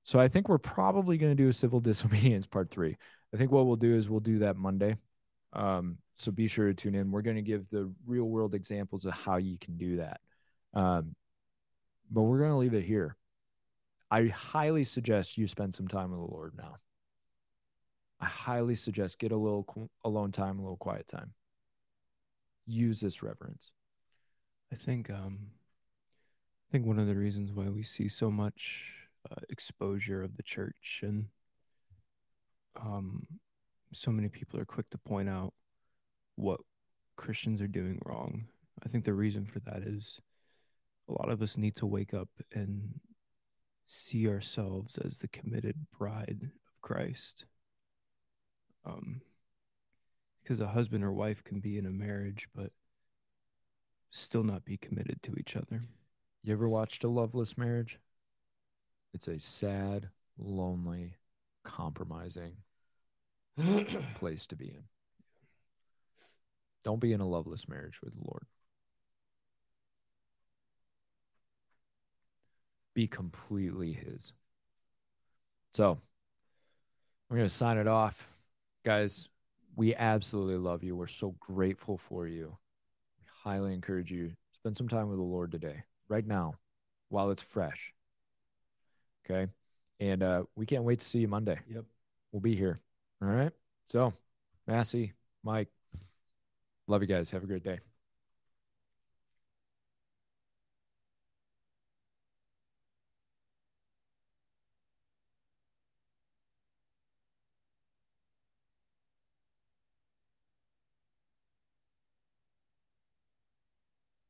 So 0.03 0.19
I 0.19 0.27
think 0.27 0.49
we're 0.49 0.57
probably 0.57 1.17
going 1.17 1.31
to 1.31 1.43
do 1.43 1.49
a 1.49 1.53
civil 1.53 1.79
disobedience 1.81 2.45
part 2.45 2.69
three. 2.69 2.97
I 3.33 3.37
think 3.37 3.51
what 3.51 3.65
we'll 3.65 3.75
do 3.75 3.95
is 3.95 4.09
we'll 4.09 4.19
do 4.19 4.39
that 4.39 4.57
Monday. 4.57 4.97
Um, 5.53 5.97
so 6.15 6.31
be 6.31 6.47
sure 6.47 6.67
to 6.67 6.73
tune 6.73 6.95
in. 6.95 7.11
We're 7.11 7.21
going 7.21 7.35
to 7.35 7.41
give 7.41 7.69
the 7.69 7.91
real 8.05 8.25
world 8.25 8.55
examples 8.55 9.05
of 9.05 9.13
how 9.13 9.37
you 9.37 9.57
can 9.57 9.77
do 9.77 9.97
that. 9.97 10.21
Um, 10.73 11.15
but 12.09 12.21
we're 12.21 12.39
going 12.39 12.51
to 12.51 12.57
leave 12.57 12.73
it 12.73 12.83
here. 12.83 13.15
I 14.09 14.27
highly 14.27 14.83
suggest 14.83 15.37
you 15.37 15.47
spend 15.47 15.73
some 15.73 15.87
time 15.87 16.11
with 16.11 16.19
the 16.19 16.33
Lord 16.33 16.53
now. 16.57 16.75
I 18.21 18.25
highly 18.25 18.75
suggest 18.75 19.17
get 19.17 19.31
a 19.31 19.37
little 19.37 19.89
alone 20.05 20.31
time, 20.31 20.59
a 20.59 20.61
little 20.61 20.77
quiet 20.77 21.07
time. 21.07 21.33
Use 22.67 23.01
this 23.01 23.23
reverence. 23.23 23.71
I 24.71 24.75
think 24.75 25.09
um 25.09 25.39
I 26.69 26.71
think 26.71 26.85
one 26.85 26.99
of 26.99 27.07
the 27.07 27.15
reasons 27.15 27.51
why 27.51 27.67
we 27.67 27.83
see 27.83 28.07
so 28.07 28.29
much 28.29 28.93
uh, 29.29 29.41
exposure 29.49 30.21
of 30.21 30.37
the 30.37 30.43
church 30.43 31.01
and 31.03 31.25
um 32.81 33.25
so 33.91 34.11
many 34.11 34.29
people 34.29 34.59
are 34.59 34.65
quick 34.65 34.89
to 34.91 34.97
point 34.97 35.27
out 35.27 35.53
what 36.35 36.61
Christians 37.17 37.61
are 37.61 37.67
doing 37.67 37.99
wrong. 38.05 38.45
I 38.85 38.87
think 38.87 39.03
the 39.03 39.13
reason 39.13 39.45
for 39.45 39.59
that 39.61 39.81
is 39.83 40.19
a 41.09 41.11
lot 41.11 41.29
of 41.29 41.41
us 41.41 41.57
need 41.57 41.75
to 41.77 41.85
wake 41.85 42.13
up 42.13 42.29
and 42.53 42.99
see 43.87 44.29
ourselves 44.29 44.97
as 44.97 45.17
the 45.17 45.27
committed 45.27 45.75
bride 45.97 46.39
of 46.43 46.81
Christ 46.81 47.45
um, 48.85 49.21
because 50.41 50.59
a 50.59 50.67
husband 50.67 51.03
or 51.03 51.11
wife 51.11 51.43
can 51.43 51.59
be 51.59 51.77
in 51.77 51.85
a 51.85 51.91
marriage 51.91 52.47
but 52.55 52.71
still 54.09 54.43
not 54.43 54.65
be 54.65 54.77
committed 54.77 55.21
to 55.23 55.35
each 55.35 55.55
other. 55.55 55.83
You 56.43 56.53
ever 56.53 56.67
watched 56.67 57.03
a 57.03 57.07
loveless 57.07 57.57
marriage? 57.57 57.99
It's 59.13 59.27
a 59.27 59.39
sad, 59.39 60.09
lonely, 60.37 61.15
compromising 61.63 62.57
place 64.15 64.47
to 64.47 64.55
be 64.55 64.69
in. 64.69 64.83
Don't 66.83 66.99
be 66.99 67.13
in 67.13 67.21
a 67.21 67.27
loveless 67.27 67.67
marriage 67.67 68.01
with 68.01 68.13
the 68.13 68.21
Lord. 68.23 68.45
Be 72.93 73.07
completely 73.07 73.93
His. 73.93 74.33
So, 75.73 75.99
we're 77.29 77.37
going 77.37 77.49
to 77.49 77.55
sign 77.55 77.77
it 77.77 77.87
off. 77.87 78.27
Guys, 78.83 79.29
we 79.75 79.95
absolutely 79.95 80.57
love 80.57 80.83
you. 80.83 80.95
We're 80.95 81.07
so 81.07 81.35
grateful 81.39 81.97
for 81.97 82.27
you. 82.27 82.57
We 83.19 83.25
highly 83.43 83.73
encourage 83.73 84.11
you 84.11 84.31
spend 84.53 84.75
some 84.75 84.87
time 84.87 85.07
with 85.07 85.17
the 85.17 85.23
Lord 85.23 85.51
today, 85.51 85.83
right 86.07 86.25
now, 86.25 86.55
while 87.09 87.29
it's 87.31 87.41
fresh. 87.41 87.93
Okay. 89.25 89.51
And 89.99 90.23
uh, 90.23 90.43
we 90.55 90.65
can't 90.65 90.83
wait 90.83 90.99
to 90.99 91.05
see 91.05 91.19
you 91.19 91.27
Monday. 91.27 91.59
Yep. 91.67 91.85
We'll 92.31 92.41
be 92.41 92.55
here. 92.55 92.79
All 93.21 93.27
right. 93.27 93.51
So, 93.85 94.13
Massey, 94.67 95.13
Mike, 95.43 95.69
love 96.87 97.01
you 97.01 97.07
guys. 97.07 97.29
Have 97.29 97.43
a 97.43 97.47
great 97.47 97.63
day. 97.63 97.79